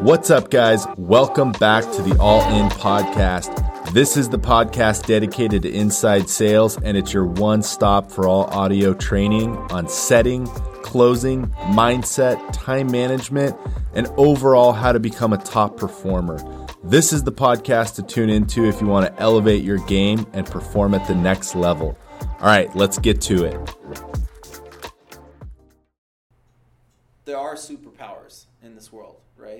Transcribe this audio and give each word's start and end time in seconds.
What's 0.00 0.28
up, 0.28 0.50
guys? 0.50 0.86
Welcome 0.98 1.52
back 1.52 1.82
to 1.92 2.02
the 2.02 2.18
All 2.20 2.42
In 2.52 2.68
Podcast. 2.68 3.92
This 3.94 4.18
is 4.18 4.28
the 4.28 4.38
podcast 4.38 5.06
dedicated 5.06 5.62
to 5.62 5.72
inside 5.72 6.28
sales, 6.28 6.76
and 6.82 6.98
it's 6.98 7.14
your 7.14 7.24
one 7.24 7.62
stop 7.62 8.12
for 8.12 8.28
all 8.28 8.44
audio 8.52 8.92
training 8.92 9.56
on 9.72 9.88
setting, 9.88 10.46
closing, 10.82 11.46
mindset, 11.72 12.38
time 12.52 12.90
management, 12.92 13.56
and 13.94 14.06
overall 14.18 14.72
how 14.72 14.92
to 14.92 15.00
become 15.00 15.32
a 15.32 15.38
top 15.38 15.78
performer. 15.78 16.38
This 16.84 17.14
is 17.14 17.24
the 17.24 17.32
podcast 17.32 17.94
to 17.94 18.02
tune 18.02 18.28
into 18.28 18.66
if 18.66 18.82
you 18.82 18.86
want 18.86 19.06
to 19.06 19.22
elevate 19.22 19.64
your 19.64 19.78
game 19.86 20.26
and 20.34 20.46
perform 20.46 20.92
at 20.92 21.08
the 21.08 21.14
next 21.14 21.54
level. 21.54 21.98
All 22.20 22.46
right, 22.46 22.74
let's 22.76 22.98
get 22.98 23.22
to 23.22 23.44
it. 23.46 23.95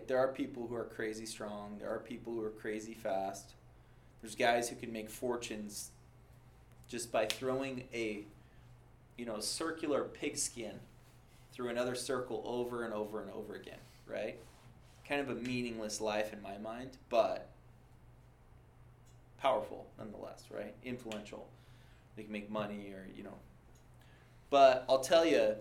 There 0.07 0.19
are 0.19 0.29
people 0.29 0.67
who 0.67 0.77
are 0.77 0.85
crazy 0.85 1.27
strong. 1.27 1.79
There 1.79 1.91
are 1.91 1.99
people 1.99 2.33
who 2.33 2.45
are 2.45 2.51
crazy 2.51 2.95
fast. 2.95 3.55
There's 4.21 4.35
guys 4.35 4.69
who 4.69 4.77
can 4.77 4.93
make 4.93 5.11
fortunes 5.11 5.91
just 6.89 7.11
by 7.11 7.27
throwing 7.27 7.85
a, 7.93 8.25
you 9.17 9.27
know, 9.27 9.41
circular 9.41 10.05
pigskin 10.05 10.79
through 11.53 11.69
another 11.69 11.95
circle 11.95 12.43
over 12.45 12.85
and 12.85 12.95
over 12.95 13.21
and 13.21 13.31
over 13.33 13.55
again, 13.55 13.79
right? 14.07 14.39
Kind 15.09 15.21
of 15.21 15.31
a 15.31 15.35
meaningless 15.41 16.01
life 16.01 16.33
in 16.33 16.41
my 16.43 16.59
mind, 16.59 16.99
but 17.09 17.49
powerful 19.39 19.87
nonetheless, 19.99 20.45
right? 20.51 20.75
Influential. 20.85 21.49
They 22.17 22.23
can 22.23 22.33
make 22.33 22.51
money 22.51 22.93
or, 22.93 23.07
you 23.17 23.25
know. 23.25 23.35
But 24.51 24.85
I'll 24.89 25.01
tell 25.01 25.25
you, 25.25 25.57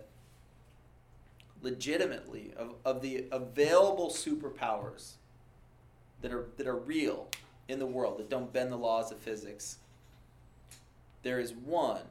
legitimately, 1.62 2.52
of, 2.56 2.74
of 2.84 3.02
the 3.02 3.26
available 3.32 4.10
superpowers 4.10 5.12
that 6.22 6.32
are, 6.32 6.46
that 6.56 6.66
are 6.66 6.76
real 6.76 7.28
in 7.68 7.78
the 7.78 7.86
world, 7.86 8.18
that 8.18 8.30
don't 8.30 8.52
bend 8.52 8.72
the 8.72 8.76
laws 8.76 9.10
of 9.10 9.18
physics, 9.18 9.78
there 11.22 11.40
is 11.40 11.52
one 11.52 12.02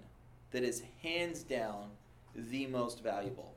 that 0.52 0.64
is 0.64 0.84
hands 1.02 1.44
down 1.44 1.90
the 2.36 2.66
most 2.68 3.02
valuable. 3.02 3.54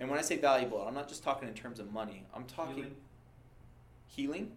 And 0.00 0.10
when 0.10 0.18
I 0.18 0.22
say 0.22 0.36
valuable, 0.36 0.82
I'm 0.86 0.94
not 0.94 1.08
just 1.08 1.22
talking 1.22 1.48
in 1.48 1.54
terms 1.54 1.78
of 1.78 1.92
money. 1.92 2.24
I'm 2.34 2.44
talking 2.44 2.74
Healing. 2.76 2.94
healing. 4.06 4.52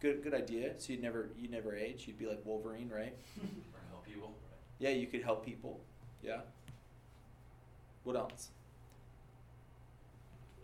Good, 0.00 0.22
good 0.22 0.34
idea. 0.34 0.74
So 0.78 0.92
you'd 0.92 1.02
never, 1.02 1.30
you'd 1.40 1.50
never 1.50 1.74
age. 1.74 2.04
You'd 2.06 2.18
be 2.18 2.26
like 2.26 2.40
Wolverine, 2.44 2.88
right? 2.88 3.14
or 3.40 3.80
help 3.90 4.06
people. 4.06 4.34
Yeah, 4.78 4.90
you 4.90 5.06
could 5.06 5.22
help 5.22 5.44
people. 5.44 5.80
Yeah. 6.22 6.40
What 8.08 8.16
else? 8.16 8.48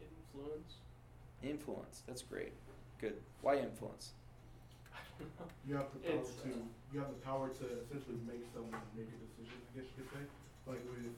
Influence. 0.01 0.81
Influence. 1.45 2.01
That's 2.09 2.25
great. 2.25 2.57
Good. 2.97 3.21
Why 3.45 3.61
influence? 3.61 4.17
You 5.69 5.77
have 5.77 5.93
the 5.93 6.01
power 6.09 6.25
It's, 6.25 6.41
to 6.41 6.57
uh, 6.57 6.65
you 6.89 7.05
have 7.05 7.13
the 7.13 7.21
power 7.21 7.53
to 7.53 7.65
essentially 7.85 8.17
make 8.25 8.49
someone 8.57 8.81
make 8.97 9.13
a 9.13 9.19
decision. 9.29 9.61
I 9.61 9.71
guess 9.77 9.85
you 9.93 10.09
could 10.09 10.11
say, 10.17 10.25
like 10.65 10.81
with 10.89 11.13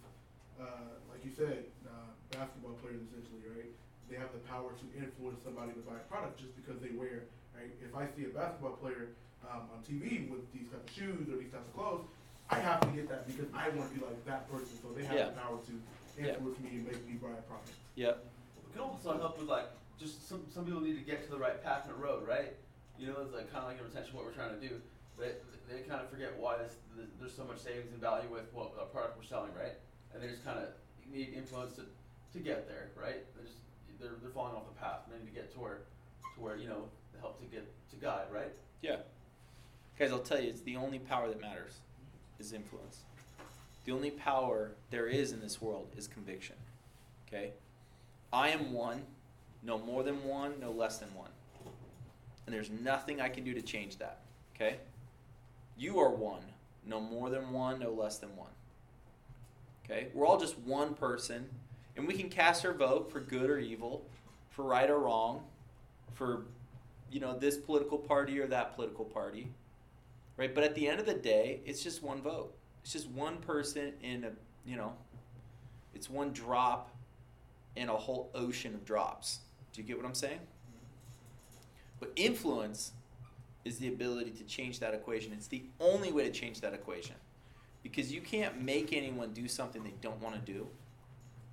uh, 0.58 0.98
like 1.14 1.22
you 1.22 1.30
said, 1.30 1.62
uh, 1.86 2.10
basketball 2.34 2.74
players 2.82 3.06
essentially, 3.06 3.46
right? 3.46 3.70
They 4.10 4.18
have 4.18 4.34
the 4.34 4.42
power 4.50 4.74
to 4.74 4.86
influence 4.98 5.46
somebody 5.46 5.78
to 5.78 5.82
buy 5.86 5.94
a 5.94 6.06
product 6.10 6.42
just 6.42 6.58
because 6.58 6.82
they 6.82 6.90
wear. 6.90 7.30
Right? 7.54 7.70
If 7.78 7.94
I 7.94 8.10
see 8.18 8.26
a 8.26 8.34
basketball 8.34 8.74
player 8.82 9.14
um, 9.46 9.70
on 9.70 9.78
TV 9.86 10.26
with 10.26 10.42
these 10.50 10.66
types 10.74 10.90
of 10.90 10.90
shoes 10.90 11.30
or 11.30 11.38
these 11.38 11.54
types 11.54 11.70
of 11.70 11.74
clothes, 11.78 12.02
I 12.50 12.58
have 12.58 12.82
to 12.82 12.90
get 12.90 13.06
that 13.14 13.26
because 13.30 13.46
I 13.54 13.70
want 13.70 13.90
to 13.90 13.94
be 13.94 14.02
like 14.02 14.18
that 14.26 14.50
person. 14.50 14.74
So 14.82 14.90
they 14.90 15.06
have 15.06 15.14
Yeah. 15.14 15.30
the 15.30 15.38
power 15.38 15.58
to 15.70 15.74
Yeah. 16.18 16.34
influence 16.34 16.60
me 16.60 16.70
and 16.70 16.86
make 16.86 17.06
me 17.06 17.14
buy 17.14 17.36
a 17.36 17.42
product. 17.42 17.70
Yep. 17.96 18.24
It 18.24 18.72
can 18.72 18.82
also 18.82 19.18
help 19.18 19.38
with 19.38 19.48
like 19.48 19.68
just 19.98 20.28
some 20.28 20.42
some 20.52 20.64
people 20.64 20.80
need 20.80 20.96
to 20.98 21.04
get 21.04 21.24
to 21.24 21.30
the 21.30 21.38
right 21.38 21.62
path 21.62 21.86
in 21.86 21.92
the 21.92 21.98
road, 21.98 22.26
right? 22.26 22.54
You 22.98 23.08
know, 23.08 23.20
it's 23.20 23.34
like 23.34 23.52
kind 23.52 23.64
of 23.64 23.70
like 23.70 23.78
in 23.78 23.84
retention 23.84 24.16
what 24.16 24.24
we're 24.24 24.32
trying 24.36 24.58
to 24.58 24.60
do, 24.60 24.80
but 25.16 25.44
they 25.68 25.80
kind 25.80 26.00
of 26.00 26.08
forget 26.08 26.36
why 26.38 26.56
this, 26.58 26.76
th 26.96 27.08
there's 27.18 27.34
so 27.34 27.44
much 27.44 27.58
savings 27.58 27.92
and 27.92 28.00
value 28.00 28.28
with 28.30 28.48
what 28.52 28.72
a 28.80 28.86
product 28.86 29.18
we're 29.18 29.28
selling, 29.28 29.52
right? 29.52 29.76
And 30.12 30.22
they 30.22 30.28
just 30.28 30.44
kind 30.44 30.58
of 30.58 30.68
need 31.12 31.34
influence 31.34 31.76
to, 31.76 31.84
to 32.32 32.38
get 32.38 32.68
there, 32.68 32.88
right? 32.96 33.20
They 33.36 33.44
just 33.44 33.60
they're, 34.00 34.16
they're 34.22 34.30
falling 34.30 34.54
off 34.54 34.64
the 34.68 34.78
path. 34.80 35.04
And 35.04 35.12
they 35.12 35.18
need 35.24 35.34
to 35.34 35.36
get 35.36 35.52
to 35.54 35.60
where 35.60 35.80
to 36.34 36.40
where 36.40 36.56
you 36.56 36.68
know 36.68 36.88
to 37.12 37.20
help 37.20 37.40
to 37.40 37.46
get 37.46 37.64
to 37.90 37.96
guide, 37.96 38.28
right? 38.32 38.54
Yeah. 38.82 39.04
Guys, 39.98 40.12
I'll 40.12 40.18
tell 40.18 40.40
you, 40.40 40.50
it's 40.50 40.60
the 40.60 40.76
only 40.76 40.98
power 40.98 41.28
that 41.28 41.40
matters 41.40 41.80
is 42.38 42.52
influence. 42.52 43.00
The 43.86 43.92
only 43.92 44.10
power 44.10 44.72
there 44.90 45.06
is 45.06 45.32
in 45.32 45.40
this 45.40 45.62
world 45.62 45.88
is 45.96 46.06
conviction. 46.06 46.56
Okay? 47.26 47.52
I 48.32 48.50
am 48.50 48.72
one, 48.72 49.02
no 49.62 49.78
more 49.78 50.02
than 50.02 50.22
one, 50.24 50.60
no 50.60 50.70
less 50.70 50.98
than 50.98 51.14
one. 51.14 51.30
And 52.44 52.54
there's 52.54 52.70
nothing 52.70 53.20
I 53.20 53.28
can 53.28 53.44
do 53.44 53.54
to 53.54 53.62
change 53.62 53.96
that. 53.98 54.20
Okay? 54.54 54.76
You 55.78 55.98
are 56.00 56.10
one, 56.10 56.42
no 56.84 57.00
more 57.00 57.30
than 57.30 57.52
one, 57.52 57.78
no 57.78 57.92
less 57.92 58.18
than 58.18 58.36
one. 58.36 58.50
Okay? 59.84 60.08
We're 60.12 60.26
all 60.26 60.38
just 60.38 60.58
one 60.58 60.94
person, 60.94 61.48
and 61.96 62.06
we 62.06 62.14
can 62.14 62.28
cast 62.28 62.66
our 62.66 62.74
vote 62.74 63.10
for 63.10 63.20
good 63.20 63.48
or 63.48 63.58
evil, 63.58 64.04
for 64.50 64.64
right 64.64 64.90
or 64.90 64.98
wrong, 64.98 65.42
for 66.16 66.42
you 67.10 67.20
know 67.20 67.38
this 67.38 67.56
political 67.56 67.98
party 67.98 68.40
or 68.40 68.46
that 68.46 68.74
political 68.74 69.04
party 69.04 69.48
right 70.36 70.54
but 70.54 70.64
at 70.64 70.74
the 70.74 70.88
end 70.88 70.98
of 70.98 71.06
the 71.06 71.14
day 71.14 71.60
it's 71.64 71.82
just 71.82 72.02
one 72.02 72.20
vote 72.20 72.55
it's 72.86 72.92
just 72.92 73.08
one 73.10 73.38
person 73.38 73.92
in 74.00 74.22
a 74.22 74.30
you 74.64 74.76
know 74.76 74.92
it's 75.92 76.08
one 76.08 76.32
drop 76.32 76.94
in 77.74 77.88
a 77.88 77.96
whole 77.96 78.30
ocean 78.34 78.74
of 78.74 78.84
drops 78.84 79.40
do 79.72 79.82
you 79.82 79.86
get 79.86 79.96
what 79.96 80.06
i'm 80.06 80.14
saying 80.14 80.38
but 81.98 82.12
influence 82.14 82.92
is 83.64 83.78
the 83.78 83.88
ability 83.88 84.30
to 84.30 84.44
change 84.44 84.78
that 84.78 84.94
equation 84.94 85.32
it's 85.32 85.48
the 85.48 85.64
only 85.80 86.12
way 86.12 86.22
to 86.22 86.30
change 86.30 86.60
that 86.60 86.72
equation 86.72 87.16
because 87.82 88.12
you 88.12 88.20
can't 88.20 88.62
make 88.62 88.92
anyone 88.92 89.32
do 89.32 89.48
something 89.48 89.82
they 89.82 89.94
don't 90.00 90.22
want 90.22 90.36
to 90.36 90.52
do 90.52 90.64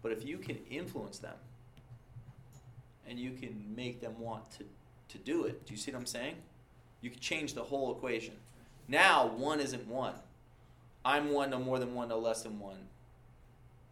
but 0.04 0.12
if 0.12 0.24
you 0.24 0.38
can 0.38 0.58
influence 0.70 1.18
them 1.18 1.36
and 3.08 3.20
you 3.20 3.32
can 3.32 3.66
make 3.76 4.02
them 4.02 4.20
want 4.20 4.50
to, 4.52 4.64
to 5.10 5.18
do 5.18 5.46
it. 5.46 5.66
Do 5.66 5.74
you 5.74 5.80
see 5.80 5.92
what 5.92 6.00
I'm 6.00 6.06
saying? 6.06 6.36
You 7.02 7.10
can 7.10 7.20
change 7.20 7.54
the 7.54 7.64
whole 7.64 7.92
equation. 7.92 8.36
Now, 8.88 9.28
one 9.28 9.60
isn't 9.60 9.88
one. 9.88 10.14
I'm 11.06 11.32
one, 11.32 11.50
no 11.50 11.60
more 11.60 11.80
than 11.80 11.94
one, 11.94 12.10
no 12.10 12.20
less 12.20 12.44
than 12.44 12.60
one. 12.60 12.88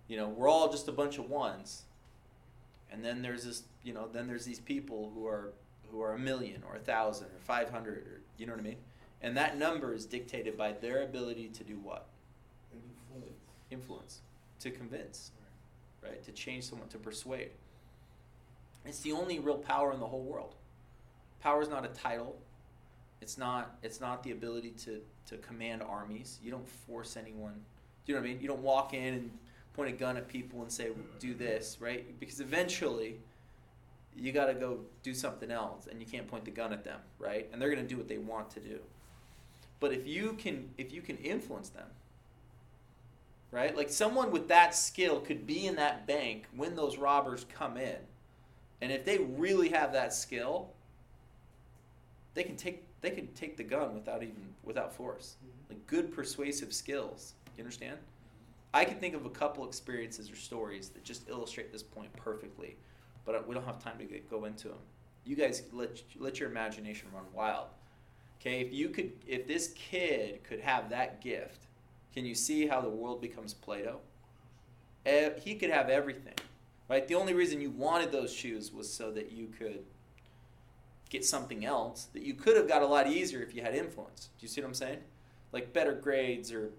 You 0.07 0.17
know, 0.17 0.29
we're 0.29 0.49
all 0.49 0.72
just 0.72 0.88
a 0.88 0.91
bunch 0.91 1.17
of 1.17 1.29
ones. 1.29 1.83
And 2.91 3.03
then 3.03 3.22
there's 3.22 3.45
this, 3.45 3.63
you 3.83 3.94
know, 3.94 4.07
then 4.11 4.27
there's 4.27 4.45
these 4.45 4.59
people 4.59 5.11
who 5.13 5.25
are 5.27 5.53
who 5.89 6.01
are 6.01 6.13
a 6.13 6.19
million 6.19 6.63
or 6.67 6.75
a 6.75 6.79
thousand 6.79 7.27
or 7.27 7.39
five 7.39 7.69
hundred 7.69 7.97
or 7.97 8.21
you 8.38 8.45
know 8.45 8.53
what 8.53 8.61
I 8.61 8.63
mean? 8.63 8.77
And 9.21 9.38
that 9.38 9.57
number 9.57 9.94
is 9.94 10.05
dictated 10.05 10.57
by 10.57 10.71
their 10.71 11.03
ability 11.03 11.50
to 11.50 11.63
do 11.63 11.75
what? 11.75 12.07
Influence. 12.73 13.39
Influence. 13.69 14.21
To 14.61 14.71
convince. 14.71 15.31
Right? 16.03 16.23
To 16.23 16.31
change 16.31 16.66
someone, 16.66 16.88
to 16.89 16.97
persuade. 16.97 17.51
It's 18.85 19.01
the 19.01 19.11
only 19.11 19.39
real 19.39 19.57
power 19.57 19.94
in 19.94 20.00
the 20.00 20.07
whole 20.07 20.23
world. 20.23 20.55
Power 21.39 21.61
is 21.61 21.69
not 21.69 21.85
a 21.85 21.89
title. 21.89 22.35
It's 23.21 23.37
not. 23.37 23.77
It's 23.83 24.01
not 24.01 24.23
the 24.23 24.31
ability 24.31 24.71
to 24.85 25.01
to 25.27 25.37
command 25.37 25.83
armies. 25.83 26.39
You 26.43 26.51
don't 26.51 26.67
force 26.67 27.15
anyone. 27.15 27.53
Do 28.05 28.11
you 28.11 28.15
know 28.15 28.21
what 28.21 28.29
I 28.29 28.33
mean? 28.33 28.41
You 28.41 28.47
don't 28.47 28.63
walk 28.63 28.93
in 28.93 29.13
and 29.13 29.31
point 29.73 29.89
a 29.89 29.95
gun 29.95 30.17
at 30.17 30.27
people 30.27 30.61
and 30.61 30.71
say, 30.71 30.89
"Do 31.19 31.33
this," 31.33 31.77
right? 31.79 32.19
Because 32.19 32.39
eventually, 32.39 33.19
you 34.15 34.31
got 34.31 34.47
to 34.47 34.53
go 34.53 34.79
do 35.03 35.13
something 35.13 35.51
else, 35.51 35.87
and 35.87 35.99
you 35.99 36.05
can't 36.07 36.27
point 36.27 36.45
the 36.45 36.51
gun 36.51 36.73
at 36.73 36.83
them, 36.83 36.99
right? 37.19 37.47
And 37.53 37.61
they're 37.61 37.69
going 37.69 37.81
to 37.81 37.87
do 37.87 37.97
what 37.97 38.07
they 38.07 38.17
want 38.17 38.49
to 38.51 38.59
do. 38.59 38.79
But 39.79 39.93
if 39.93 40.07
you 40.07 40.33
can, 40.33 40.69
if 40.77 40.91
you 40.91 41.01
can 41.01 41.17
influence 41.17 41.69
them, 41.69 41.88
right? 43.51 43.75
Like 43.75 43.89
someone 43.89 44.31
with 44.31 44.47
that 44.47 44.73
skill 44.73 45.19
could 45.19 45.45
be 45.45 45.67
in 45.67 45.75
that 45.75 46.07
bank 46.07 46.47
when 46.55 46.75
those 46.75 46.97
robbers 46.97 47.45
come 47.56 47.77
in. 47.77 47.97
And 48.81 48.91
if 48.91 49.06
they 49.06 49.19
really 49.19 49.69
have 49.69 49.94
that 49.94 50.13
skill, 50.13 50.71
they 52.33 52.44
can 52.44 52.56
take 52.56 52.83
they 53.01 53.12
could 53.12 53.36
take 53.36 53.57
the 53.57 53.63
gun 53.63 53.94
without 53.94 54.24
even 54.24 54.53
without 54.63 54.94
force. 54.94 55.36
Mm-hmm. 55.38 55.74
Like 55.74 55.88
good 55.88 56.13
persuasive 56.13 56.74
skills. 56.74 57.33
You 57.57 57.63
understand? 57.63 57.98
I 58.74 58.86
can 58.86 58.98
think 58.98 59.15
of 59.15 59.25
a 59.25 59.30
couple 59.30 59.65
experiences 59.65 60.31
or 60.31 60.36
stories 60.36 60.89
that 60.89 61.03
just 61.03 61.27
illustrate 61.27 61.71
this 61.71 61.83
point 61.83 62.13
perfectly, 62.15 62.77
but 63.25 63.36
uh, 63.36 63.42
we 63.45 63.53
don't 63.53 63.65
have 63.65 63.83
time 63.83 63.98
to 63.98 64.06
get, 64.06 64.30
go 64.30 64.45
into 64.45 64.69
them. 64.69 64.77
You 65.25 65.36
guys 65.36 65.63
let 65.74 66.01
let 66.19 66.39
your 66.39 66.50
imagination 66.50 67.09
run 67.13 67.25
wild. 67.33 67.68
Okay, 68.39 68.62
if 68.62 68.74
you 68.74 68.89
could 68.89 69.12
if 69.27 69.48
this 69.48 69.74
kid 69.75 70.44
could 70.44 70.62
have 70.62 70.89
that 70.89 71.21
gift, 71.21 71.68
can 72.13 72.25
you 72.25 72.36
see 72.36 72.68
how 72.68 72.81
the 72.81 72.89
world 72.89 73.21
becomes 73.21 73.53
Play-Doh? 73.53 74.00
He 75.44 75.56
could 75.56 75.69
have 75.69 75.89
everything. 75.89 76.33
Right? 76.89 77.07
The 77.07 77.15
only 77.15 77.33
reason 77.33 77.62
you 77.62 77.69
wanted 77.71 78.12
those 78.12 78.33
shoes 78.33 78.74
was 78.74 78.92
so 78.92 79.12
that 79.12 79.31
you 79.31 79.48
could 79.48 79.86
get 81.12 81.25
something 81.25 81.66
else 81.66 82.08
that 82.13 82.24
you 82.24 82.34
could 82.34 82.56
have 82.56 82.68
got 82.68 82.81
a 82.81 82.88
lot 82.88 83.06
easier 83.06 83.42
if 83.42 83.54
you 83.54 83.62
had 83.62 83.75
influence. 83.75 84.30
Do 84.40 84.44
you 84.44 84.48
see 84.48 84.62
what 84.62 84.68
I'm 84.68 84.74
saying? 84.74 85.00
Like 85.52 85.74
better 85.74 85.94
grades 85.94 86.52
or 86.52 86.72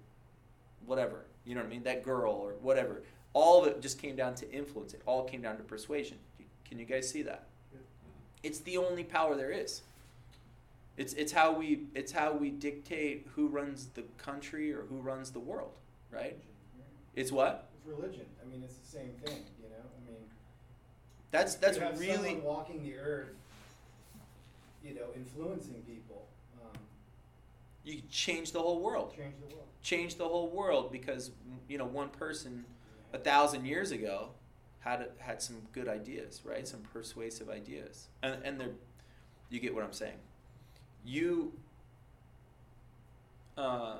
whatever. 0.86 1.26
You 1.44 1.54
know 1.54 1.60
what 1.60 1.66
I 1.66 1.70
mean? 1.70 1.82
That 1.84 2.02
girl 2.02 2.32
or 2.32 2.54
whatever. 2.62 3.02
All 3.34 3.62
of 3.62 3.68
it 3.68 3.80
just 3.80 4.00
came 4.00 4.16
down 4.16 4.34
to 4.36 4.50
influence. 4.50 4.94
It 4.94 5.02
all 5.06 5.24
came 5.24 5.42
down 5.42 5.58
to 5.58 5.62
persuasion. 5.62 6.16
Can 6.64 6.78
you 6.78 6.86
guys 6.86 7.08
see 7.08 7.22
that? 7.22 7.46
It's 8.42 8.60
the 8.60 8.78
only 8.78 9.04
power 9.04 9.36
there 9.36 9.50
is. 9.50 9.82
It's 10.96 11.12
it's 11.14 11.32
how 11.32 11.52
we 11.52 11.82
it's 11.94 12.12
how 12.12 12.32
we 12.32 12.50
dictate 12.50 13.26
who 13.34 13.48
runs 13.48 13.88
the 13.94 14.02
country 14.18 14.72
or 14.72 14.82
who 14.82 14.96
runs 14.96 15.30
the 15.30 15.40
world, 15.40 15.72
right? 16.10 16.36
It's 17.14 17.30
what? 17.30 17.68
It's 17.74 17.86
religion. 17.86 18.26
I 18.42 18.50
mean, 18.50 18.62
it's 18.62 18.76
the 18.76 18.86
same 18.86 19.12
thing, 19.24 19.44
you 19.62 19.68
know. 19.68 19.76
I 19.76 20.10
mean, 20.10 20.20
That's 21.30 21.54
that's 21.54 21.76
you 21.78 21.84
have 21.84 22.00
really 22.00 22.30
someone 22.30 22.44
walking 22.44 22.82
the 22.82 22.96
earth, 22.96 23.34
you 24.84 24.94
know, 24.94 25.06
influencing 25.14 25.82
people, 25.82 26.26
um, 26.60 26.78
you 27.84 28.02
change 28.10 28.52
the 28.52 28.60
whole 28.60 28.80
world. 28.80 29.14
change 29.16 29.34
the 29.40 29.54
world. 29.54 29.68
Change 29.82 30.14
the 30.16 30.28
whole 30.28 30.48
world 30.48 30.92
because 30.92 31.30
you 31.68 31.78
know 31.78 31.86
one 31.86 32.08
person 32.08 32.64
a 33.12 33.18
thousand 33.18 33.64
years 33.64 33.90
ago 33.90 34.30
had 34.80 35.08
had 35.18 35.42
some 35.42 35.56
good 35.72 35.88
ideas, 35.88 36.42
right? 36.44 36.66
Some 36.66 36.80
persuasive 36.92 37.50
ideas, 37.50 38.08
and 38.22 38.42
and 38.44 38.60
they're 38.60 38.70
you 39.50 39.60
get 39.60 39.74
what 39.74 39.84
I'm 39.84 39.92
saying. 39.92 40.18
You 41.04 41.52
um, 43.56 43.98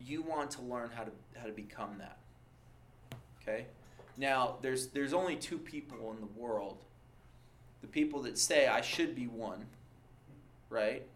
you 0.00 0.22
want 0.22 0.50
to 0.52 0.62
learn 0.62 0.90
how 0.94 1.04
to 1.04 1.10
how 1.36 1.46
to 1.46 1.52
become 1.52 1.96
that. 1.98 2.18
Okay, 3.42 3.66
now 4.16 4.56
there's 4.60 4.88
there's 4.88 5.12
only 5.12 5.36
two 5.36 5.58
people 5.58 6.12
in 6.12 6.20
the 6.20 6.40
world. 6.40 6.84
The 7.80 7.86
people 7.86 8.22
that 8.22 8.38
say 8.38 8.66
I 8.66 8.80
should 8.80 9.14
be 9.14 9.26
one, 9.26 9.66
right? 10.70 11.06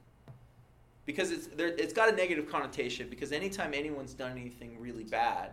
Because 1.04 1.30
it's 1.30 1.48
there, 1.48 1.68
it's 1.68 1.92
got 1.92 2.08
a 2.08 2.12
negative 2.12 2.48
connotation. 2.48 3.08
Because 3.08 3.32
anytime 3.32 3.74
anyone's 3.74 4.14
done 4.14 4.32
anything 4.32 4.76
really 4.80 5.04
bad, 5.04 5.50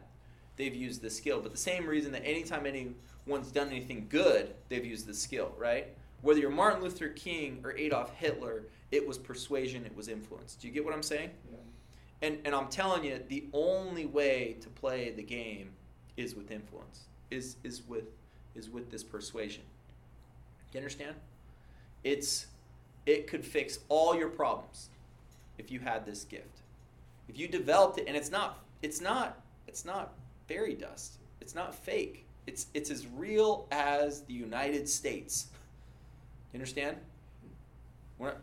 they've 0.57 0.75
used 0.75 1.01
the 1.01 1.09
skill. 1.09 1.41
But 1.41 1.51
the 1.51 1.57
same 1.57 1.87
reason 1.87 2.11
that 2.11 2.23
anytime 2.25 2.65
anyone's 2.65 3.51
done 3.51 3.69
anything 3.69 4.05
good, 4.09 4.53
they've 4.69 4.85
used 4.85 5.07
the 5.07 5.13
skill, 5.13 5.53
right? 5.57 5.87
Whether 6.21 6.41
you're 6.41 6.51
Martin 6.51 6.83
Luther 6.83 7.09
King 7.09 7.61
or 7.63 7.71
Adolf 7.77 8.13
Hitler, 8.13 8.63
it 8.91 9.07
was 9.07 9.17
persuasion, 9.17 9.85
it 9.85 9.95
was 9.95 10.07
influence. 10.07 10.55
Do 10.55 10.67
you 10.67 10.73
get 10.73 10.83
what 10.83 10.93
I'm 10.93 11.03
saying? 11.03 11.31
Yeah. 11.51 11.57
And 12.21 12.39
and 12.45 12.53
I'm 12.53 12.67
telling 12.67 13.03
you, 13.03 13.19
the 13.27 13.45
only 13.53 14.05
way 14.05 14.57
to 14.61 14.69
play 14.69 15.11
the 15.11 15.23
game 15.23 15.71
is 16.17 16.35
with 16.35 16.51
influence. 16.51 17.05
Is 17.31 17.55
is 17.63 17.87
with 17.87 18.05
is 18.55 18.69
with 18.69 18.91
this 18.91 19.03
persuasion. 19.03 19.63
You 20.73 20.79
understand? 20.79 21.15
It's 22.03 22.47
it 23.05 23.27
could 23.27 23.43
fix 23.43 23.79
all 23.89 24.15
your 24.15 24.29
problems 24.29 24.89
if 25.57 25.71
you 25.71 25.79
had 25.79 26.05
this 26.05 26.23
gift. 26.23 26.61
If 27.27 27.37
you 27.37 27.47
developed 27.47 27.97
it 27.97 28.05
and 28.07 28.15
it's 28.15 28.31
not 28.31 28.59
it's 28.81 29.01
not 29.01 29.41
it's 29.67 29.85
not 29.85 30.13
fairy 30.47 30.75
dust. 30.75 31.17
It's 31.41 31.55
not 31.55 31.73
fake. 31.73 32.25
It's 32.47 32.67
it's 32.73 32.89
as 32.89 33.07
real 33.07 33.67
as 33.71 34.21
the 34.21 34.33
United 34.33 34.87
States. 34.87 35.47
You 36.53 36.57
understand? 36.57 36.97
We're 38.17 38.27
not, 38.27 38.41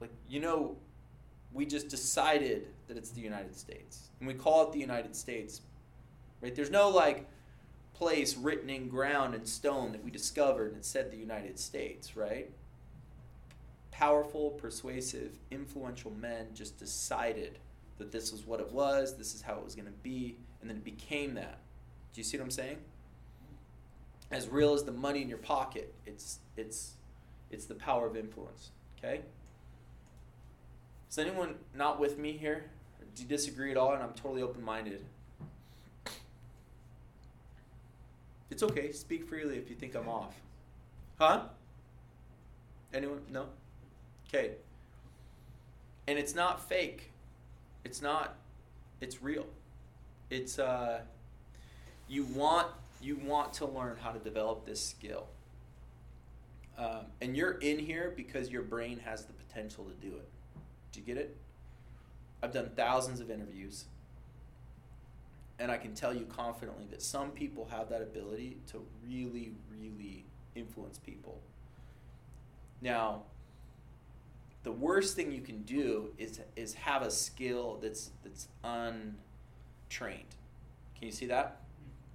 like 0.00 0.10
you 0.28 0.40
know 0.40 0.76
we 1.52 1.66
just 1.66 1.88
decided 1.88 2.68
that 2.86 2.96
it's 2.96 3.10
the 3.10 3.20
United 3.20 3.56
States. 3.56 4.10
And 4.18 4.26
we 4.28 4.34
call 4.34 4.64
it 4.64 4.72
the 4.72 4.78
United 4.78 5.16
States. 5.16 5.62
Right? 6.40 6.54
There's 6.54 6.70
no 6.70 6.88
like 6.88 7.26
place 8.00 8.34
written 8.34 8.70
in 8.70 8.88
ground 8.88 9.34
and 9.34 9.46
stone 9.46 9.92
that 9.92 10.02
we 10.02 10.10
discovered 10.10 10.72
and 10.72 10.82
said 10.82 11.10
the 11.10 11.18
United 11.18 11.58
States, 11.58 12.16
right? 12.16 12.50
Powerful, 13.90 14.52
persuasive, 14.52 15.36
influential 15.50 16.10
men 16.10 16.46
just 16.54 16.78
decided 16.78 17.58
that 17.98 18.10
this 18.10 18.32
was 18.32 18.46
what 18.46 18.58
it 18.58 18.72
was, 18.72 19.18
this 19.18 19.34
is 19.34 19.42
how 19.42 19.56
it 19.56 19.62
was 19.62 19.74
going 19.74 19.86
to 19.86 19.92
be, 20.02 20.38
and 20.62 20.70
then 20.70 20.78
it 20.78 20.84
became 20.84 21.34
that. 21.34 21.58
Do 22.14 22.20
you 22.22 22.24
see 22.24 22.38
what 22.38 22.44
I'm 22.44 22.50
saying? 22.50 22.78
As 24.30 24.48
real 24.48 24.72
as 24.72 24.84
the 24.84 24.92
money 24.92 25.20
in 25.20 25.28
your 25.28 25.38
pocket, 25.38 25.92
it's 26.06 26.38
it's 26.56 26.94
it's 27.50 27.66
the 27.66 27.74
power 27.74 28.06
of 28.06 28.16
influence. 28.16 28.70
Okay? 28.98 29.20
Is 31.10 31.18
anyone 31.18 31.56
not 31.74 32.00
with 32.00 32.16
me 32.16 32.32
here? 32.32 32.64
Do 33.14 33.22
you 33.22 33.28
disagree 33.28 33.70
at 33.70 33.76
all? 33.76 33.92
And 33.92 34.02
I'm 34.02 34.14
totally 34.14 34.40
open 34.40 34.64
It's 38.50 38.62
okay. 38.62 38.92
Speak 38.92 39.28
freely 39.28 39.56
if 39.56 39.70
you 39.70 39.76
think 39.76 39.94
I'm 39.94 40.08
off. 40.08 40.34
Huh? 41.18 41.42
Anyone? 42.92 43.20
No? 43.30 43.46
Okay. 44.28 44.52
And 46.08 46.18
it's 46.18 46.34
not 46.34 46.68
fake. 46.68 47.10
It's 47.84 48.02
not 48.02 48.36
it's 49.00 49.22
real. 49.22 49.46
It's 50.28 50.58
uh 50.58 51.00
you 52.08 52.24
want 52.24 52.68
you 53.00 53.16
want 53.16 53.52
to 53.54 53.66
learn 53.66 53.96
how 54.00 54.10
to 54.10 54.18
develop 54.18 54.66
this 54.66 54.80
skill. 54.84 55.26
Um, 56.76 57.06
and 57.20 57.36
you're 57.36 57.52
in 57.58 57.78
here 57.78 58.12
because 58.16 58.50
your 58.50 58.62
brain 58.62 59.00
has 59.04 59.24
the 59.24 59.32
potential 59.32 59.84
to 59.84 60.06
do 60.06 60.14
it. 60.16 60.28
Do 60.92 61.00
you 61.00 61.06
get 61.06 61.16
it? 61.18 61.36
I've 62.42 62.52
done 62.52 62.70
thousands 62.74 63.20
of 63.20 63.30
interviews, 63.30 63.84
and 65.60 65.70
I 65.70 65.76
can 65.76 65.94
tell 65.94 66.14
you 66.14 66.24
confidently 66.24 66.86
that 66.90 67.02
some 67.02 67.30
people 67.30 67.68
have 67.70 67.90
that 67.90 68.00
ability 68.00 68.56
to 68.68 68.84
really, 69.06 69.52
really 69.70 70.24
influence 70.54 70.98
people. 70.98 71.40
Now, 72.80 73.24
the 74.62 74.72
worst 74.72 75.14
thing 75.16 75.30
you 75.30 75.42
can 75.42 75.62
do 75.62 76.12
is 76.18 76.40
is 76.56 76.74
have 76.74 77.02
a 77.02 77.10
skill 77.10 77.78
that's 77.82 78.10
that's 78.24 78.48
untrained. 78.64 80.34
Can 80.98 81.06
you 81.06 81.12
see 81.12 81.26
that? 81.26 81.60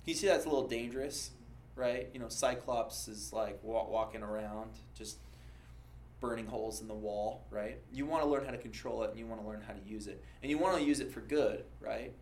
Can 0.04 0.12
you 0.12 0.16
see 0.16 0.28
that's 0.28 0.46
a 0.46 0.50
little 0.50 0.68
dangerous, 0.68 1.32
right? 1.76 2.10
You 2.14 2.20
know, 2.20 2.30
Cyclops 2.30 3.08
is 3.08 3.32
like 3.32 3.60
wa- 3.64 3.88
walking 3.88 4.24
around 4.24 4.72
just 4.96 5.18
burning 6.20 6.48
holes 6.48 6.82
in 6.82 6.88
the 6.88 6.94
wall, 6.94 7.46
right? 7.52 7.80
You 7.92 8.06
want 8.06 8.24
to 8.24 8.30
learn 8.30 8.46
how 8.46 8.52
to 8.52 8.58
control 8.58 9.04
it 9.04 9.12
and 9.12 9.20
you 9.20 9.28
want 9.28 9.42
to 9.42 9.48
learn 9.48 9.62
how 9.62 9.74
to 9.74 9.82
use 9.88 10.08
it. 10.08 10.24
And 10.42 10.50
you 10.50 10.58
want 10.58 10.78
to 10.78 10.84
use 10.84 11.00
it 11.00 11.12
for 11.12 11.22
good, 11.22 11.66
right? 11.80 12.14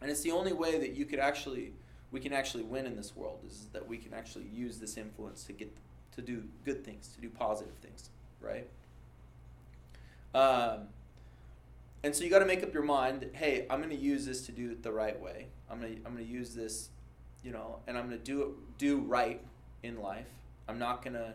And 0.00 0.10
it's 0.10 0.20
the 0.20 0.32
only 0.32 0.52
way 0.52 0.78
that 0.78 0.94
you 0.94 1.04
could 1.04 1.18
actually 1.18 1.72
we 2.12 2.20
can 2.20 2.32
actually 2.32 2.62
win 2.62 2.86
in 2.86 2.96
this 2.96 3.16
world 3.16 3.40
is 3.46 3.66
that 3.72 3.86
we 3.86 3.98
can 3.98 4.14
actually 4.14 4.46
use 4.52 4.78
this 4.78 4.96
influence 4.96 5.44
to 5.44 5.52
get 5.52 5.76
to 6.14 6.22
do 6.22 6.44
good 6.64 6.84
things, 6.84 7.08
to 7.14 7.20
do 7.20 7.28
positive 7.28 7.74
things, 7.82 8.10
right? 8.40 8.66
Um, 10.34 10.88
and 12.02 12.14
so 12.14 12.24
you 12.24 12.30
got 12.30 12.38
to 12.38 12.46
make 12.46 12.62
up 12.62 12.72
your 12.72 12.84
mind 12.84 13.28
hey, 13.34 13.66
I'm 13.68 13.78
going 13.78 13.90
to 13.90 13.96
use 13.96 14.24
this 14.24 14.46
to 14.46 14.52
do 14.52 14.70
it 14.70 14.82
the 14.82 14.92
right 14.92 15.20
way. 15.20 15.46
I'm 15.70 15.80
going 15.80 15.96
to 15.96 16.06
I'm 16.06 16.14
going 16.14 16.24
to 16.24 16.32
use 16.32 16.54
this, 16.54 16.90
you 17.42 17.52
know, 17.52 17.80
and 17.86 17.98
I'm 17.98 18.08
going 18.08 18.18
to 18.18 18.24
do 18.24 18.42
it 18.42 18.78
do 18.78 19.00
right 19.00 19.40
in 19.82 20.00
life. 20.00 20.28
I'm 20.68 20.78
not 20.78 21.02
going 21.02 21.14
to 21.14 21.34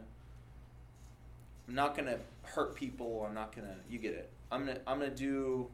I'm 1.68 1.76
not 1.76 1.96
to 2.08 2.20
hurt 2.44 2.76
people. 2.76 3.26
I'm 3.28 3.34
not 3.34 3.56
going 3.56 3.68
to 3.68 3.76
you 3.90 4.00
get 4.00 4.14
it. 4.14 4.30
I'm 4.52 4.66
to 4.66 4.80
I'm 4.88 5.00
going 5.00 5.12
to 5.12 5.16
do 5.16 5.70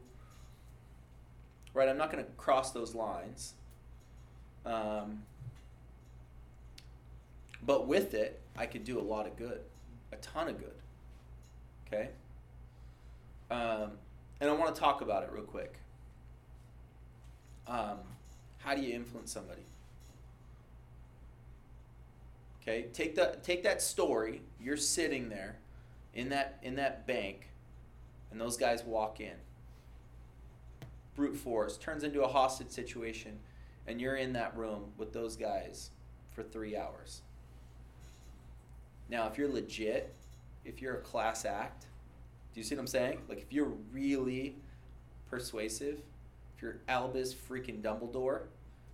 right. 1.78 1.88
I'm 1.88 1.96
not 1.96 2.10
going 2.10 2.24
to 2.24 2.30
cross 2.32 2.72
those 2.72 2.94
lines. 2.94 3.54
Um, 4.66 5.22
but 7.64 7.86
with 7.86 8.14
it, 8.14 8.40
I 8.56 8.66
could 8.66 8.84
do 8.84 8.98
a 8.98 9.02
lot 9.02 9.26
of 9.26 9.36
good, 9.36 9.60
a 10.12 10.16
ton 10.16 10.48
of 10.48 10.58
good. 10.58 10.74
Okay. 11.86 12.08
Um, 13.50 13.92
and 14.40 14.50
I 14.50 14.52
want 14.52 14.74
to 14.74 14.80
talk 14.80 15.00
about 15.00 15.22
it 15.22 15.30
real 15.32 15.44
quick. 15.44 15.74
Um, 17.66 17.98
how 18.58 18.74
do 18.74 18.82
you 18.82 18.94
influence 18.94 19.32
somebody? 19.32 19.62
Okay, 22.62 22.86
take 22.92 23.14
that 23.14 23.42
take 23.42 23.62
that 23.62 23.80
story. 23.80 24.42
You're 24.60 24.76
sitting 24.76 25.28
there 25.30 25.56
in 26.14 26.28
that 26.30 26.58
in 26.62 26.76
that 26.76 27.06
bank, 27.06 27.48
and 28.30 28.40
those 28.40 28.56
guys 28.56 28.84
walk 28.84 29.20
in. 29.20 29.36
Brute 31.18 31.36
force 31.36 31.76
turns 31.76 32.04
into 32.04 32.22
a 32.22 32.28
hostage 32.28 32.70
situation, 32.70 33.40
and 33.88 34.00
you're 34.00 34.14
in 34.14 34.32
that 34.34 34.56
room 34.56 34.92
with 34.96 35.12
those 35.12 35.36
guys 35.36 35.90
for 36.30 36.44
three 36.44 36.76
hours. 36.76 37.22
Now, 39.10 39.26
if 39.26 39.36
you're 39.36 39.52
legit, 39.52 40.14
if 40.64 40.80
you're 40.80 40.94
a 40.94 41.00
class 41.00 41.44
act, 41.44 41.86
do 42.54 42.60
you 42.60 42.64
see 42.64 42.76
what 42.76 42.82
I'm 42.82 42.86
saying? 42.86 43.18
Like 43.28 43.38
if 43.38 43.52
you're 43.52 43.72
really 43.92 44.54
persuasive, 45.28 45.98
if 46.54 46.62
you're 46.62 46.76
Albus 46.88 47.34
freaking 47.34 47.82
Dumbledore, 47.82 48.42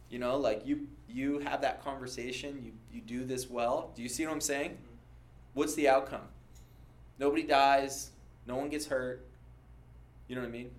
you 0.09 0.19
know, 0.19 0.38
like 0.38 0.66
you 0.66 0.88
you 1.07 1.40
have 1.40 1.61
that 1.61 1.85
conversation, 1.85 2.59
you 2.64 2.73
you 2.90 3.02
do 3.02 3.26
this 3.26 3.50
well. 3.50 3.93
Do 3.95 4.02
you 4.02 4.09
see 4.09 4.25
what 4.25 4.33
I'm 4.33 4.40
saying? 4.40 4.71
Mm-hmm. 4.71 4.95
What's 5.52 5.75
the 5.75 5.90
outcome? 5.90 6.28
Nobody 7.19 7.43
dies, 7.43 8.12
no 8.47 8.57
one 8.57 8.71
gets 8.71 8.87
hurt. 8.87 9.26
You 10.26 10.37
know 10.37 10.40
what 10.40 10.49
I 10.49 10.52
mean? 10.52 10.71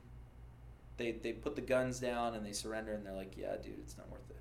They 0.98 1.12
they 1.12 1.34
put 1.34 1.56
the 1.56 1.62
guns 1.62 2.00
down 2.00 2.36
and 2.36 2.46
they 2.46 2.54
surrender 2.54 2.94
and 2.94 3.06
they're 3.06 3.14
like, 3.14 3.36
"Yeah, 3.38 3.56
dude, 3.62 3.80
it's 3.80 3.98
not 3.98 4.10
worth 4.10 4.30
it." 4.30 4.38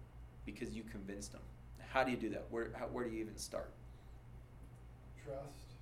Because 0.46 0.74
you 0.74 0.82
convinced 0.82 1.32
them. 1.32 1.40
How 1.90 2.04
do 2.04 2.10
you 2.10 2.16
do 2.16 2.30
that? 2.30 2.44
Where 2.50 2.70
how, 2.74 2.86
where 2.86 3.04
do 3.04 3.10
you 3.10 3.20
even 3.20 3.36
start? 3.36 3.70
Trust. 5.24 5.74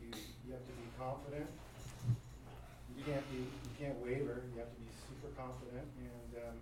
You, 0.00 0.08
you 0.46 0.52
have 0.52 0.64
to 0.64 0.72
be 0.72 0.88
confident. 0.98 1.50
You 2.96 3.04
can't 3.04 3.30
be, 3.30 3.38
you 3.44 3.72
can't 3.78 3.98
waver. 4.00 4.42
You 4.54 4.60
have 4.60 4.72
to 4.72 4.80
be 4.80 4.88
super 5.04 5.34
confident 5.36 5.84
and, 6.00 6.48
um, 6.48 6.56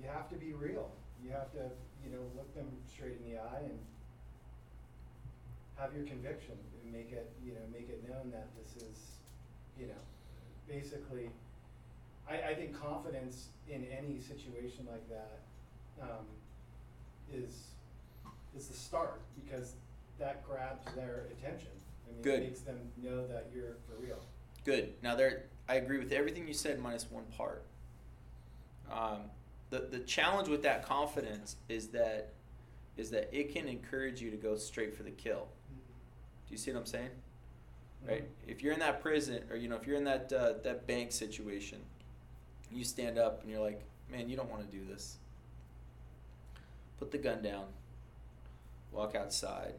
you 0.00 0.08
have 0.08 0.28
to 0.30 0.36
be 0.36 0.52
real. 0.52 0.90
You 1.22 1.30
have 1.30 1.50
to, 1.52 1.70
you 2.04 2.10
know, 2.10 2.22
look 2.36 2.52
them 2.54 2.66
straight 2.90 3.18
in 3.24 3.32
the 3.32 3.38
eye 3.38 3.62
and 3.62 3.78
have 5.78 5.94
your 5.94 6.04
conviction 6.06 6.54
and 6.82 6.92
make 6.92 7.12
it, 7.12 7.30
you 7.44 7.54
know, 7.54 7.64
make 7.72 7.88
it 7.88 8.06
known 8.08 8.30
that 8.30 8.46
this 8.58 8.82
is, 8.82 8.98
you 9.78 9.86
know, 9.86 10.02
basically, 10.68 11.30
I, 12.28 12.50
I 12.50 12.54
think 12.54 12.78
confidence 12.80 13.48
in 13.68 13.86
any 13.96 14.20
situation 14.20 14.86
like 14.90 15.08
that, 15.08 15.38
um, 16.00 16.26
is, 17.32 17.68
is 18.56 18.68
the 18.68 18.74
start, 18.74 19.20
because 19.34 19.74
that 20.18 20.46
grabs 20.46 20.84
their 20.94 21.26
attention. 21.30 21.70
I 22.08 22.12
mean, 22.12 22.22
Good. 22.22 22.42
it 22.42 22.48
makes 22.48 22.60
them 22.60 22.78
know 23.02 23.26
that 23.26 23.46
you're 23.54 23.76
for 23.86 24.02
real. 24.02 24.18
Good. 24.64 24.94
Now 25.02 25.16
there, 25.16 25.44
I 25.68 25.76
agree 25.76 25.98
with 25.98 26.12
everything 26.12 26.46
you 26.46 26.54
said 26.54 26.78
minus 26.78 27.10
one 27.10 27.24
part. 27.36 27.64
Um, 28.90 29.22
the 29.70 29.88
the 29.90 30.00
challenge 30.00 30.48
with 30.48 30.62
that 30.62 30.86
confidence 30.86 31.56
is 31.68 31.88
that 31.88 32.34
is 32.96 33.10
that 33.10 33.30
it 33.32 33.54
can 33.54 33.66
encourage 33.66 34.20
you 34.20 34.30
to 34.30 34.36
go 34.36 34.56
straight 34.56 34.94
for 34.94 35.02
the 35.02 35.10
kill. 35.10 35.48
Do 36.46 36.52
you 36.52 36.58
see 36.58 36.72
what 36.72 36.80
I'm 36.80 36.86
saying? 36.86 37.10
Right. 38.06 38.24
If 38.46 38.62
you're 38.62 38.72
in 38.72 38.80
that 38.80 39.00
prison, 39.00 39.44
or 39.50 39.56
you 39.56 39.68
know, 39.68 39.76
if 39.76 39.86
you're 39.86 39.96
in 39.96 40.04
that 40.04 40.32
uh, 40.32 40.54
that 40.64 40.86
bank 40.86 41.12
situation, 41.12 41.78
you 42.70 42.84
stand 42.84 43.18
up 43.18 43.42
and 43.42 43.50
you're 43.50 43.60
like, 43.60 43.80
man, 44.10 44.28
you 44.28 44.36
don't 44.36 44.50
want 44.50 44.68
to 44.68 44.76
do 44.76 44.84
this. 44.84 45.18
Put 46.98 47.10
the 47.10 47.18
gun 47.18 47.42
down. 47.42 47.64
Walk 48.92 49.14
outside. 49.14 49.74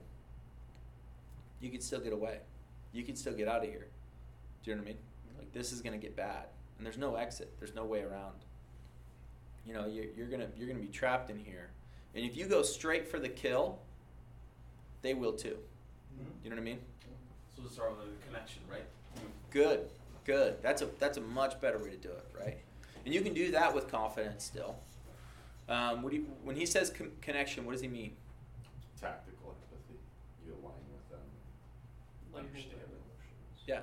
You 1.59 1.69
can 1.69 1.81
still 1.81 1.99
get 1.99 2.13
away. 2.13 2.39
You 2.93 3.03
can 3.03 3.15
still 3.15 3.33
get 3.33 3.47
out 3.47 3.63
of 3.63 3.69
here. 3.69 3.87
Do 4.63 4.71
you 4.71 4.75
know 4.77 4.81
what 4.81 4.87
I 4.89 4.91
mean? 4.93 4.97
Like 5.37 5.51
this 5.53 5.71
is 5.71 5.81
gonna 5.81 5.97
get 5.97 6.15
bad, 6.15 6.45
and 6.77 6.85
there's 6.85 6.97
no 6.97 7.15
exit. 7.15 7.51
There's 7.59 7.75
no 7.75 7.83
way 7.85 8.01
around. 8.03 8.35
You 9.65 9.73
know, 9.73 9.85
you're, 9.87 10.05
you're 10.15 10.27
gonna 10.27 10.47
you're 10.57 10.67
gonna 10.67 10.79
be 10.79 10.87
trapped 10.87 11.29
in 11.29 11.37
here, 11.37 11.71
and 12.15 12.25
if 12.25 12.37
you 12.37 12.45
go 12.45 12.61
straight 12.61 13.07
for 13.07 13.19
the 13.19 13.29
kill, 13.29 13.79
they 15.01 15.13
will 15.13 15.33
too. 15.33 15.57
Mhm. 16.17 16.43
You 16.43 16.49
know 16.49 16.55
what 16.55 16.61
I 16.61 16.65
mean? 16.65 16.79
So 17.63 17.69
we'll 17.69 17.71
start 17.71 17.97
with 17.97 18.19
the 18.19 18.25
connection, 18.27 18.61
right? 18.69 18.83
Good, 19.49 19.87
good. 20.25 20.57
That's 20.61 20.81
a 20.81 20.89
that's 20.99 21.17
a 21.17 21.21
much 21.21 21.61
better 21.61 21.77
way 21.77 21.91
to 21.91 21.95
do 21.97 22.09
it, 22.09 22.25
right? 22.37 22.57
And 23.05 23.13
you 23.13 23.21
can 23.21 23.33
do 23.33 23.51
that 23.51 23.73
with 23.73 23.89
confidence 23.89 24.43
still. 24.43 24.75
Um, 25.69 26.01
what 26.01 26.11
do 26.11 26.17
you, 26.17 26.25
when 26.43 26.57
he 26.57 26.65
says 26.65 26.89
con- 26.89 27.11
connection, 27.21 27.65
what 27.65 27.71
does 27.71 27.81
he 27.81 27.87
mean? 27.87 28.11
tactical 28.99 29.55
empathy. 29.71 29.99
You 30.45 30.53
align 30.53 30.73
with 30.91 31.09
them. 31.09 31.19
Understand. 32.35 32.81
Yeah. 33.65 33.79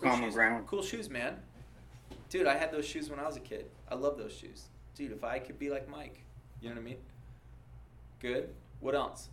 Common 0.00 0.26
shoes. 0.26 0.34
ground. 0.34 0.66
Cool 0.66 0.82
shoes, 0.82 1.08
man. 1.08 1.36
Dude, 2.28 2.46
I 2.46 2.56
had 2.56 2.70
those 2.72 2.86
shoes 2.86 3.08
when 3.08 3.18
I 3.18 3.26
was 3.26 3.36
a 3.36 3.40
kid. 3.40 3.66
I 3.90 3.94
love 3.94 4.18
those 4.18 4.32
shoes. 4.32 4.64
Dude, 4.94 5.12
if 5.12 5.24
I 5.24 5.38
could 5.38 5.58
be 5.58 5.70
like 5.70 5.88
Mike, 5.88 6.20
you 6.60 6.68
know 6.68 6.74
what 6.74 6.82
I 6.82 6.84
mean? 6.84 6.98
Good. 8.20 8.50
What 8.80 8.94
else? 8.94 9.28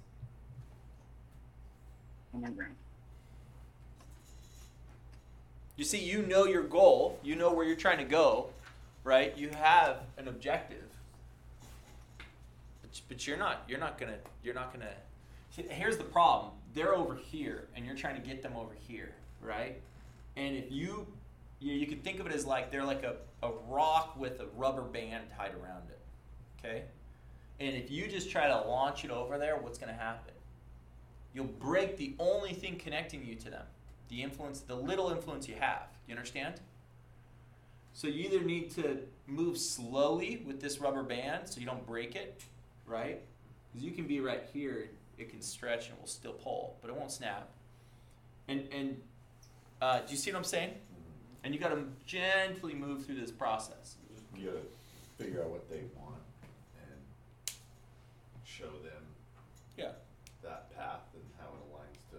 Common 2.31 2.53
ground. 2.53 2.75
You 5.77 5.83
see, 5.83 5.99
you 5.99 6.21
know 6.21 6.45
your 6.45 6.63
goal. 6.63 7.19
You 7.21 7.35
know 7.35 7.51
where 7.51 7.65
you're 7.65 7.75
trying 7.75 7.97
to 7.97 8.05
go, 8.05 8.49
right? 9.03 9.37
You 9.37 9.49
have 9.49 9.97
an 10.17 10.27
objective. 10.27 10.85
But, 12.81 13.01
but 13.09 13.27
you're 13.27 13.37
not. 13.37 13.63
You're 13.67 13.79
not 13.79 13.97
gonna. 13.97 14.17
You're 14.43 14.53
not 14.53 14.71
gonna. 14.71 14.93
Here's 15.51 15.97
the 15.97 16.03
problem. 16.03 16.51
They're 16.73 16.95
over 16.95 17.15
here, 17.15 17.67
and 17.75 17.85
you're 17.85 17.95
trying 17.95 18.21
to 18.21 18.25
get 18.25 18.41
them 18.41 18.53
over 18.55 18.73
here, 18.87 19.13
right? 19.41 19.81
And 20.35 20.55
if 20.55 20.69
you, 20.69 21.07
you, 21.61 21.73
you 21.73 21.87
can 21.87 21.99
think 21.99 22.19
of 22.19 22.25
it 22.25 22.33
as 22.33 22.45
like 22.45 22.71
they're 22.71 22.83
like 22.83 23.03
a, 23.03 23.15
a 23.43 23.51
rock 23.69 24.17
with 24.19 24.41
a 24.41 24.47
rubber 24.57 24.81
band 24.81 25.25
tied 25.37 25.53
around 25.53 25.83
it, 25.89 25.99
okay? 26.59 26.83
And 27.61 27.73
if 27.73 27.89
you 27.89 28.07
just 28.07 28.29
try 28.29 28.47
to 28.49 28.67
launch 28.67 29.05
it 29.05 29.11
over 29.11 29.37
there, 29.37 29.55
what's 29.55 29.77
gonna 29.77 29.93
happen? 29.93 30.33
You'll 31.33 31.45
break 31.45 31.95
the 31.95 32.13
only 32.19 32.51
thing 32.51 32.75
connecting 32.77 33.25
you 33.25 33.35
to 33.35 33.49
them 33.49 33.65
the 34.09 34.21
influence, 34.21 34.59
the 34.61 34.75
little 34.75 35.09
influence 35.11 35.47
you 35.47 35.55
have. 35.59 35.87
You 36.07 36.15
understand? 36.15 36.55
So 37.93 38.07
you 38.07 38.25
either 38.25 38.41
need 38.43 38.71
to 38.75 38.99
move 39.25 39.57
slowly 39.57 40.43
with 40.45 40.59
this 40.61 40.79
rubber 40.79 41.03
band 41.03 41.47
so 41.47 41.59
you 41.59 41.65
don't 41.65 41.85
break 41.85 42.15
it, 42.15 42.43
right? 42.85 43.21
Because 43.71 43.85
you 43.85 43.91
can 43.91 44.05
be 44.05 44.19
right 44.19 44.43
here, 44.53 44.89
it 45.17 45.29
can 45.29 45.41
stretch 45.41 45.87
and 45.87 45.95
it 45.97 46.01
will 46.01 46.07
still 46.07 46.33
pull, 46.33 46.77
but 46.81 46.89
it 46.89 46.95
won't 46.95 47.11
snap. 47.11 47.49
And 48.47 48.67
and 48.71 49.01
uh, 49.81 49.99
do 50.01 50.11
you 50.11 50.17
see 50.17 50.31
what 50.31 50.37
I'm 50.37 50.43
saying? 50.43 50.71
And 51.43 51.53
you 51.53 51.59
got 51.59 51.69
to 51.69 51.83
gently 52.05 52.73
move 52.73 53.05
through 53.05 53.19
this 53.19 53.31
process. 53.31 53.95
You 54.35 54.47
gotta 54.47 54.59
figure 55.17 55.41
out 55.43 55.49
what 55.49 55.69
they 55.69 55.81
want 55.95 56.21
and 56.81 57.55
show 58.43 58.65
them 58.83 59.03
Yeah. 59.77 59.91
that 60.43 60.75
path 60.75 61.01
and 61.13 61.23
how 61.39 61.47
it 61.47 61.61
aligns 61.71 62.01
to 62.11 62.17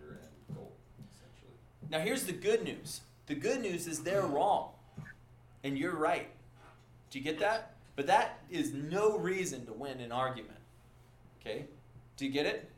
your 0.00 0.12
end 0.14 0.56
goal, 0.56 0.72
essentially. 1.14 1.54
Now 1.90 2.00
here's 2.00 2.24
the 2.24 2.32
good 2.32 2.64
news. 2.64 3.00
The 3.26 3.34
good 3.34 3.60
news 3.60 3.86
is 3.86 4.00
they're 4.00 4.22
wrong, 4.22 4.70
and 5.62 5.78
you're 5.78 5.96
right. 5.96 6.28
Do 7.10 7.18
you 7.18 7.24
get 7.24 7.38
that? 7.40 7.74
But 7.96 8.06
that 8.06 8.38
is 8.50 8.72
no 8.72 9.18
reason 9.18 9.66
to 9.66 9.72
win 9.72 10.00
an 10.00 10.12
argument. 10.12 10.58
Okay? 11.40 11.66
Do 12.16 12.26
you 12.26 12.32
get 12.32 12.46
it? 12.46 12.70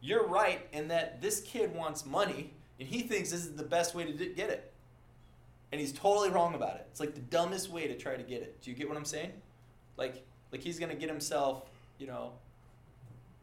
You're 0.00 0.26
right 0.26 0.66
in 0.72 0.88
that 0.88 1.20
this 1.20 1.40
kid 1.42 1.74
wants 1.74 2.06
money, 2.06 2.52
and 2.78 2.88
he 2.88 3.02
thinks 3.02 3.30
this 3.30 3.40
is 3.40 3.54
the 3.54 3.62
best 3.62 3.94
way 3.94 4.04
to 4.04 4.12
get 4.12 4.50
it. 4.50 4.72
And 5.72 5.80
he's 5.80 5.92
totally 5.92 6.30
wrong 6.30 6.54
about 6.54 6.76
it. 6.76 6.86
It's 6.90 7.00
like 7.00 7.14
the 7.14 7.20
dumbest 7.20 7.70
way 7.70 7.86
to 7.86 7.96
try 7.96 8.16
to 8.16 8.22
get 8.22 8.42
it. 8.42 8.60
Do 8.62 8.70
you 8.70 8.76
get 8.76 8.88
what 8.88 8.96
I'm 8.96 9.04
saying? 9.04 9.32
Like, 9.96 10.24
like 10.50 10.62
he's 10.62 10.78
gonna 10.78 10.94
get 10.94 11.08
himself, 11.08 11.64
you 11.98 12.06
know, 12.06 12.32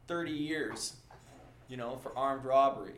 30 0.08 0.32
years, 0.32 0.96
you 1.70 1.78
know, 1.78 1.98
for 1.98 2.18
armed 2.18 2.46
robbery. 2.46 2.96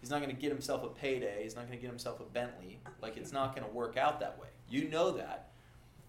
He's 0.00 0.10
not 0.10 0.22
going 0.22 0.34
to 0.34 0.40
get 0.40 0.50
himself 0.50 0.84
a 0.84 0.88
payday. 0.88 1.42
He's 1.42 1.56
not 1.56 1.66
going 1.66 1.78
to 1.78 1.82
get 1.82 1.90
himself 1.90 2.20
a 2.20 2.24
Bentley. 2.24 2.78
Like 3.02 3.16
it's 3.16 3.32
not 3.32 3.56
going 3.56 3.66
to 3.66 3.72
work 3.72 3.96
out 3.96 4.20
that 4.20 4.38
way. 4.38 4.48
You 4.68 4.88
know 4.88 5.12
that. 5.12 5.48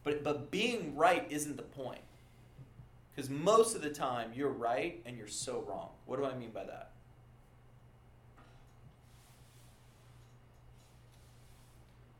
But 0.03 0.23
but 0.23 0.51
being 0.51 0.95
right 0.95 1.25
isn't 1.29 1.57
the 1.57 1.63
point. 1.63 2.01
Cuz 3.15 3.29
most 3.29 3.75
of 3.75 3.81
the 3.81 3.89
time 3.89 4.31
you're 4.35 4.49
right 4.49 5.01
and 5.05 5.17
you're 5.17 5.27
so 5.27 5.63
wrong. 5.67 5.89
What 6.05 6.17
do 6.17 6.25
I 6.25 6.35
mean 6.35 6.51
by 6.51 6.63
that? 6.65 6.91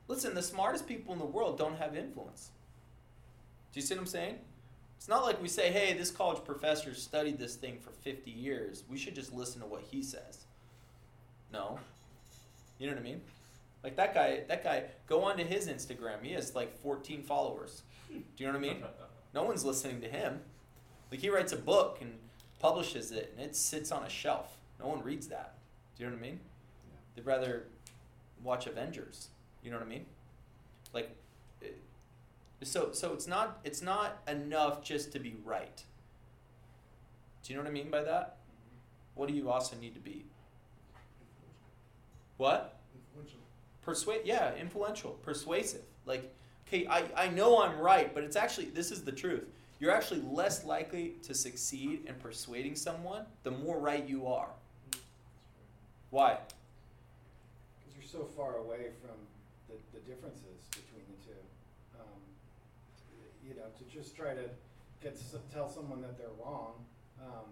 Listen, 0.08 0.34
the 0.34 0.42
smartest 0.42 0.88
people 0.88 1.14
in 1.14 1.20
the 1.20 1.26
world 1.26 1.58
don't 1.58 1.78
have 1.78 1.96
influence. 1.96 2.52
Do 3.74 3.80
you 3.80 3.86
see 3.86 3.94
what 3.94 4.02
I'm 4.02 4.08
saying? 4.08 4.40
It's 4.98 5.08
not 5.08 5.24
like 5.24 5.42
we 5.42 5.48
say, 5.48 5.72
hey, 5.72 5.94
this 5.94 6.10
college 6.10 6.44
professor 6.44 6.94
studied 6.94 7.38
this 7.38 7.56
thing 7.56 7.78
for 7.80 7.92
50 7.92 8.32
years. 8.32 8.84
We 8.90 8.98
should 8.98 9.16
just 9.16 9.34
listen 9.34 9.62
to 9.62 9.68
what 9.68 9.82
he 9.82 10.02
says. 10.02 10.47
No. 11.52 11.80
You 12.80 12.88
know 12.88 12.94
what 12.94 13.02
I 13.02 13.04
mean? 13.04 13.22
Like 13.84 13.96
that 13.96 14.14
guy, 14.14 14.42
that 14.48 14.64
guy, 14.64 14.84
go 15.08 15.24
onto 15.24 15.44
his 15.44 15.68
Instagram. 15.68 16.22
He 16.22 16.34
has 16.34 16.56
like 16.56 16.78
14 16.82 17.24
followers. 17.24 17.84
Do 18.10 18.16
you 18.38 18.46
know 18.48 18.54
what 18.54 18.66
I 18.66 18.74
mean? 18.74 18.84
No 19.34 19.44
one's 19.44 19.64
listening 19.66 20.02
to 20.02 20.08
him. 20.08 20.40
Like 21.12 21.20
he 21.20 21.30
writes 21.30 21.52
a 21.52 21.58
book 21.58 22.00
and 22.02 22.14
publishes 22.60 23.12
it 23.12 23.34
and 23.36 23.46
it 23.46 23.56
sits 23.56 23.92
on 23.92 24.04
a 24.04 24.10
shelf. 24.10 24.58
No 24.80 24.88
one 24.88 25.04
reads 25.04 25.28
that. 25.28 25.56
Do 25.96 26.04
you 26.04 26.10
know 26.10 26.16
what 26.16 26.24
I 26.26 26.28
mean? 26.30 26.40
They'd 27.14 27.26
rather 27.26 27.66
watch 28.44 28.66
Avengers. 28.66 29.28
You 29.62 29.70
know 29.70 29.78
what 29.78 29.86
I 29.86 29.90
mean? 29.90 30.06
Like 30.94 31.16
it- 31.62 31.78
so 32.64 32.92
so 32.94 33.14
it's 33.14 33.28
not 33.28 33.60
it's 33.64 33.82
not 33.84 34.24
enough 34.28 34.82
just 34.82 35.12
to 35.12 35.20
be 35.20 35.36
right. 35.46 35.84
Do 37.44 37.54
you 37.54 37.58
know 37.58 37.64
what 37.64 37.70
I 37.70 37.74
mean 37.74 37.92
by 37.92 38.02
that? 38.04 38.38
Mm-hmm. 38.38 39.20
What 39.20 39.28
do 39.28 39.36
you 39.36 39.52
also 39.52 39.76
need 39.76 39.94
to 39.94 40.00
be? 40.00 40.26
What? 42.38 42.80
Influential. 42.94 43.40
Persuade 43.82 44.22
yeah, 44.26 44.56
influential, 44.56 45.12
persuasive. 45.24 45.82
Like, 46.06 46.34
okay, 46.68 46.88
I, 46.88 47.04
I 47.16 47.30
know 47.30 47.62
I'm 47.62 47.80
right, 47.80 48.14
but 48.14 48.24
it's 48.24 48.36
actually 48.36 48.66
this 48.66 48.92
is 48.92 49.04
the 49.04 49.12
truth. 49.12 49.46
You're 49.80 49.92
actually 49.92 50.22
less 50.22 50.66
likely 50.66 51.16
to 51.24 51.34
succeed 51.34 52.06
in 52.08 52.16
persuading 52.16 52.76
someone 52.76 53.26
the 53.44 53.52
more 53.52 53.80
right 53.80 54.08
you 54.08 54.28
are. 54.28 54.50
Why? 56.10 56.38
Because 57.80 57.96
you're 57.96 58.22
so 58.22 58.28
far 58.36 58.58
away 58.58 58.88
from 59.02 59.16
the, 59.68 59.76
the 59.94 60.00
differences 60.06 60.66
between 60.72 61.04
the 61.10 61.26
two. 61.26 62.00
Um, 62.00 62.20
you 63.48 63.56
know, 63.56 63.68
to 63.78 63.96
just 63.96 64.16
try 64.16 64.34
to 64.34 64.50
get 65.04 65.20
tell 65.54 65.70
someone 65.70 66.02
that 66.02 66.18
they're 66.18 66.28
wrong 66.44 66.74
um, 67.22 67.46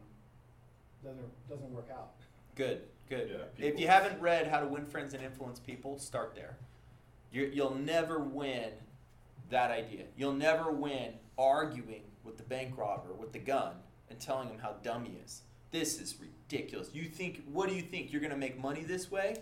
doesn't 1.04 1.50
doesn't 1.50 1.72
work 1.72 1.90
out. 1.92 2.12
Good, 2.56 2.82
good. 3.10 3.30
Yeah, 3.58 3.66
if 3.66 3.80
you 3.80 3.88
haven't 3.88 4.20
read 4.22 4.48
How 4.48 4.60
to 4.60 4.68
Win 4.68 4.86
Friends 4.86 5.14
and 5.14 5.24
Influence 5.24 5.60
People, 5.60 5.98
start 6.00 6.34
there. 6.36 6.58
you 7.32 7.50
you'll 7.54 7.76
never 7.76 8.20
win 8.20 8.72
that 9.50 9.72
idea. 9.72 10.06
You'll 10.18 10.34
never 10.34 10.72
win 10.72 11.14
arguing 11.38 12.04
with 12.24 12.38
the 12.38 12.44
bank 12.44 12.78
robber 12.78 13.14
with 13.14 13.32
the 13.32 13.40
gun 13.40 13.74
and 14.10 14.20
telling 14.20 14.50
him 14.50 14.58
how 14.60 14.76
dumb 14.84 15.06
he 15.06 15.18
is. 15.24 15.42
This 15.72 16.00
is 16.00 16.16
ridiculous. 16.20 16.90
You 16.94 17.04
think, 17.04 17.44
what 17.52 17.70
do 17.70 17.76
you 17.76 17.82
think? 17.82 18.12
You're 18.12 18.22
going 18.22 18.32
to 18.32 18.38
make 18.38 18.60
money 18.60 18.84
this 18.84 19.12
way? 19.12 19.36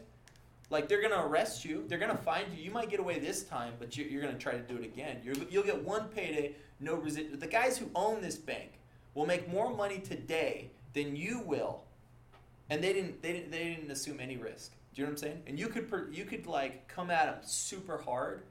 Like 0.70 0.88
they're 0.88 1.02
gonna 1.02 1.24
arrest 1.28 1.64
you, 1.66 1.84
they're 1.88 2.00
gonna 2.00 2.18
find 2.18 2.52
you. 2.52 2.64
You 2.64 2.72
might 2.72 2.90
get 2.90 3.00
away 3.00 3.20
this 3.20 3.44
time, 3.44 3.74
but 3.78 3.96
you, 3.96 4.06
you're 4.06 4.24
gonna 4.24 4.40
try 4.40 4.54
to 4.54 4.60
do 4.62 4.76
it 4.76 4.84
again. 4.84 5.18
You're, 5.24 5.36
you'll 5.52 5.64
get 5.64 5.84
one 5.84 6.08
payday, 6.08 6.56
no 6.80 6.98
resi- 6.98 7.40
The 7.40 7.46
guys 7.46 7.78
who 7.78 7.92
own 7.94 8.22
this 8.22 8.38
bank 8.38 8.72
will 9.14 9.28
make 9.28 9.48
more 9.48 9.76
money 9.76 10.00
today 10.00 10.72
than 10.94 11.16
you 11.16 11.42
will, 11.42 11.84
and 12.70 12.84
they 12.84 12.94
didn't. 12.94 13.22
They 13.22 13.34
didn't. 13.34 13.52
They 13.52 13.76
didn't 13.76 13.92
assume 13.92 14.20
any 14.20 14.38
risk. 14.38 14.72
Do 14.94 15.02
you 15.02 15.06
know 15.06 15.12
what 15.12 15.24
I'm 15.24 15.30
saying? 15.30 15.42
And 15.48 15.60
you 15.60 15.68
could 15.68 15.90
per, 15.90 16.10
you 16.12 16.26
could 16.26 16.46
like 16.46 16.88
come 16.88 17.10
at 17.10 17.26
them 17.26 17.36
super 17.44 17.98
hard, 17.98 18.44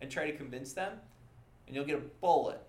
and 0.00 0.10
try 0.10 0.30
to 0.30 0.36
convince 0.36 0.72
them, 0.72 0.92
and 1.66 1.76
you'll 1.76 1.84
get 1.84 1.96
a 1.96 2.02
bullet 2.20 2.60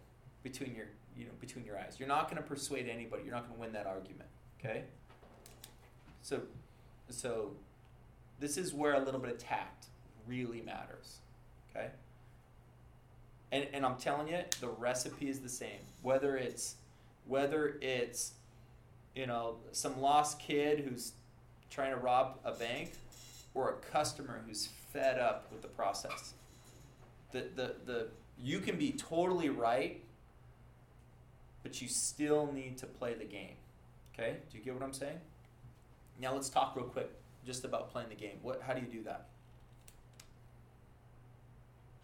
between 0.43 0.75
your 0.75 0.87
you 1.17 1.25
know 1.25 1.31
between 1.39 1.65
your 1.65 1.77
eyes. 1.77 1.95
You're 1.99 2.07
not 2.07 2.29
going 2.29 2.41
to 2.41 2.47
persuade 2.47 2.87
anybody. 2.87 3.23
You're 3.23 3.33
not 3.33 3.43
going 3.43 3.55
to 3.55 3.61
win 3.61 3.73
that 3.73 3.87
argument. 3.87 4.29
Okay. 4.59 4.83
So, 6.21 6.41
so 7.09 7.51
this 8.39 8.57
is 8.57 8.73
where 8.73 8.93
a 8.93 8.99
little 8.99 9.19
bit 9.19 9.31
of 9.31 9.37
tact 9.39 9.87
really 10.27 10.61
matters. 10.61 11.17
Okay. 11.75 11.87
And 13.51 13.67
and 13.73 13.85
I'm 13.85 13.97
telling 13.97 14.27
you, 14.27 14.39
the 14.59 14.69
recipe 14.69 15.29
is 15.29 15.39
the 15.39 15.49
same. 15.49 15.79
Whether 16.01 16.37
it's 16.37 16.75
whether 17.25 17.77
it's 17.81 18.33
you 19.15 19.27
know 19.27 19.57
some 19.71 19.99
lost 20.01 20.39
kid 20.39 20.79
who's 20.79 21.13
trying 21.69 21.91
to 21.91 21.97
rob 21.97 22.39
a 22.43 22.51
bank 22.51 22.91
or 23.53 23.69
a 23.69 23.73
customer 23.91 24.41
who's 24.45 24.69
fed 24.91 25.19
up 25.19 25.51
with 25.51 25.61
the 25.61 25.67
process. 25.67 26.33
The 27.31 27.47
the 27.55 27.75
the 27.85 28.07
you 28.37 28.59
can 28.59 28.77
be 28.77 28.91
totally 28.91 29.49
right, 29.49 30.03
but 31.63 31.81
you 31.81 31.87
still 31.87 32.51
need 32.51 32.77
to 32.79 32.85
play 32.85 33.13
the 33.13 33.25
game. 33.25 33.55
Okay? 34.13 34.37
Do 34.51 34.57
you 34.57 34.63
get 34.63 34.73
what 34.73 34.83
I'm 34.83 34.93
saying? 34.93 35.19
Now 36.19 36.33
let's 36.33 36.49
talk 36.49 36.75
real 36.75 36.85
quick 36.85 37.09
just 37.45 37.65
about 37.65 37.91
playing 37.91 38.09
the 38.09 38.15
game. 38.15 38.37
What 38.41 38.61
how 38.61 38.73
do 38.73 38.81
you 38.81 38.87
do 38.87 39.03
that? 39.03 39.27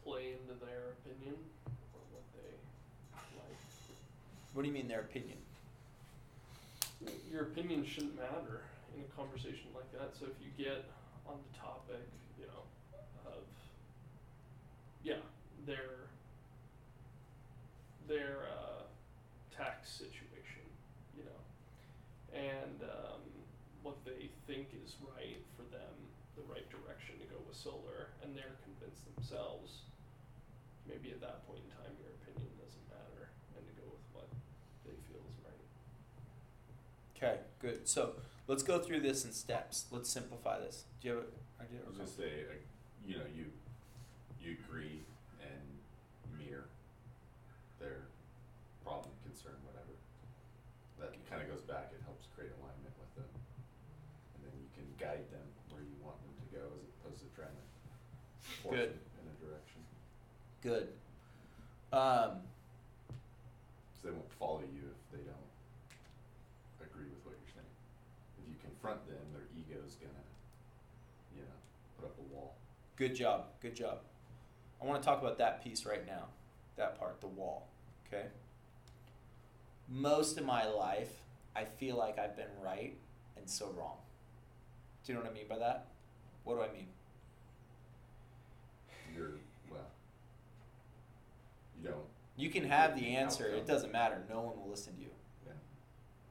play 0.07 0.31
into 0.31 0.57
their 0.63 0.95
opinion 1.03 1.35
or 1.93 1.99
what 2.11 2.23
they 2.33 2.55
like. 3.35 3.59
What 4.53 4.61
do 4.61 4.69
you 4.69 4.73
mean 4.73 4.87
their 4.87 5.01
opinion? 5.01 5.37
Your 7.31 7.43
opinion 7.43 7.85
shouldn't 7.85 8.15
matter 8.15 8.63
in 8.95 9.03
a 9.03 9.09
conversation 9.15 9.67
like 9.75 9.91
that. 9.93 10.15
So 10.17 10.25
if 10.25 10.37
you 10.41 10.51
get 10.57 10.85
on 11.27 11.35
the 11.51 11.57
topic, 11.57 12.07
you 12.39 12.45
know, 12.47 12.63
of 13.25 13.43
yeah, 15.03 15.21
their 15.65 16.07
their 18.07 18.47
uh, 18.47 18.83
tax 19.55 19.89
situation, 19.91 20.63
you 21.15 21.23
know, 21.23 21.41
and 22.33 22.79
um, 22.83 23.21
what 23.83 23.97
they 24.05 24.29
think 24.47 24.67
is 24.83 24.95
right 25.03 25.43
for 25.55 25.63
them, 25.75 25.95
the 26.35 26.43
right 26.47 26.65
direction 26.71 27.19
to 27.19 27.27
go 27.27 27.39
with 27.47 27.57
solar, 27.57 28.15
and 28.23 28.35
they're 28.35 28.55
convinced 28.63 29.03
themselves. 29.15 29.83
Maybe 30.87 31.11
at 31.11 31.19
that 31.19 31.43
point 31.47 31.59
in 31.67 31.71
time, 31.75 31.91
your 31.99 32.15
opinion 32.23 32.47
doesn't 32.55 32.87
matter, 32.87 33.27
and 33.59 33.63
to 33.67 33.73
go 33.75 33.91
with 33.91 34.07
what 34.15 34.29
they 34.87 34.95
feel 35.11 35.19
is 35.27 35.35
right. 35.43 35.63
Okay, 37.19 37.43
good. 37.59 37.87
So 37.87 38.13
let's 38.47 38.63
go 38.63 38.79
through 38.79 39.01
this 39.01 39.25
in 39.25 39.31
steps. 39.33 39.85
Let's 39.91 40.09
simplify 40.09 40.59
this. 40.59 40.83
Do 41.01 41.07
you 41.07 41.13
have 41.15 41.23
an 41.23 41.29
idea? 41.61 41.79
I 41.85 41.89
was 41.89 41.97
gonna 41.97 42.09
say, 42.09 42.45
like, 42.49 42.65
you 43.05 43.17
know, 43.17 43.27
you, 43.35 43.45
you 44.41 44.57
agree 44.63 45.01
and 45.41 46.39
mirror 46.39 46.67
their 47.79 48.07
problem, 48.83 49.11
concern, 49.23 49.55
whatever. 49.65 49.93
That 50.99 51.13
kinda 51.29 51.45
goes 51.45 51.61
back, 51.61 51.91
it 51.93 52.01
helps 52.05 52.27
create 52.35 52.51
alignment 52.61 52.93
with 52.99 53.11
them. 53.15 53.29
And 54.35 54.39
then 54.45 54.53
you 54.59 54.69
can 54.75 54.87
guide 54.99 55.25
them 55.31 55.45
where 55.69 55.81
you 55.83 55.95
want 56.03 56.17
them 56.23 56.33
to 56.35 56.47
go 56.55 56.65
as 56.81 56.89
opposed 56.99 57.21
to 57.23 57.29
trying 57.35 57.53
to 57.53 57.65
force 58.63 58.75
Good. 58.79 58.89
them 58.95 59.03
in 59.21 59.25
a 59.29 59.35
direction. 59.43 59.81
Good. 60.63 60.87
Um, 61.93 62.43
Cause 63.93 64.03
they 64.03 64.11
won't 64.11 64.31
follow 64.37 64.61
you 64.61 64.83
if 64.91 65.01
they 65.15 65.23
don't 65.23 65.51
agree 66.83 67.07
with 67.09 67.21
what 67.25 67.33
you're 67.39 67.53
saying. 67.55 67.75
If 68.41 68.45
you 68.49 68.55
confront 68.61 69.01
them, 69.07 69.21
their 69.33 69.47
ego's 69.55 69.95
gonna, 69.97 70.27
you 71.33 71.41
know, 71.45 71.57
put 71.97 72.05
up 72.09 72.15
a 72.19 72.25
wall. 72.33 72.57
Good 72.97 73.15
job. 73.15 73.45
Good 73.61 73.75
job. 73.75 73.99
I 74.81 74.85
want 74.85 75.01
to 75.01 75.05
talk 75.07 75.21
about 75.21 75.37
that 75.39 75.63
piece 75.63 75.85
right 75.85 76.05
now. 76.05 76.25
That 76.75 76.99
part, 76.99 77.21
the 77.21 77.27
wall. 77.27 77.69
Okay. 78.07 78.25
Most 79.89 80.37
of 80.37 80.45
my 80.45 80.67
life, 80.67 81.21
I 81.55 81.63
feel 81.65 81.95
like 81.97 82.19
I've 82.19 82.35
been 82.35 82.45
right 82.63 82.97
and 83.37 83.49
so 83.49 83.73
wrong. 83.77 83.97
Do 85.05 85.11
you 85.13 85.17
know 85.17 85.23
what 85.23 85.31
I 85.31 85.33
mean 85.33 85.47
by 85.47 85.57
that? 85.57 85.87
What 86.43 86.55
do 86.55 86.61
I 86.61 86.73
mean? 86.73 86.87
You're, 89.15 89.31
well, 89.71 89.87
you 91.81 91.89
don't, 91.89 91.97
You 92.35 92.49
can 92.49 92.65
have 92.65 92.95
the 92.99 93.15
answer. 93.15 93.47
It 93.47 93.65
doesn't 93.65 93.91
matter. 93.91 94.21
No 94.29 94.41
one 94.41 94.57
will 94.59 94.69
listen 94.69 94.93
to 94.95 95.01
you. 95.01 95.09
yeah. 95.45 95.53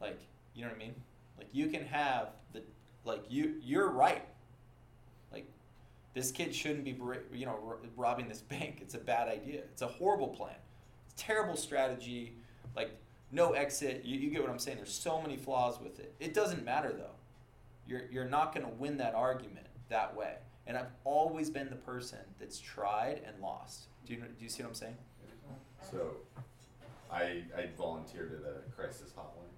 Like, 0.00 0.20
you 0.54 0.62
know 0.62 0.68
what 0.68 0.76
I 0.76 0.78
mean? 0.78 0.94
Like 1.38 1.48
you 1.52 1.66
can 1.68 1.84
have 1.86 2.28
the 2.52 2.62
like 3.04 3.24
you 3.28 3.56
you're 3.62 3.90
right. 3.90 4.24
This 6.16 6.30
kid 6.32 6.54
shouldn't 6.54 6.82
be 6.84 6.96
you 7.34 7.44
know 7.44 7.76
robbing 7.94 8.26
this 8.26 8.40
bank. 8.54 8.78
It's 8.80 8.94
a 8.94 8.98
bad 8.98 9.28
idea. 9.28 9.60
It's 9.70 9.82
a 9.82 9.86
horrible 9.86 10.28
plan. 10.28 10.56
It's 11.12 11.22
a 11.22 11.26
terrible 11.26 11.56
strategy. 11.56 12.38
Like 12.74 12.90
no 13.32 13.52
exit. 13.52 14.02
You, 14.02 14.18
you 14.18 14.30
get 14.30 14.40
what 14.40 14.50
I'm 14.50 14.58
saying? 14.58 14.78
There's 14.78 14.94
so 14.94 15.20
many 15.20 15.36
flaws 15.36 15.78
with 15.78 16.00
it. 16.00 16.14
It 16.18 16.32
doesn't 16.32 16.64
matter 16.64 16.90
though. 16.96 17.14
You're 17.86 18.04
you're 18.10 18.24
not 18.24 18.54
going 18.54 18.64
to 18.66 18.72
win 18.72 18.96
that 18.96 19.14
argument 19.14 19.66
that 19.90 20.16
way. 20.16 20.36
And 20.66 20.78
I've 20.78 20.90
always 21.04 21.50
been 21.50 21.68
the 21.68 21.76
person 21.76 22.18
that's 22.40 22.58
tried 22.58 23.20
and 23.26 23.38
lost. 23.42 23.88
Do 24.06 24.14
you 24.14 24.20
do 24.20 24.26
you 24.42 24.48
see 24.48 24.62
what 24.62 24.70
I'm 24.70 24.74
saying? 24.74 24.96
So, 25.92 26.16
I, 27.12 27.44
I 27.56 27.68
volunteered 27.78 28.42
at 28.42 28.50
a 28.50 28.70
crisis 28.74 29.12
hotline 29.16 29.52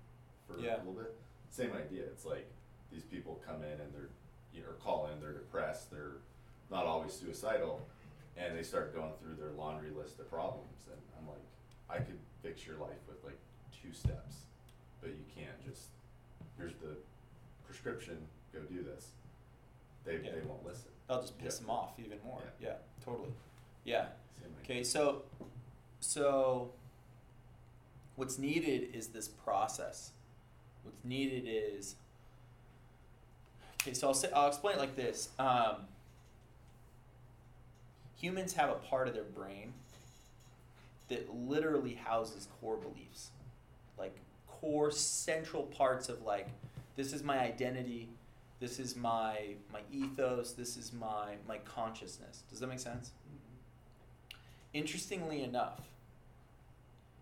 for 0.46 0.60
Yeah. 0.60 0.76
a 0.76 0.78
little 0.78 0.92
bit. 0.92 1.14
Same 1.50 1.70
idea. 1.72 2.02
It's 2.02 2.24
like 2.26 2.50
these 2.92 3.04
people 3.04 3.40
come 3.46 3.62
in 3.62 3.80
and 3.80 3.94
they're, 3.94 4.10
you 4.52 4.60
know, 4.60 4.68
call 4.84 5.08
in, 5.10 5.20
they're 5.20 5.32
depressed, 5.32 5.90
they're 5.90 6.16
not 6.70 6.86
always 6.86 7.12
suicidal, 7.12 7.80
and 8.36 8.56
they 8.56 8.62
start 8.62 8.94
going 8.94 9.12
through 9.20 9.34
their 9.36 9.52
laundry 9.56 9.90
list 9.90 10.18
of 10.20 10.30
problems. 10.30 10.86
And 10.90 11.00
I'm 11.20 11.26
like, 11.28 11.42
I 11.90 11.98
could 12.04 12.18
fix 12.42 12.66
your 12.66 12.76
life 12.76 12.98
with 13.08 13.22
like 13.24 13.38
two 13.82 13.92
steps, 13.92 14.36
but 15.00 15.10
you 15.10 15.24
can't 15.34 15.64
just, 15.66 15.88
here's 16.56 16.74
the 16.74 16.96
prescription, 17.66 18.18
go 18.52 18.60
do 18.60 18.82
this. 18.82 19.08
They, 20.04 20.14
Yeah. 20.16 20.32
they 20.34 20.40
won't 20.46 20.64
listen. 20.64 20.90
That'll 21.06 21.22
just 21.22 21.38
piss 21.38 21.56
Yeah. 21.56 21.60
them 21.62 21.70
off 21.70 21.98
even 21.98 22.18
more. 22.24 22.42
Yeah. 22.60 22.68
yeah 22.68 22.74
totally. 23.04 23.32
Yeah. 23.84 24.06
Okay, 24.64 24.84
so 24.84 25.22
so 26.00 26.70
what's 28.16 28.38
needed 28.38 28.94
is 28.94 29.08
this 29.08 29.28
process. 29.28 30.12
What's 30.82 31.02
needed 31.04 31.44
is 31.46 31.96
okay. 33.82 33.94
So 33.94 34.08
I'll 34.08 34.14
say 34.14 34.30
I'll 34.34 34.48
explain 34.48 34.76
it 34.76 34.78
like 34.80 34.94
this. 34.96 35.30
Um, 35.38 35.86
humans 38.20 38.52
have 38.54 38.70
a 38.70 38.74
part 38.74 39.08
of 39.08 39.14
their 39.14 39.24
brain 39.24 39.72
that 41.08 41.34
literally 41.34 41.94
houses 41.94 42.48
core 42.60 42.76
beliefs, 42.76 43.30
like 43.98 44.14
core 44.46 44.90
central 44.90 45.62
parts 45.64 46.08
of 46.08 46.22
like 46.22 46.48
this 46.96 47.12
is 47.12 47.22
my 47.22 47.38
identity, 47.38 48.08
this 48.60 48.78
is 48.78 48.96
my 48.96 49.54
my 49.72 49.80
ethos, 49.92 50.52
this 50.52 50.76
is 50.76 50.92
my 50.92 51.36
my 51.46 51.58
consciousness. 51.58 52.42
Does 52.50 52.60
that 52.60 52.66
make 52.66 52.80
sense? 52.80 53.12
Mm-hmm. 53.26 54.36
Interestingly 54.74 55.42
enough, 55.42 55.80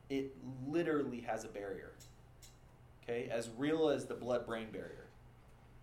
it 0.09 0.35
literally 0.67 1.21
has 1.21 1.45
a 1.45 1.49
barrier. 1.49 1.93
Okay, 3.05 3.29
as 3.31 3.51
real 3.57 3.89
as 3.89 4.07
the 4.07 4.15
blood 4.15 4.47
brain 4.47 4.67
barrier. 4.73 5.07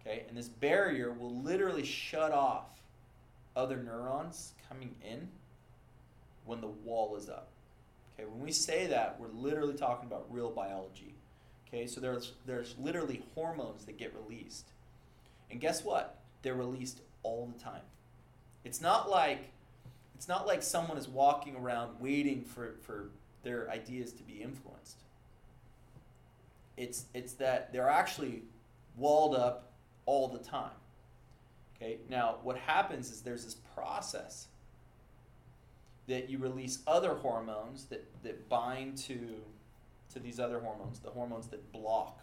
Okay, 0.01 0.25
and 0.27 0.37
this 0.37 0.49
barrier 0.49 1.13
will 1.13 1.41
literally 1.41 1.85
shut 1.85 2.33
off 2.33 2.65
other 3.55 3.77
neurons 3.77 4.53
coming 4.69 4.95
in 5.03 5.27
when 6.45 6.61
the 6.61 6.67
wall 6.67 7.15
is 7.15 7.29
up. 7.29 7.49
Okay, 8.15 8.27
when 8.27 8.41
we 8.41 8.51
say 8.51 8.87
that, 8.87 9.19
we're 9.19 9.27
literally 9.27 9.73
talking 9.73 10.07
about 10.07 10.25
real 10.29 10.51
biology. 10.51 11.15
Okay, 11.67 11.87
so 11.87 11.99
there's 11.99 12.33
there's 12.45 12.75
literally 12.79 13.23
hormones 13.33 13.85
that 13.85 13.97
get 13.97 14.13
released. 14.15 14.67
And 15.49 15.59
guess 15.59 15.83
what? 15.83 16.19
They're 16.41 16.55
released 16.55 17.01
all 17.23 17.51
the 17.55 17.63
time. 17.63 17.81
It's 18.63 18.81
not 18.81 19.09
like 19.09 19.49
it's 20.15 20.27
not 20.27 20.45
like 20.47 20.61
someone 20.61 20.97
is 20.97 21.07
walking 21.07 21.55
around 21.55 21.99
waiting 21.99 22.43
for, 22.43 22.75
for 22.81 23.09
their 23.43 23.69
ideas 23.69 24.13
to 24.13 24.23
be 24.23 24.41
influenced. 24.41 24.97
It's 26.77 27.05
it's 27.13 27.33
that 27.33 27.73
they're 27.73 27.89
actually 27.89 28.43
walled 28.95 29.35
up 29.35 29.71
all 30.05 30.27
the 30.27 30.39
time. 30.39 30.71
Okay? 31.75 31.97
Now 32.09 32.37
what 32.43 32.57
happens 32.57 33.11
is 33.11 33.21
there's 33.21 33.45
this 33.45 33.55
process 33.75 34.47
that 36.07 36.29
you 36.29 36.37
release 36.37 36.79
other 36.85 37.15
hormones 37.15 37.85
that, 37.85 38.05
that 38.23 38.49
bind 38.49 38.97
to 38.97 39.41
to 40.13 40.19
these 40.19 40.39
other 40.39 40.59
hormones, 40.59 40.99
the 40.99 41.09
hormones 41.09 41.47
that 41.47 41.71
block. 41.71 42.19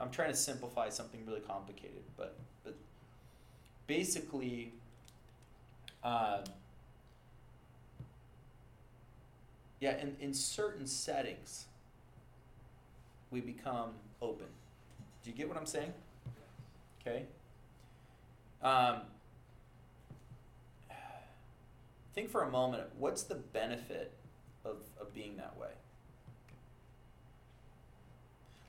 I'm 0.00 0.10
trying 0.10 0.30
to 0.30 0.36
simplify 0.36 0.88
something 0.88 1.24
really 1.26 1.40
complicated, 1.40 2.02
but 2.16 2.36
but 2.64 2.74
basically, 3.86 4.72
uh, 6.02 6.38
yeah, 9.78 10.00
in, 10.00 10.16
in 10.20 10.34
certain 10.34 10.86
settings, 10.86 11.66
we 13.30 13.40
become 13.40 13.90
open. 14.20 14.46
Do 15.22 15.30
you 15.30 15.36
get 15.36 15.48
what 15.48 15.56
I'm 15.56 15.66
saying? 15.66 15.92
Okay. 17.00 17.24
Um, 18.62 19.00
think 22.14 22.30
for 22.30 22.42
a 22.42 22.50
moment 22.50 22.84
what's 22.98 23.22
the 23.22 23.36
benefit 23.36 24.12
of, 24.64 24.76
of 25.00 25.14
being 25.14 25.36
that 25.36 25.56
way? 25.58 25.70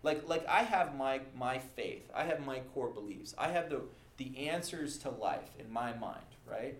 Like, 0.03 0.27
like 0.27 0.47
I 0.47 0.63
have 0.63 0.95
my, 0.95 1.21
my 1.37 1.59
faith, 1.59 2.09
I 2.13 2.23
have 2.23 2.45
my 2.45 2.59
core 2.73 2.89
beliefs, 2.89 3.35
I 3.37 3.49
have 3.49 3.69
the, 3.69 3.81
the 4.17 4.47
answers 4.49 4.97
to 4.99 5.09
life 5.09 5.49
in 5.59 5.71
my 5.71 5.93
mind, 5.93 6.25
right? 6.49 6.75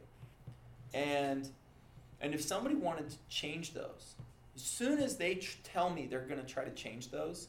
And, 0.93 1.47
and 2.19 2.33
if 2.33 2.41
somebody 2.41 2.75
wanted 2.75 3.09
to 3.11 3.17
change 3.29 3.73
those, 3.73 4.15
as 4.55 4.61
soon 4.61 4.99
as 4.99 5.17
they 5.17 5.35
tr- 5.35 5.57
tell 5.63 5.89
me 5.89 6.07
they're 6.07 6.21
going 6.21 6.41
to 6.41 6.45
try 6.45 6.63
to 6.63 6.71
change 6.71 7.11
those, 7.11 7.47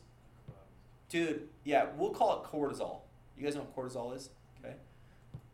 dude, 1.08 1.48
yeah, 1.64 1.86
we'll 1.96 2.10
call 2.10 2.42
it 2.42 2.46
cortisol. 2.46 2.98
You 3.36 3.44
guys 3.44 3.54
know 3.54 3.62
what 3.62 3.76
cortisol 3.76 4.14
is? 4.14 4.28
Okay. 4.62 4.74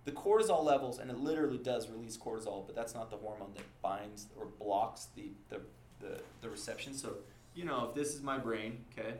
The 0.04 0.12
cortisol 0.12 0.64
levels, 0.64 0.98
and 0.98 1.11
it 1.11 1.18
literally 1.18 1.58
does 1.58 1.88
release 1.88 2.16
cortisol, 2.16 2.66
but 2.66 2.74
that's 2.74 2.94
not 2.94 3.11
the 3.11 3.16
hormone 3.16 3.52
that 3.54 3.64
binds 3.82 4.26
or 4.38 4.46
blocks 4.58 5.08
the, 5.14 5.30
the, 5.50 5.61
the, 6.00 6.20
the 6.40 6.48
reception. 6.48 6.94
So, 6.94 7.16
you 7.54 7.64
know, 7.64 7.88
if 7.88 7.94
this 7.94 8.14
is 8.14 8.22
my 8.22 8.38
brain, 8.38 8.84
okay, 8.98 9.14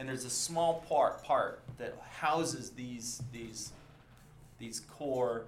and 0.00 0.08
there's 0.08 0.24
a 0.24 0.30
small 0.30 0.82
part 0.88 1.22
part 1.22 1.62
that 1.78 1.94
houses 2.10 2.70
these 2.70 3.22
these 3.32 3.72
these 4.58 4.80
core 4.80 5.44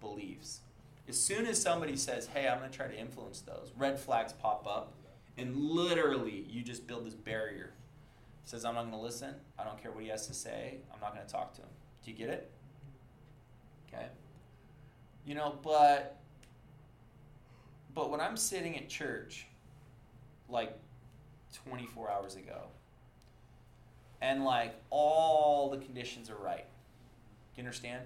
beliefs. 0.00 0.60
As 1.08 1.20
soon 1.20 1.44
as 1.46 1.60
somebody 1.60 1.96
says, 1.96 2.28
"Hey, 2.28 2.48
I'm 2.48 2.58
going 2.58 2.70
to 2.70 2.76
try 2.76 2.86
to 2.86 2.96
influence 2.98 3.40
those," 3.40 3.72
red 3.76 3.98
flags 3.98 4.32
pop 4.32 4.66
up, 4.66 4.94
and 5.36 5.56
literally 5.56 6.46
you 6.48 6.62
just 6.62 6.86
build 6.86 7.04
this 7.04 7.14
barrier. 7.14 7.72
says, 8.44 8.64
"I'm 8.64 8.74
not 8.74 8.82
going 8.82 8.94
to 8.94 9.00
listen. 9.00 9.34
I 9.58 9.64
don't 9.64 9.80
care 9.82 9.90
what 9.90 10.04
he 10.04 10.08
has 10.10 10.26
to 10.28 10.34
say. 10.34 10.78
I'm 10.94 11.00
not 11.00 11.14
going 11.14 11.26
to 11.26 11.32
talk 11.32 11.54
to 11.54 11.62
him." 11.62 11.68
Do 12.04 12.12
you 12.12 12.16
get 12.16 12.28
it? 12.28 12.50
Okay. 13.96 14.08
You 15.24 15.34
know, 15.34 15.58
but 15.62 16.18
but 17.94 18.10
when 18.10 18.20
I'm 18.20 18.36
sitting 18.36 18.76
at 18.76 18.88
church, 18.88 19.46
like 20.48 20.78
24 21.68 22.10
hours 22.10 22.36
ago, 22.36 22.66
and 24.20 24.44
like 24.44 24.74
all 24.90 25.70
the 25.70 25.78
conditions 25.78 26.30
are 26.30 26.36
right. 26.36 26.66
Do 27.54 27.60
you 27.60 27.62
understand? 27.62 28.02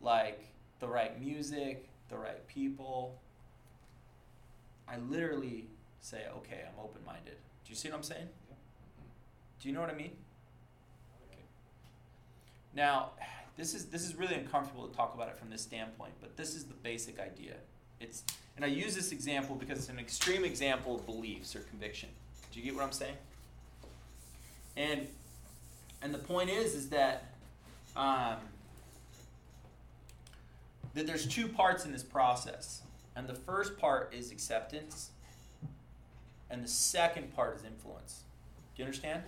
Like 0.00 0.46
the 0.80 0.86
right 0.86 1.20
music, 1.20 1.88
the 2.08 2.16
right 2.16 2.46
people. 2.46 3.18
I 4.88 4.96
literally 4.98 5.66
say, 6.00 6.22
okay, 6.38 6.62
I'm 6.66 6.82
open 6.82 7.02
minded. 7.04 7.36
Do 7.64 7.70
you 7.70 7.74
see 7.74 7.88
what 7.88 7.96
I'm 7.96 8.02
saying? 8.02 8.28
Do 9.60 9.68
you 9.68 9.74
know 9.74 9.80
what 9.80 9.90
I 9.90 9.94
mean? 9.94 10.12
Okay. 11.26 11.42
Now, 12.74 13.10
this 13.58 13.74
is 13.74 13.86
this 13.86 14.06
is 14.06 14.14
really 14.14 14.36
uncomfortable 14.36 14.86
to 14.86 14.96
talk 14.96 15.14
about 15.14 15.28
it 15.28 15.36
from 15.36 15.50
this 15.50 15.60
standpoint, 15.60 16.12
but 16.20 16.36
this 16.36 16.54
is 16.54 16.64
the 16.64 16.74
basic 16.74 17.18
idea. 17.18 17.54
It's 18.00 18.22
and 18.56 18.64
I 18.64 18.68
use 18.68 18.94
this 18.94 19.12
example 19.12 19.56
because 19.56 19.78
it's 19.78 19.88
an 19.88 19.98
extreme 19.98 20.44
example 20.44 20.94
of 20.94 21.04
beliefs 21.04 21.54
or 21.54 21.60
conviction. 21.60 22.08
Do 22.52 22.60
you 22.60 22.64
get 22.64 22.74
what 22.74 22.84
I'm 22.84 22.92
saying? 22.92 23.16
And 24.76 25.08
and 26.00 26.14
the 26.14 26.18
point 26.18 26.50
is 26.50 26.74
is 26.74 26.88
that 26.90 27.24
um, 27.96 28.36
that 30.94 31.06
there's 31.06 31.26
two 31.26 31.48
parts 31.48 31.84
in 31.84 31.92
this 31.92 32.04
process. 32.04 32.82
And 33.16 33.26
the 33.26 33.34
first 33.34 33.76
part 33.78 34.14
is 34.16 34.30
acceptance, 34.30 35.10
and 36.50 36.62
the 36.62 36.68
second 36.68 37.34
part 37.34 37.56
is 37.56 37.64
influence. 37.64 38.20
Do 38.76 38.82
you 38.82 38.84
understand? 38.84 39.24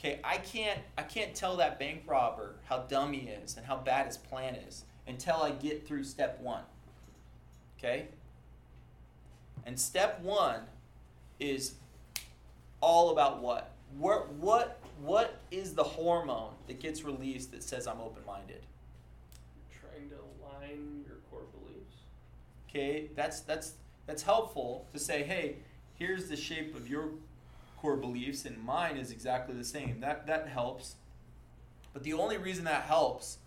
Okay, 0.00 0.18
I 0.24 0.38
can't 0.38 0.80
I 0.96 1.02
can't 1.02 1.34
tell 1.34 1.58
that 1.58 1.78
bank 1.78 2.04
robber 2.06 2.54
how 2.64 2.78
dumb 2.88 3.12
he 3.12 3.28
is 3.28 3.58
and 3.58 3.66
how 3.66 3.76
bad 3.76 4.06
his 4.06 4.16
plan 4.16 4.54
is 4.54 4.84
until 5.06 5.36
I 5.36 5.50
get 5.50 5.86
through 5.86 6.04
step 6.04 6.40
1. 6.40 6.62
Okay? 7.78 8.08
And 9.66 9.78
step 9.78 10.22
1 10.22 10.60
is 11.38 11.74
all 12.80 13.10
about 13.10 13.42
what? 13.42 13.72
What 13.98 14.32
what 14.34 14.78
what 15.02 15.38
is 15.50 15.74
the 15.74 15.84
hormone 15.84 16.54
that 16.66 16.80
gets 16.80 17.04
released 17.04 17.50
that 17.50 17.62
says 17.62 17.86
I'm 17.86 18.00
open-minded? 18.00 18.62
You're 19.70 19.80
trying 19.82 20.08
to 20.08 20.16
align 20.16 21.04
your 21.06 21.16
core 21.30 21.42
beliefs. 21.52 21.96
Okay, 22.70 23.10
that's 23.14 23.40
that's 23.40 23.74
that's 24.06 24.22
helpful 24.22 24.86
to 24.94 24.98
say, 24.98 25.24
hey, 25.24 25.56
here's 25.98 26.30
the 26.30 26.36
shape 26.36 26.74
of 26.74 26.88
your 26.88 27.10
core 27.80 27.96
beliefs, 27.96 28.44
and 28.44 28.62
mine 28.62 28.96
is 28.96 29.10
exactly 29.10 29.54
the 29.54 29.64
same. 29.64 30.00
That 30.00 30.26
that 30.26 30.48
helps. 30.48 30.96
But 31.92 32.02
the 32.02 32.12
only 32.12 32.36
reason 32.36 32.64
that 32.64 32.82
helps 32.82 33.38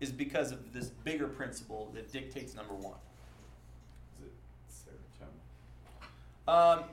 is 0.00 0.10
because 0.10 0.52
of 0.52 0.72
this 0.72 0.86
bigger 0.88 1.26
principle 1.26 1.90
that 1.94 2.12
dictates 2.12 2.54
number 2.54 2.74
one. 2.74 2.98
Is 4.20 4.26
it 4.86 4.92
serotonin? 6.48 6.78
Um, 6.78 6.84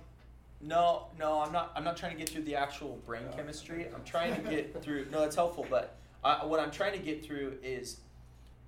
no, 0.61 1.07
no, 1.19 1.41
I'm 1.41 1.51
not. 1.51 1.71
I'm 1.75 1.83
not 1.83 1.97
trying 1.97 2.13
to 2.13 2.17
get 2.17 2.29
through 2.29 2.43
the 2.43 2.55
actual 2.55 2.99
brain 3.05 3.23
chemistry. 3.35 3.87
I'm 3.93 4.03
trying 4.03 4.35
to 4.35 4.49
get 4.49 4.81
through. 4.83 5.07
No, 5.11 5.23
it's 5.23 5.35
helpful, 5.35 5.67
but 5.69 5.97
I, 6.23 6.45
what 6.45 6.59
I'm 6.59 6.71
trying 6.71 6.93
to 6.93 6.99
get 6.99 7.23
through 7.23 7.57
is 7.61 7.97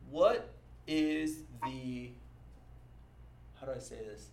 what 0.09 0.49
is 0.87 1.39
the. 1.65 2.11
How 3.59 3.65
do 3.65 3.73
I 3.73 3.79
say 3.79 3.97
this? 3.97 4.27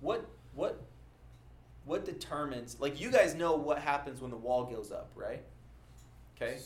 What 0.00 0.26
what 0.54 0.82
what 1.84 2.04
determines? 2.04 2.76
Like 2.80 3.00
you 3.00 3.10
guys 3.10 3.34
know 3.34 3.54
what 3.56 3.78
happens 3.78 4.20
when 4.20 4.30
the 4.30 4.36
wall 4.36 4.64
goes 4.64 4.92
up, 4.92 5.10
right? 5.14 5.42
Okay. 6.36 6.58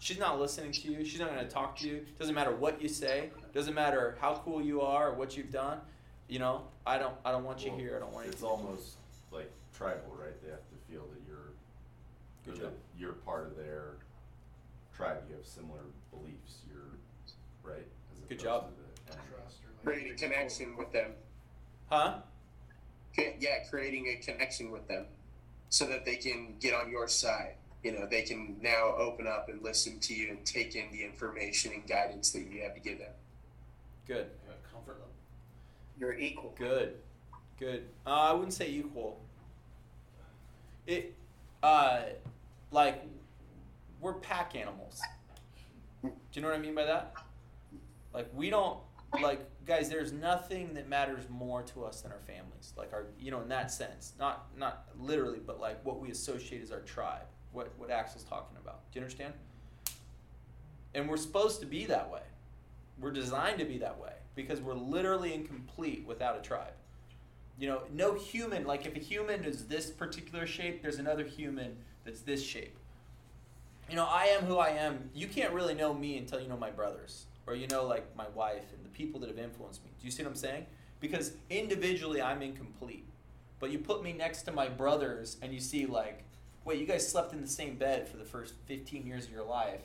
She's 0.00 0.18
not 0.18 0.38
listening 0.38 0.70
to 0.72 0.92
you. 0.92 1.04
She's 1.04 1.18
not 1.18 1.28
going 1.34 1.44
to 1.44 1.50
talk 1.50 1.76
to 1.78 1.88
you. 1.88 2.06
Doesn't 2.20 2.34
matter 2.34 2.54
what 2.54 2.80
you 2.80 2.88
say. 2.88 3.30
Doesn't 3.52 3.74
matter 3.74 4.16
how 4.20 4.40
cool 4.44 4.62
you 4.62 4.80
are 4.80 5.08
or 5.10 5.14
what 5.14 5.36
you've 5.36 5.50
done. 5.50 5.80
You 6.28 6.38
know, 6.38 6.62
I 6.86 6.98
don't. 6.98 7.14
I 7.24 7.32
don't 7.32 7.42
want 7.44 7.64
you 7.64 7.70
Well, 7.70 7.80
here. 7.80 7.96
I 7.96 7.98
don't 8.00 8.12
want 8.12 8.26
you. 8.26 8.32
It's 8.32 8.42
almost 8.44 8.96
like 9.32 9.50
tribal, 9.76 10.14
right? 10.20 10.40
They 10.44 10.50
have 10.50 10.60
to 10.60 10.76
feel 10.92 11.02
that 11.12 11.20
you're, 11.26 11.50
Good 12.44 12.60
job. 12.62 12.70
that 12.70 12.78
you're 12.96 13.14
part 13.14 13.46
of 13.46 13.56
their 13.56 13.96
tribe. 14.94 15.22
You 15.28 15.36
have 15.36 15.46
similar 15.46 15.80
beliefs. 16.12 16.58
You're 16.70 16.98
right. 17.64 17.86
As 18.12 18.18
Good 18.28 18.40
opposed 18.40 18.44
job. 18.44 18.68
to 18.68 18.74
the. 18.76 19.12
Trust 19.16 19.56
or 19.64 19.90
like- 19.90 19.96
creating 20.00 20.18
connection 20.18 20.76
with 20.76 20.92
them. 20.92 21.12
Huh? 21.90 22.18
C- 23.16 23.34
Yeah, 23.40 23.64
creating 23.68 24.08
a 24.08 24.16
connection 24.16 24.70
with 24.70 24.86
them 24.88 25.06
so 25.68 25.86
that 25.86 26.04
they 26.04 26.16
can 26.16 26.54
get 26.60 26.74
on 26.74 26.90
your 26.90 27.08
side. 27.08 27.54
You 27.82 27.92
know, 27.92 28.06
they 28.06 28.22
can 28.22 28.56
now 28.60 28.94
open 28.96 29.26
up 29.26 29.48
and 29.48 29.62
listen 29.62 30.00
to 30.00 30.14
you 30.14 30.30
and 30.30 30.44
take 30.44 30.74
in 30.74 30.90
the 30.90 31.04
information 31.04 31.72
and 31.72 31.86
guidance 31.86 32.30
that 32.32 32.40
you 32.40 32.62
have 32.62 32.74
to 32.74 32.80
give 32.80 32.98
them. 32.98 33.12
Good. 34.06 34.30
Comfort 34.72 34.94
level. 34.94 35.06
You're 35.98 36.14
equal. 36.18 36.54
Good. 36.58 36.96
Good. 37.58 37.84
Uh, 38.06 38.10
I 38.10 38.32
wouldn't 38.32 38.52
say 38.52 38.68
equal. 38.70 39.20
It, 40.86 41.14
uh, 41.62 42.00
like, 42.70 43.04
we're 44.00 44.14
pack 44.14 44.56
animals. 44.56 45.00
Do 46.02 46.10
you 46.32 46.42
know 46.42 46.48
what 46.48 46.56
I 46.56 46.60
mean 46.60 46.74
by 46.74 46.84
that? 46.84 47.14
Like, 48.14 48.28
we 48.34 48.48
don't, 48.50 48.78
like, 49.20 49.40
guys, 49.68 49.90
there's 49.90 50.12
nothing 50.12 50.72
that 50.72 50.88
matters 50.88 51.24
more 51.28 51.62
to 51.62 51.84
us 51.84 52.00
than 52.00 52.10
our 52.10 52.20
families. 52.26 52.72
Like, 52.76 52.92
our, 52.94 53.04
you 53.20 53.30
know, 53.30 53.42
in 53.42 53.48
that 53.50 53.70
sense. 53.70 54.14
Not, 54.18 54.46
not 54.56 54.86
literally, 54.98 55.40
but 55.46 55.60
like 55.60 55.84
what 55.84 56.00
we 56.00 56.10
associate 56.10 56.62
as 56.62 56.72
our 56.72 56.80
tribe. 56.80 57.26
What, 57.52 57.70
what 57.76 57.90
Axel's 57.90 58.24
talking 58.24 58.56
about. 58.60 58.90
Do 58.90 58.98
you 58.98 59.04
understand? 59.04 59.34
And 60.94 61.08
we're 61.08 61.18
supposed 61.18 61.60
to 61.60 61.66
be 61.66 61.84
that 61.84 62.10
way. 62.10 62.22
We're 62.98 63.12
designed 63.12 63.58
to 63.58 63.66
be 63.66 63.78
that 63.78 64.00
way 64.00 64.14
because 64.34 64.60
we're 64.60 64.74
literally 64.74 65.34
incomplete 65.34 66.04
without 66.06 66.36
a 66.36 66.40
tribe. 66.40 66.72
You 67.58 67.68
know, 67.68 67.82
no 67.92 68.14
human, 68.14 68.66
like 68.66 68.86
if 68.86 68.96
a 68.96 69.00
human 69.00 69.44
is 69.44 69.66
this 69.66 69.90
particular 69.90 70.46
shape, 70.46 70.80
there's 70.80 70.98
another 70.98 71.24
human 71.24 71.76
that's 72.04 72.20
this 72.20 72.42
shape. 72.42 72.76
You 73.90 73.96
know, 73.96 74.06
I 74.06 74.26
am 74.26 74.44
who 74.44 74.58
I 74.58 74.68
am. 74.68 75.10
You 75.14 75.26
can't 75.26 75.52
really 75.52 75.74
know 75.74 75.92
me 75.92 76.16
until 76.18 76.40
you 76.40 76.48
know 76.48 76.56
my 76.56 76.70
brothers 76.70 77.26
or 77.48 77.54
you 77.54 77.66
know, 77.68 77.86
like 77.86 78.14
my 78.16 78.28
wife 78.34 78.64
and 78.74 78.84
the 78.84 78.90
people 78.90 79.20
that 79.20 79.28
have 79.28 79.38
influenced 79.38 79.82
me. 79.84 79.90
Do 79.98 80.06
you 80.06 80.10
see 80.10 80.22
what 80.22 80.30
I'm 80.30 80.36
saying? 80.36 80.66
Because 81.00 81.32
individually, 81.48 82.20
I'm 82.20 82.42
incomplete. 82.42 83.06
But 83.58 83.70
you 83.70 83.78
put 83.78 84.02
me 84.02 84.12
next 84.12 84.42
to 84.42 84.52
my 84.52 84.68
brothers 84.68 85.36
and 85.42 85.52
you 85.52 85.60
see, 85.60 85.86
like, 85.86 86.24
wait, 86.64 86.78
you 86.78 86.86
guys 86.86 87.08
slept 87.08 87.32
in 87.32 87.40
the 87.40 87.48
same 87.48 87.76
bed 87.76 88.08
for 88.08 88.18
the 88.18 88.24
first 88.24 88.54
15 88.66 89.06
years 89.06 89.24
of 89.24 89.32
your 89.32 89.44
life. 89.44 89.80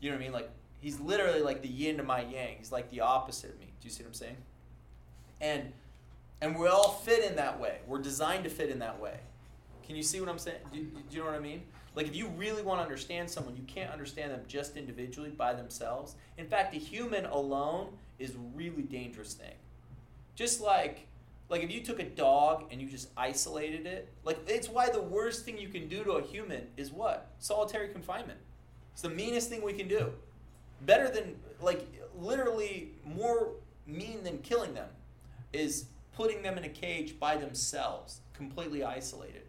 You 0.00 0.10
know 0.10 0.16
what 0.16 0.22
I 0.22 0.24
mean? 0.24 0.32
Like, 0.32 0.50
he's 0.80 1.00
literally 1.00 1.40
like 1.40 1.62
the 1.62 1.68
yin 1.68 1.96
to 1.96 2.02
my 2.02 2.20
yang. 2.20 2.56
He's 2.58 2.70
like 2.70 2.90
the 2.90 3.00
opposite 3.00 3.50
of 3.50 3.58
me. 3.58 3.72
Do 3.80 3.88
you 3.88 3.90
see 3.90 4.02
what 4.02 4.08
I'm 4.08 4.14
saying? 4.14 4.36
And 5.40 5.72
and 6.42 6.58
we 6.58 6.68
all 6.68 6.92
fit 6.92 7.24
in 7.24 7.36
that 7.36 7.60
way. 7.60 7.78
We're 7.86 8.00
designed 8.00 8.44
to 8.44 8.50
fit 8.50 8.70
in 8.70 8.78
that 8.78 8.98
way. 8.98 9.18
Can 9.86 9.94
you 9.94 10.02
see 10.02 10.20
what 10.20 10.28
I'm 10.28 10.38
saying? 10.38 10.58
Do, 10.72 10.82
do 10.82 11.00
you 11.10 11.18
know 11.18 11.26
what 11.26 11.34
I 11.34 11.40
mean? 11.40 11.62
Like 11.94 12.06
if 12.06 12.14
you 12.14 12.28
really 12.28 12.62
want 12.62 12.78
to 12.78 12.82
understand 12.82 13.28
someone, 13.28 13.56
you 13.56 13.64
can't 13.66 13.90
understand 13.90 14.30
them 14.32 14.40
just 14.46 14.76
individually 14.76 15.30
by 15.30 15.54
themselves. 15.54 16.14
In 16.38 16.46
fact, 16.46 16.74
a 16.74 16.78
human 16.78 17.24
alone 17.26 17.88
is 18.18 18.34
a 18.34 18.38
really 18.54 18.82
dangerous 18.82 19.34
thing. 19.34 19.54
Just 20.36 20.60
like 20.60 21.06
like 21.48 21.62
if 21.64 21.72
you 21.72 21.80
took 21.80 21.98
a 21.98 22.04
dog 22.04 22.66
and 22.70 22.80
you 22.80 22.88
just 22.88 23.08
isolated 23.16 23.84
it, 23.84 24.08
like 24.24 24.38
it's 24.46 24.68
why 24.68 24.88
the 24.88 25.02
worst 25.02 25.44
thing 25.44 25.58
you 25.58 25.68
can 25.68 25.88
do 25.88 26.04
to 26.04 26.12
a 26.12 26.22
human 26.22 26.68
is 26.76 26.92
what? 26.92 27.32
Solitary 27.40 27.88
confinement. 27.88 28.38
It's 28.92 29.02
the 29.02 29.10
meanest 29.10 29.48
thing 29.48 29.62
we 29.62 29.72
can 29.72 29.88
do. 29.88 30.12
Better 30.82 31.10
than 31.10 31.34
like 31.60 31.86
literally 32.16 32.92
more 33.04 33.50
mean 33.86 34.22
than 34.22 34.38
killing 34.38 34.74
them 34.74 34.88
is 35.52 35.86
putting 36.14 36.42
them 36.42 36.56
in 36.56 36.64
a 36.64 36.68
cage 36.68 37.18
by 37.18 37.36
themselves, 37.36 38.20
completely 38.34 38.84
isolated. 38.84 39.42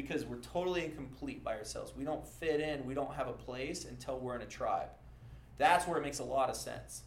Because 0.00 0.24
we're 0.24 0.38
totally 0.38 0.84
incomplete 0.84 1.44
by 1.44 1.56
ourselves. 1.56 1.92
We 1.94 2.04
don't 2.04 2.26
fit 2.26 2.60
in, 2.60 2.86
we 2.86 2.94
don't 2.94 3.14
have 3.14 3.28
a 3.28 3.32
place 3.32 3.84
until 3.84 4.18
we're 4.18 4.34
in 4.34 4.42
a 4.42 4.46
tribe. 4.46 4.88
That's 5.58 5.86
where 5.86 5.98
it 5.98 6.02
makes 6.02 6.20
a 6.20 6.24
lot 6.24 6.48
of 6.48 6.56
sense. 6.56 7.02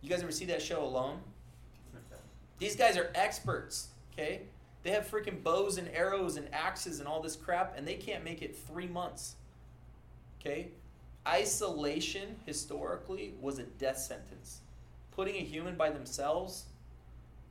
You 0.00 0.10
guys 0.10 0.22
ever 0.22 0.32
see 0.32 0.46
that 0.46 0.60
show 0.60 0.82
Alone? 0.82 1.20
These 2.58 2.74
guys 2.74 2.96
are 2.96 3.10
experts, 3.14 3.88
okay? 4.12 4.42
They 4.82 4.90
have 4.90 5.08
freaking 5.08 5.44
bows 5.44 5.78
and 5.78 5.88
arrows 5.94 6.36
and 6.36 6.52
axes 6.52 6.98
and 6.98 7.06
all 7.06 7.22
this 7.22 7.36
crap, 7.36 7.78
and 7.78 7.86
they 7.86 7.94
can't 7.94 8.24
make 8.24 8.42
it 8.42 8.56
three 8.56 8.88
months. 8.88 9.36
Okay? 10.40 10.70
Isolation, 11.26 12.34
historically, 12.46 13.34
was 13.40 13.60
a 13.60 13.64
death 13.64 13.98
sentence. 13.98 14.60
Putting 15.12 15.36
a 15.36 15.44
human 15.44 15.76
by 15.76 15.90
themselves, 15.90 16.64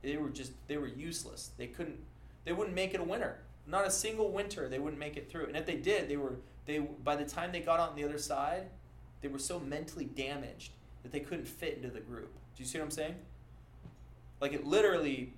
they 0.01 0.17
were 0.17 0.29
just, 0.29 0.51
they 0.67 0.75
were 0.75 0.87
useless. 0.87 1.51
They 1.57 1.67
couldn't, 1.67 1.99
they 2.43 2.51
wouldn't 2.51 2.75
make 2.75 2.93
it 2.93 2.99
a 2.99 3.03
winter. 3.03 3.39
Not 3.67 3.85
a 3.85 3.91
single 3.91 4.31
winter 4.31 4.69
they 4.69 4.79
wouldn't 4.79 4.99
make 4.99 5.17
it 5.17 5.29
through. 5.29 5.47
And 5.47 5.57
if 5.57 5.65
they 5.65 5.75
did, 5.75 6.09
they 6.09 6.17
were, 6.17 6.37
they, 6.65 6.79
by 6.79 7.15
the 7.15 7.25
time 7.25 7.51
they 7.51 7.59
got 7.59 7.79
on 7.79 7.95
the 7.95 8.03
other 8.03 8.17
side, 8.17 8.69
they 9.21 9.27
were 9.27 9.39
so 9.39 9.59
mentally 9.59 10.05
damaged 10.05 10.71
that 11.03 11.11
they 11.11 11.19
couldn't 11.19 11.47
fit 11.47 11.75
into 11.75 11.89
the 11.89 11.99
group. 11.99 12.33
Do 12.55 12.63
you 12.63 12.65
see 12.65 12.79
what 12.79 12.85
I'm 12.85 12.91
saying? 12.91 13.15
Like 14.39 14.53
it 14.53 14.65
literally, 14.65 15.33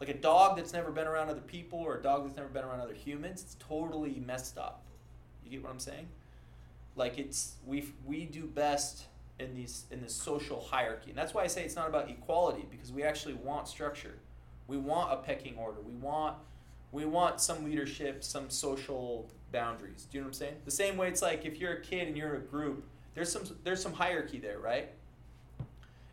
like 0.00 0.08
a 0.08 0.14
dog 0.14 0.56
that's 0.56 0.72
never 0.72 0.90
been 0.90 1.06
around 1.06 1.28
other 1.28 1.40
people 1.40 1.78
or 1.78 1.98
a 1.98 2.02
dog 2.02 2.24
that's 2.24 2.36
never 2.36 2.48
been 2.48 2.64
around 2.64 2.80
other 2.80 2.94
humans, 2.94 3.42
it's 3.42 3.56
totally 3.58 4.22
messed 4.26 4.58
up. 4.58 4.82
You 5.44 5.50
get 5.50 5.62
what 5.62 5.72
I'm 5.72 5.80
saying? 5.80 6.08
Like 6.96 7.18
it's 7.18 7.54
we 7.66 7.92
we 8.04 8.24
do 8.24 8.46
best 8.46 9.06
in 9.38 9.54
these 9.54 9.84
in 9.90 10.02
this 10.02 10.14
social 10.14 10.60
hierarchy, 10.60 11.10
and 11.10 11.18
that's 11.18 11.34
why 11.34 11.42
I 11.42 11.46
say 11.46 11.64
it's 11.64 11.76
not 11.76 11.88
about 11.88 12.10
equality 12.10 12.66
because 12.70 12.92
we 12.92 13.02
actually 13.02 13.34
want 13.34 13.68
structure. 13.68 14.18
We 14.66 14.76
want 14.76 15.12
a 15.12 15.16
pecking 15.16 15.56
order. 15.56 15.80
We 15.80 15.94
want 15.94 16.36
we 16.92 17.04
want 17.04 17.40
some 17.40 17.64
leadership, 17.64 18.24
some 18.24 18.50
social 18.50 19.30
boundaries. 19.52 20.06
Do 20.10 20.18
you 20.18 20.22
know 20.22 20.26
what 20.26 20.34
I'm 20.34 20.34
saying? 20.34 20.54
The 20.64 20.70
same 20.70 20.96
way 20.96 21.08
it's 21.08 21.22
like 21.22 21.44
if 21.44 21.58
you're 21.58 21.74
a 21.74 21.80
kid 21.80 22.08
and 22.08 22.16
you're 22.16 22.34
in 22.34 22.42
a 22.42 22.44
group, 22.44 22.84
there's 23.14 23.30
some 23.30 23.44
there's 23.64 23.82
some 23.82 23.92
hierarchy 23.92 24.38
there, 24.38 24.58
right? 24.58 24.90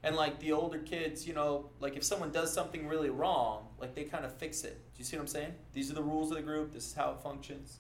And 0.04 0.16
like 0.16 0.40
the 0.40 0.52
older 0.52 0.80
kids, 0.80 1.28
you 1.28 1.34
know, 1.34 1.70
like 1.80 1.98
if 1.98 2.04
someone 2.04 2.32
does 2.32 2.54
something 2.54 2.88
really 2.88 3.10
wrong, 3.10 3.68
like 3.80 3.96
they 3.96 4.04
kind 4.04 4.26
of 4.26 4.34
fix 4.36 4.64
it. 4.64 4.80
Do 4.94 5.00
you 5.00 5.06
see 5.06 5.18
what 5.18 5.24
I'm 5.24 5.28
saying? 5.28 5.54
These 5.74 5.92
are 5.92 5.96
the 5.96 6.04
rules 6.04 6.32
of 6.32 6.38
the 6.38 6.44
group. 6.44 6.74
This 6.74 6.86
is 6.88 6.94
how 6.94 7.12
it 7.12 7.20
functions. 7.22 7.78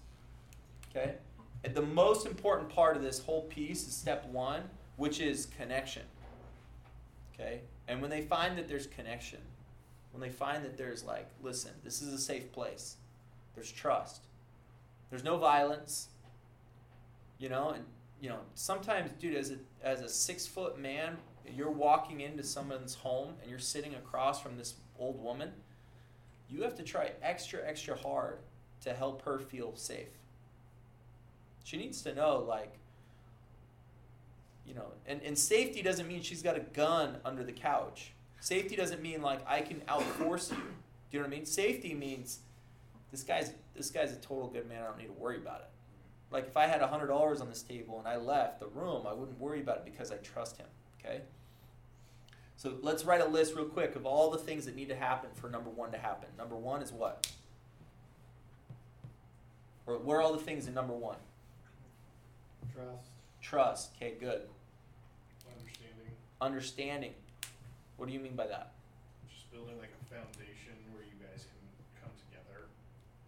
Okay? 0.90 1.16
And 1.64 1.76
the 1.76 1.84
most 1.84 2.26
important 2.26 2.70
part 2.70 2.96
of 2.96 3.04
this 3.04 3.20
whole 3.20 3.44
piece 3.44 3.88
is 3.88 3.94
step 3.96 4.28
one, 4.30 4.64
which 4.96 5.20
is 5.20 5.48
connection. 5.58 6.04
Okay? 7.34 7.62
And 7.88 8.02
when 8.02 8.10
they 8.10 8.22
find 8.22 8.58
that 8.58 8.68
there's 8.68 8.88
connection, 8.88 9.40
when 10.18 10.28
they 10.28 10.36
find 10.36 10.66
that 10.66 10.78
there's 10.78 11.04
like, 11.04 11.30
listen, 11.44 11.72
this 11.84 12.02
is 12.02 12.12
a 12.12 12.18
safe 12.18 12.52
place, 12.52 12.96
there's 13.54 13.72
trust, 13.72 14.24
there's 15.12 15.24
no 15.24 15.38
violence, 15.38 16.08
you 17.38 17.50
know, 17.50 17.70
and 17.70 17.86
you 18.20 18.30
know, 18.30 18.40
sometimes, 18.56 19.12
dude, 19.20 19.36
as 19.36 19.52
a 19.52 19.58
as 19.84 20.02
a 20.02 20.10
six 20.10 20.48
foot 20.48 20.80
man, 20.80 21.18
you're 21.56 21.70
walking 21.70 22.22
into 22.22 22.42
someone's 22.42 22.96
home 22.96 23.36
and 23.42 23.52
you're 23.52 23.60
sitting 23.60 23.94
across 23.94 24.42
from 24.42 24.58
this 24.58 24.74
old 24.98 25.22
woman. 25.22 25.52
You 26.50 26.64
have 26.64 26.74
to 26.78 26.84
try 26.84 27.12
extra, 27.22 27.60
extra 27.64 27.96
hard 27.96 28.40
to 28.82 28.94
help 28.94 29.22
her 29.22 29.38
feel 29.38 29.76
safe. 29.76 30.08
She 31.64 31.78
needs 31.78 32.02
to 32.02 32.16
know, 32.16 32.40
like, 32.40 32.74
you 34.66 34.74
know, 34.74 34.94
and, 35.06 35.22
and 35.22 35.38
safety 35.38 35.84
doesn't 35.84 36.08
mean 36.08 36.24
she's 36.24 36.42
got 36.42 36.58
a 36.58 36.62
gun 36.62 37.18
under 37.24 37.44
the 37.44 37.52
couch. 37.52 38.14
Safety 38.40 38.76
doesn't 38.76 39.02
mean 39.02 39.22
like 39.22 39.40
I 39.48 39.62
can 39.62 39.82
outforce 39.82 40.52
you. 40.52 40.58
Do 40.58 40.64
you 41.12 41.20
know 41.20 41.28
what 41.28 41.34
I 41.34 41.38
mean? 41.38 41.46
Safety 41.46 41.94
means 41.94 42.40
this 43.12 43.24
guy's 43.24 43.54
this 43.76 43.90
guy's 43.90 44.14
a 44.14 44.18
total 44.18 44.48
good 44.48 44.68
man. 44.68 44.84
I 44.84 44.86
don't 44.86 44.98
need 44.98 45.08
to 45.08 45.14
worry 45.14 45.38
about 45.38 45.62
it. 45.62 45.70
Like 46.32 46.48
if 46.48 46.58
I 46.58 46.68
had 46.68 46.82
a 46.82 46.88
hundred 46.88 47.08
dollars 47.08 47.42
on 47.42 47.50
this 47.50 47.62
table 47.62 48.00
and 48.00 48.08
I 48.08 48.18
left 48.18 48.60
the 48.60 48.68
room, 48.68 49.06
I 49.08 49.14
wouldn't 49.14 49.40
worry 49.40 49.62
about 49.62 49.78
it 49.78 49.86
because 49.86 50.12
I 50.12 50.18
trust 50.18 50.58
him. 50.58 50.68
Okay. 51.00 51.22
So 52.58 52.74
let's 52.82 53.06
write 53.06 53.22
a 53.22 53.28
list 53.28 53.56
real 53.56 53.66
quick 53.66 53.96
of 53.96 54.06
all 54.06 54.32
the 54.32 54.38
things 54.40 54.66
that 54.66 54.76
need 54.76 54.90
to 54.90 54.96
happen 54.96 55.30
for 55.36 55.48
number 55.48 55.70
one 55.70 55.92
to 55.92 55.98
happen. 55.98 56.28
Number 56.38 56.56
one 56.56 56.82
is 56.82 56.92
what? 56.92 57.28
Or 59.86 60.00
what 60.00 60.16
are 60.16 60.22
all 60.22 60.34
the 60.34 60.40
things 60.40 60.68
in 60.68 60.74
number 60.74 60.94
one? 60.94 61.18
Trust. 62.74 63.10
Trust. 63.42 63.92
Okay, 63.96 64.16
good. 64.20 64.42
Understanding, 65.48 66.14
Understanding. 66.42 67.14
What 67.98 68.06
do 68.06 68.14
you 68.14 68.22
mean 68.22 68.36
by 68.38 68.46
that? 68.48 68.78
just 69.26 69.50
building 69.52 69.76
like 69.82 69.90
a 69.90 70.04
foundation 70.06 70.78
where 70.94 71.02
you 71.04 71.18
guys 71.18 71.50
can 71.50 71.62
come 72.00 72.14
together 72.30 72.70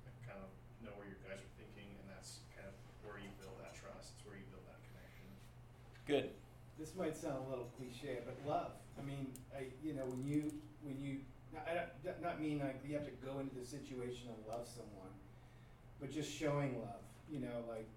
and 0.05 0.13
kind 0.29 0.38
of 0.39 0.49
know 0.86 0.93
where 0.95 1.10
you 1.10 1.17
guys 1.25 1.41
are 1.41 1.53
thinking, 1.58 1.89
and 1.89 2.05
that's 2.08 2.45
kind 2.53 2.69
of 2.69 2.77
where 3.01 3.17
you 3.17 3.34
build 3.41 3.58
that 3.65 3.73
trust. 3.73 4.13
It's 4.15 4.23
where 4.29 4.38
you 4.38 4.45
build 4.53 4.63
that 4.69 4.77
connection. 4.93 5.25
Good. 6.05 6.38
This 6.77 6.93
might 6.95 7.17
sound 7.17 7.43
a 7.43 7.47
little 7.49 7.67
cliche, 7.82 8.21
but 8.23 8.38
love. 8.45 8.71
I 8.95 9.01
mean, 9.03 9.34
I, 9.51 9.73
you 9.84 9.97
know, 9.97 10.05
when 10.05 10.21
you, 10.23 10.53
when 10.86 11.01
you, 11.01 11.25
I, 11.65 11.89
don't- 12.05 12.21
not 12.21 12.38
mean 12.39 12.62
like 12.62 12.79
you 12.86 12.93
have 12.93 13.10
to 13.10 13.15
go 13.25 13.41
into 13.41 13.58
the 13.58 13.65
situation 13.65 14.29
and 14.29 14.39
love 14.47 14.69
someone, 14.69 15.12
but 15.99 16.13
just 16.13 16.29
showing 16.32 16.77
love, 16.79 17.03
you 17.27 17.41
know, 17.41 17.65
like 17.67 17.89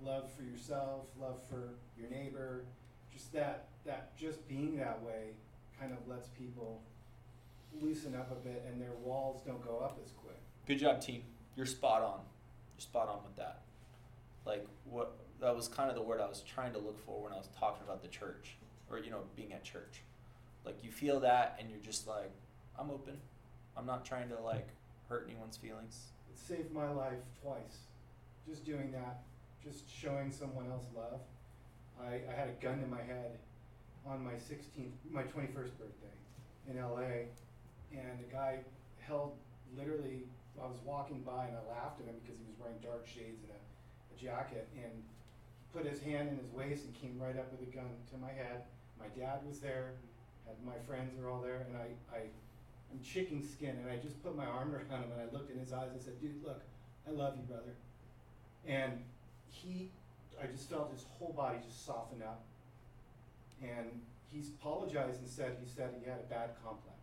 love 0.00 0.30
for 0.32 0.46
yourself, 0.46 1.10
love 1.20 1.42
for 1.50 1.74
your 1.98 2.08
neighbor, 2.08 2.62
just 3.12 3.32
that, 3.34 3.66
that, 3.84 4.16
just 4.16 4.46
being 4.48 4.76
that 4.78 5.02
way 5.02 5.34
kind 5.82 5.92
of 5.92 6.08
lets 6.08 6.28
people 6.28 6.82
loosen 7.80 8.14
up 8.14 8.30
a 8.30 8.34
bit 8.34 8.64
and 8.68 8.80
their 8.80 8.94
walls 9.02 9.42
don't 9.44 9.64
go 9.64 9.78
up 9.78 9.98
as 10.04 10.12
quick. 10.12 10.38
Good 10.66 10.78
job, 10.78 11.00
team. 11.00 11.22
You're 11.56 11.66
spot 11.66 12.02
on. 12.02 12.20
You're 12.74 12.80
spot 12.80 13.08
on 13.08 13.22
with 13.24 13.36
that. 13.36 13.62
Like 14.44 14.66
what 14.84 15.16
that 15.40 15.54
was 15.54 15.68
kind 15.68 15.88
of 15.90 15.96
the 15.96 16.02
word 16.02 16.20
I 16.20 16.28
was 16.28 16.42
trying 16.42 16.72
to 16.74 16.78
look 16.78 17.04
for 17.04 17.22
when 17.22 17.32
I 17.32 17.36
was 17.36 17.48
talking 17.58 17.82
about 17.84 18.02
the 18.02 18.08
church 18.08 18.56
or 18.90 18.98
you 18.98 19.10
know 19.10 19.20
being 19.34 19.52
at 19.52 19.64
church. 19.64 20.02
Like 20.64 20.84
you 20.84 20.90
feel 20.90 21.20
that 21.20 21.56
and 21.58 21.68
you're 21.68 21.80
just 21.80 22.06
like 22.06 22.32
I'm 22.78 22.90
open. 22.90 23.16
I'm 23.76 23.86
not 23.86 24.04
trying 24.04 24.28
to 24.28 24.40
like 24.40 24.68
hurt 25.08 25.28
anyone's 25.28 25.56
feelings. 25.56 26.12
It 26.30 26.38
saved 26.38 26.72
my 26.72 26.90
life 26.90 27.18
twice. 27.42 27.86
Just 28.48 28.64
doing 28.64 28.92
that, 28.92 29.22
just 29.62 29.84
showing 29.90 30.30
someone 30.30 30.66
else 30.70 30.84
love. 30.94 31.20
I, 32.00 32.20
I 32.30 32.34
had 32.34 32.48
a 32.48 32.64
gun 32.64 32.80
in 32.82 32.90
my 32.90 33.02
head 33.02 33.38
on 34.06 34.24
my 34.24 34.34
16th, 34.34 34.92
my 35.10 35.22
21st 35.22 35.74
birthday 35.78 36.16
in 36.68 36.76
LA, 36.76 37.30
and 37.92 38.18
a 38.20 38.32
guy 38.32 38.58
held 39.00 39.34
literally. 39.76 40.24
I 40.62 40.66
was 40.66 40.78
walking 40.84 41.22
by 41.22 41.46
and 41.46 41.56
I 41.56 41.64
laughed 41.72 42.00
at 42.00 42.06
him 42.06 42.16
because 42.22 42.38
he 42.38 42.44
was 42.44 42.58
wearing 42.60 42.76
dark 42.82 43.06
shades 43.06 43.40
and 43.42 43.52
a, 43.56 43.60
a 44.14 44.16
jacket, 44.20 44.68
and 44.76 44.92
put 45.72 45.86
his 45.86 46.02
hand 46.02 46.28
in 46.28 46.36
his 46.36 46.52
waist 46.52 46.84
and 46.84 46.94
came 46.94 47.16
right 47.18 47.38
up 47.38 47.50
with 47.50 47.66
a 47.66 47.70
gun 47.72 47.88
to 48.12 48.18
my 48.18 48.28
head. 48.28 48.68
My 49.00 49.08
dad 49.18 49.40
was 49.48 49.60
there, 49.60 49.96
had 50.46 50.56
my 50.64 50.78
friends 50.86 51.16
were 51.18 51.30
all 51.30 51.40
there, 51.40 51.66
and 51.66 51.76
I, 51.76 51.88
I 52.14 52.20
I'm 52.92 53.00
chicken 53.02 53.42
skin, 53.42 53.76
and 53.80 53.88
I 53.88 53.96
just 53.96 54.22
put 54.22 54.36
my 54.36 54.44
arm 54.44 54.74
around 54.74 55.04
him 55.04 55.12
and 55.16 55.20
I 55.20 55.32
looked 55.32 55.50
in 55.50 55.58
his 55.58 55.72
eyes 55.72 55.88
and 55.92 56.00
said, 56.00 56.20
"Dude, 56.20 56.44
look, 56.44 56.60
I 57.08 57.10
love 57.10 57.34
you, 57.36 57.42
brother." 57.44 57.74
And 58.66 59.02
he, 59.48 59.90
I 60.40 60.46
just 60.46 60.70
felt 60.70 60.92
his 60.92 61.04
whole 61.18 61.32
body 61.32 61.58
just 61.64 61.84
soften 61.84 62.22
up. 62.22 62.44
And 63.62 64.00
he's 64.30 64.48
apologized 64.48 65.20
and 65.20 65.28
said 65.28 65.56
he 65.62 65.68
said 65.68 65.94
he 66.02 66.08
had 66.08 66.20
a 66.20 66.28
bad 66.28 66.50
complex. 66.64 66.98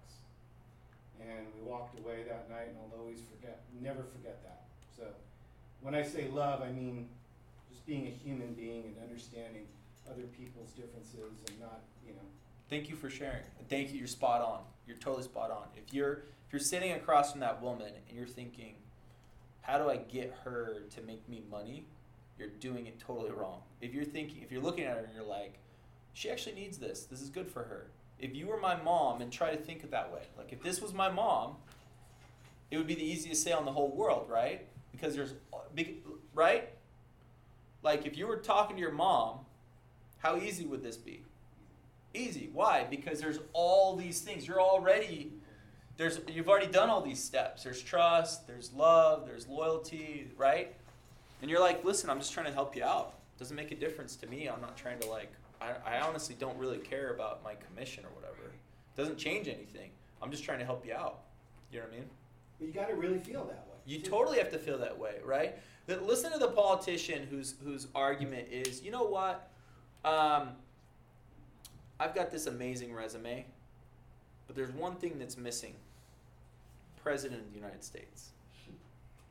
And 1.20 1.48
we 1.56 1.68
walked 1.70 1.98
away 2.00 2.24
that 2.28 2.50
night, 2.50 2.70
and 2.70 2.78
I'll 2.80 3.00
always 3.00 3.20
forget, 3.20 3.62
never 3.82 4.04
forget 4.04 4.42
that. 4.44 4.64
So, 4.96 5.04
when 5.82 5.94
I 5.96 6.04
say 6.04 6.30
love, 6.32 6.62
I 6.62 6.72
mean 6.72 7.10
just 7.70 7.86
being 7.86 8.08
a 8.08 8.10
human 8.10 8.54
being 8.54 8.84
and 8.86 8.96
understanding 9.04 9.68
other 10.10 10.24
people's 10.38 10.72
differences 10.72 11.44
and 11.48 11.60
not, 11.60 11.82
you 12.06 12.14
know, 12.14 12.28
Thank 12.70 12.88
you 12.88 12.96
for 12.96 13.10
sharing. 13.10 13.42
Thank 13.68 13.92
you. 13.92 13.98
You're 13.98 14.08
spot 14.08 14.42
on. 14.42 14.60
You're 14.86 14.98
totally 14.98 15.24
spot 15.24 15.50
on. 15.50 15.64
If 15.76 15.92
you're 15.92 16.14
if 16.46 16.54
you're 16.54 16.60
sitting 16.60 16.92
across 16.92 17.32
from 17.32 17.42
that 17.42 17.62
woman 17.62 17.92
and 18.08 18.18
you're 18.18 18.28
thinking, 18.28 18.76
how 19.62 19.80
do 19.80 19.90
I 19.90 19.98
get 19.98 20.36
her 20.44 20.84
to 20.96 21.02
make 21.02 21.28
me 21.28 21.44
money? 21.50 21.88
You're 22.38 22.50
doing 22.50 22.86
it 22.86 23.00
totally 23.00 23.32
wrong. 23.32 23.62
If 23.82 23.94
you're 23.94 24.06
thinking, 24.06 24.42
if 24.44 24.52
you're 24.52 24.62
looking 24.62 24.86
at 24.86 24.98
her 24.98 25.04
and 25.04 25.14
you're 25.16 25.26
like, 25.26 25.60
she 26.20 26.30
actually 26.30 26.56
needs 26.56 26.78
this. 26.78 27.06
This 27.06 27.22
is 27.22 27.30
good 27.30 27.50
for 27.50 27.64
her. 27.64 27.88
If 28.20 28.36
you 28.36 28.48
were 28.48 28.60
my 28.60 28.76
mom 28.76 29.22
and 29.22 29.32
try 29.32 29.52
to 29.52 29.58
think 29.58 29.84
of 29.84 29.92
that 29.92 30.12
way, 30.12 30.24
like 30.38 30.52
if 30.52 30.62
this 30.62 30.82
was 30.82 30.94
my 30.94 31.10
mom, 31.10 31.56
it 32.72 32.78
would 32.78 32.88
be 32.88 32.96
the 32.96 33.04
easiest 33.04 33.44
sale 33.44 33.60
in 33.60 33.66
the 33.66 33.72
whole 33.72 33.96
world, 33.96 34.28
right? 34.30 34.68
because 34.92 35.16
there's 35.16 35.34
bec- 35.76 36.04
right. 36.34 36.70
Like 37.84 38.06
if 38.06 38.18
you 38.18 38.28
were 38.28 38.38
talking 38.38 38.76
to 38.76 38.82
your 38.82 38.92
mom, 38.92 39.40
how 40.18 40.38
easy 40.38 40.66
would 40.66 40.84
this 40.84 40.98
be? 40.98 41.24
Easy. 42.14 42.50
Why? 42.52 42.86
Because 42.90 43.22
there's 43.22 43.40
all 43.54 43.96
these 43.96 44.22
things. 44.22 44.48
You're 44.48 44.62
already 44.62 45.32
there's 45.98 46.20
you've 46.28 46.50
already 46.50 46.68
done 46.68 46.90
all 46.90 47.02
these 47.02 47.24
steps. 47.24 47.64
There's 47.64 47.82
trust, 47.82 48.48
there's 48.48 48.74
love, 48.74 49.26
there's 49.26 49.48
loyalty, 49.48 50.32
right? 50.38 50.76
And 51.42 51.50
you're 51.50 51.62
like, 51.62 51.86
listen, 51.86 52.10
I'm 52.10 52.20
just 52.20 52.34
trying 52.34 52.48
to 52.48 52.54
help 52.54 52.76
you 52.76 52.84
out. 52.84 53.16
Doesn't 53.38 53.56
make 53.56 53.72
a 53.72 53.76
difference 53.76 54.18
to 54.18 54.28
me. 54.28 54.48
I'm 54.48 54.60
not 54.60 54.76
trying 54.76 55.00
to 55.00 55.08
like 55.08 55.32
I, 55.62 55.74
I 55.86 56.00
honestly 56.02 56.36
don't 56.40 56.58
really 56.58 56.78
care 56.78 57.14
about 57.14 57.44
my 57.44 57.56
commission 57.56 58.06
or 58.06 58.10
whatever. 58.16 58.48
It 58.50 58.98
doesn't 58.98 59.18
change 59.18 59.48
anything. 59.48 59.92
I'm 60.22 60.32
just 60.32 60.44
trying 60.44 60.60
to 60.60 60.66
help 60.66 60.86
you 60.86 60.94
out. 60.94 61.20
You 61.72 61.80
know 61.80 61.86
what 61.86 61.94
I 61.94 61.98
mean? 61.98 62.10
But 62.60 62.68
you 62.68 62.74
got 62.74 62.90
to 62.90 62.96
really 62.96 63.20
feel 63.20 63.46
that 63.46 63.66
way. 63.68 63.78
You 63.86 64.00
too. 64.00 64.10
totally 64.10 64.38
have 64.38 64.52
to 64.52 64.60
feel 64.60 64.78
that 64.80 64.98
way, 64.98 65.16
right? 65.24 65.58
That 65.88 66.06
listen 66.06 66.32
to 66.32 66.40
the 66.40 66.50
politician 66.50 67.28
whose 67.30 67.56
whose 67.64 67.88
argument 67.96 68.48
is, 68.52 68.84
you 68.84 68.92
know 68.92 69.04
what? 69.04 69.50
Um, 70.06 70.50
I've 72.00 72.16
got 72.16 72.32
this 72.32 72.48
amazing 72.48 72.94
resume, 72.94 73.46
but 74.48 74.56
there's 74.56 74.72
one 74.72 74.96
thing 74.96 75.18
that's 75.20 75.38
missing. 75.38 75.74
President 77.04 77.42
of 77.42 77.50
the 77.50 77.56
United 77.56 77.84
States. 77.84 78.30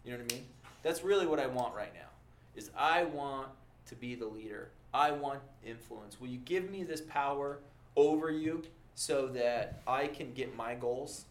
You 0.04 0.12
know 0.12 0.18
what 0.18 0.32
I 0.32 0.36
mean? 0.36 0.46
That's 0.82 1.04
really 1.04 1.26
what 1.26 1.38
I 1.38 1.46
want 1.46 1.74
right 1.74 1.92
now. 1.94 2.08
Is 2.56 2.70
I 2.76 3.04
want 3.04 3.48
to 3.86 3.94
be 3.94 4.14
the 4.14 4.26
leader. 4.26 4.70
I 4.92 5.10
want 5.10 5.40
influence. 5.64 6.20
Will 6.20 6.28
you 6.28 6.38
give 6.38 6.70
me 6.70 6.82
this 6.82 7.00
power 7.00 7.58
over 7.96 8.30
you 8.30 8.62
so 8.94 9.26
that 9.28 9.80
I 9.86 10.06
can 10.06 10.32
get 10.32 10.56
my 10.56 10.74
goals? 10.74 11.24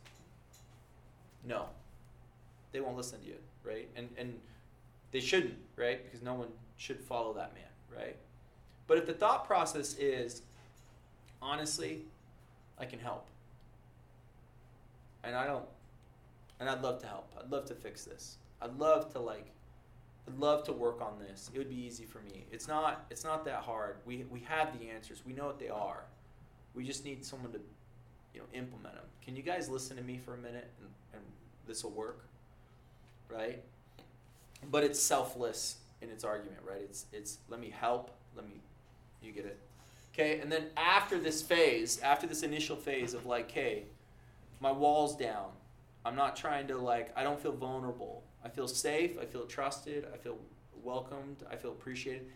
No. 1.44 1.68
They 2.72 2.80
won't 2.82 2.98
listen 2.98 3.20
to 3.22 3.26
you, 3.26 3.38
right? 3.64 3.90
And 3.96 4.10
and 4.18 4.40
they 5.12 5.20
shouldn't, 5.20 5.58
right? 5.76 6.04
Because 6.04 6.22
no 6.22 6.34
one 6.34 6.50
should 6.76 7.00
follow 7.00 7.34
that 7.34 7.54
man, 7.54 7.98
right? 8.00 8.16
But 8.86 8.98
if 8.98 9.06
the 9.06 9.14
thought 9.14 9.46
process 9.48 9.96
is 9.96 10.42
honestly, 11.42 12.06
I 12.78 12.86
can 12.86 13.00
help. 13.00 13.26
And 15.24 15.36
I 15.36 15.48
don't 15.48 15.66
and 16.60 16.70
I'd 16.70 16.82
love 16.82 17.00
to 17.02 17.08
help. 17.08 17.32
I'd 17.40 17.52
love 17.52 17.66
to 17.66 17.76
fix 17.76 18.04
this. 18.04 18.38
I'd 18.62 18.78
love 18.78 19.12
to 19.14 19.20
like 19.20 19.46
I'd 20.28 20.40
love 20.40 20.64
to 20.66 20.74
work 20.74 21.02
on 21.02 21.14
this. 21.20 21.50
It 21.54 21.58
would 21.58 21.70
be 21.70 21.80
easy 21.80 22.04
for 22.06 22.20
me. 22.20 22.46
It's 22.52 22.68
not 22.68 23.06
it's 23.10 23.24
not 23.24 23.46
that 23.46 23.62
hard. 23.62 23.98
We 24.06 24.26
we 24.30 24.42
have 24.42 24.78
the 24.78 24.90
answers. 24.90 25.24
We 25.26 25.34
know 25.34 25.46
what 25.46 25.60
they 25.60 25.70
are. 25.70 26.04
We 26.74 26.84
just 26.84 27.06
need 27.06 27.26
someone 27.26 27.52
to 27.54 27.60
you 28.34 28.42
know 28.42 28.46
implement 28.54 28.96
them. 28.96 29.06
Can 29.24 29.36
you 29.36 29.42
guys 29.42 29.70
listen 29.70 29.96
to 29.98 30.04
me 30.04 30.18
for 30.18 30.34
a 30.34 30.38
minute 30.38 30.70
and, 30.80 30.90
and 31.14 31.24
this 31.66 31.84
will 31.84 31.92
work? 31.92 32.26
Right? 33.30 33.64
But 34.70 34.84
it's 34.84 35.00
selfless 35.00 35.78
in 36.02 36.10
its 36.10 36.24
argument, 36.24 36.60
right? 36.68 36.82
It's 36.82 37.06
it's 37.14 37.38
let 37.50 37.60
me 37.60 37.70
help, 37.70 38.12
let 38.36 38.46
me 38.46 38.56
you 39.22 39.32
get 39.32 39.46
it. 39.46 39.60
Okay, 40.14 40.40
and 40.40 40.52
then 40.52 40.66
after 40.76 41.20
this 41.20 41.42
phase, 41.42 42.00
after 42.02 42.26
this 42.26 42.42
initial 42.42 42.76
phase 42.76 43.14
of 43.14 43.26
like, 43.26 43.52
hey, 43.52 43.84
my 44.60 44.72
wall's 44.72 45.16
down. 45.16 45.50
I'm 46.04 46.16
not 46.16 46.36
trying 46.36 46.68
to 46.68 46.78
like 46.78 47.12
I 47.16 47.24
don't 47.24 47.40
feel 47.40 47.52
vulnerable. 47.52 48.24
I 48.44 48.50
feel 48.50 48.68
safe, 48.68 49.18
I 49.20 49.26
feel 49.26 49.46
trusted, 49.46 50.08
I 50.14 50.18
feel 50.18 50.38
welcomed, 50.84 51.44
I 51.50 51.56
feel 51.56 51.72
appreciated. 51.72 52.28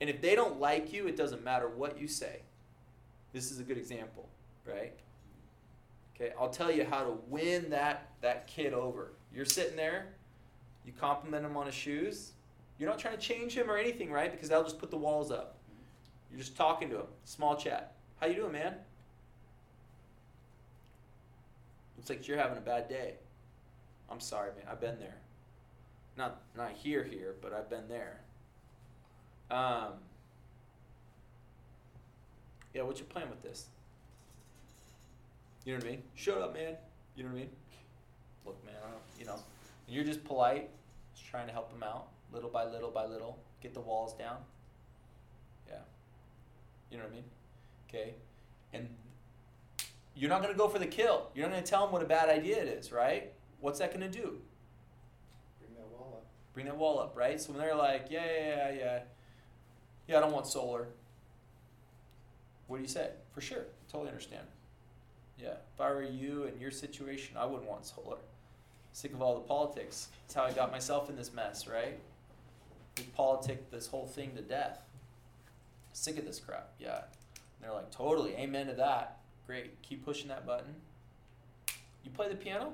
And 0.00 0.10
if 0.10 0.20
they 0.20 0.34
don't 0.34 0.60
like 0.60 0.92
you, 0.92 1.06
it 1.06 1.16
doesn't 1.16 1.42
matter 1.42 1.68
what 1.68 1.98
you 2.00 2.06
say. 2.06 2.42
This 3.32 3.50
is 3.50 3.58
a 3.58 3.62
good 3.62 3.78
example, 3.78 4.28
right? 4.66 4.92
Okay, 6.14 6.32
I'll 6.38 6.50
tell 6.50 6.70
you 6.70 6.84
how 6.84 7.04
to 7.04 7.14
win 7.28 7.70
that 7.70 8.10
that 8.22 8.46
kid 8.46 8.72
over. 8.72 9.12
You're 9.34 9.44
sitting 9.44 9.76
there, 9.76 10.06
you 10.84 10.92
compliment 10.92 11.44
him 11.44 11.56
on 11.56 11.66
his 11.66 11.74
shoes. 11.74 12.32
You're 12.78 12.88
not 12.88 12.98
trying 12.98 13.16
to 13.16 13.20
change 13.20 13.54
him 13.54 13.70
or 13.70 13.76
anything, 13.76 14.10
right? 14.10 14.30
Because 14.30 14.48
that'll 14.48 14.64
just 14.64 14.78
put 14.78 14.90
the 14.90 14.96
walls 14.96 15.30
up. 15.30 15.56
You're 16.30 16.40
just 16.40 16.56
talking 16.56 16.90
to 16.90 16.96
him, 16.96 17.06
small 17.24 17.56
chat. 17.56 17.94
How 18.20 18.26
you 18.26 18.34
doing, 18.34 18.52
man? 18.52 18.74
Looks 21.96 22.10
like 22.10 22.28
you're 22.28 22.38
having 22.38 22.58
a 22.58 22.62
bad 22.62 22.88
day. 22.88 23.14
I'm 24.10 24.20
sorry, 24.20 24.50
man. 24.56 24.66
I've 24.70 24.80
been 24.80 24.98
there. 24.98 25.16
Not 26.16 26.40
not 26.56 26.72
here 26.72 27.04
here, 27.04 27.34
but 27.42 27.52
I've 27.52 27.68
been 27.68 27.88
there. 27.88 28.20
Um, 29.50 29.92
yeah, 32.74 32.82
what's 32.82 33.00
your 33.00 33.08
plan 33.08 33.28
with 33.30 33.42
this? 33.42 33.66
You 35.64 35.72
know 35.72 35.78
what 35.78 35.86
I 35.86 35.90
mean? 35.90 36.02
Shut 36.14 36.38
up, 36.38 36.54
man. 36.54 36.76
You 37.16 37.24
know 37.24 37.30
what 37.30 37.36
I 37.36 37.40
mean? 37.40 37.50
Look, 38.44 38.64
man, 38.64 38.74
I 38.84 38.90
don't, 38.90 39.02
you 39.18 39.26
know, 39.26 39.38
you're 39.88 40.04
just 40.04 40.24
polite, 40.24 40.70
just 41.14 41.28
trying 41.28 41.46
to 41.46 41.52
help 41.52 41.72
him 41.72 41.82
out, 41.82 42.08
little 42.32 42.50
by 42.50 42.64
little 42.64 42.90
by 42.90 43.04
little, 43.06 43.38
get 43.60 43.74
the 43.74 43.80
walls 43.80 44.14
down. 44.14 44.36
Yeah. 45.68 45.76
You 46.90 46.98
know 46.98 47.04
what 47.04 47.12
I 47.12 47.16
mean? 47.16 47.24
Okay. 47.88 48.14
And 48.72 48.88
you're 50.14 50.30
not 50.30 50.40
going 50.40 50.52
to 50.52 50.58
go 50.58 50.68
for 50.68 50.78
the 50.78 50.86
kill. 50.86 51.30
You're 51.34 51.46
not 51.46 51.52
going 51.52 51.64
to 51.64 51.70
tell 51.70 51.82
them 51.82 51.92
what 51.92 52.02
a 52.02 52.06
bad 52.06 52.28
idea 52.28 52.62
it 52.62 52.68
is, 52.68 52.92
right? 52.92 53.32
What's 53.60 53.78
that 53.80 53.90
going 53.92 54.10
to 54.10 54.18
do? 54.18 54.38
Bring 55.58 55.74
that 55.76 55.86
wall 55.88 56.22
up. 56.22 56.26
Bring 56.56 56.64
that 56.66 56.78
wall 56.78 56.98
up, 56.98 57.14
right? 57.14 57.38
So 57.38 57.52
when 57.52 57.60
they're 57.60 57.76
like, 57.76 58.06
yeah, 58.08 58.24
yeah, 58.24 58.48
yeah, 58.48 58.72
yeah, 58.78 58.98
yeah, 60.08 60.16
I 60.16 60.20
don't 60.20 60.32
want 60.32 60.46
solar. 60.46 60.86
What 62.66 62.78
do 62.78 62.82
you 62.82 62.88
say? 62.88 63.10
For 63.34 63.42
sure, 63.42 63.66
totally 63.92 64.08
understand. 64.08 64.46
Yeah, 65.38 65.56
if 65.74 65.80
I 65.82 65.90
were 65.90 66.02
you 66.02 66.44
in 66.44 66.58
your 66.58 66.70
situation, 66.70 67.36
I 67.36 67.44
wouldn't 67.44 67.68
want 67.68 67.84
solar. 67.84 68.16
Sick 68.92 69.12
of 69.12 69.20
all 69.20 69.34
the 69.34 69.42
politics. 69.42 70.08
That's 70.22 70.34
how 70.34 70.44
I 70.44 70.52
got 70.52 70.72
myself 70.72 71.10
in 71.10 71.16
this 71.16 71.30
mess, 71.34 71.68
right? 71.68 71.98
We 72.96 73.04
politic 73.14 73.70
this 73.70 73.86
whole 73.86 74.06
thing 74.06 74.34
to 74.34 74.40
death. 74.40 74.80
Sick 75.92 76.16
of 76.16 76.24
this 76.24 76.40
crap. 76.40 76.70
Yeah. 76.78 77.00
And 77.00 77.04
they're 77.60 77.74
like, 77.74 77.90
totally, 77.90 78.32
amen 78.32 78.68
to 78.68 78.72
that. 78.72 79.18
Great. 79.46 79.82
Keep 79.82 80.06
pushing 80.06 80.28
that 80.28 80.46
button. 80.46 80.74
You 82.02 82.10
play 82.12 82.30
the 82.30 82.34
piano? 82.34 82.72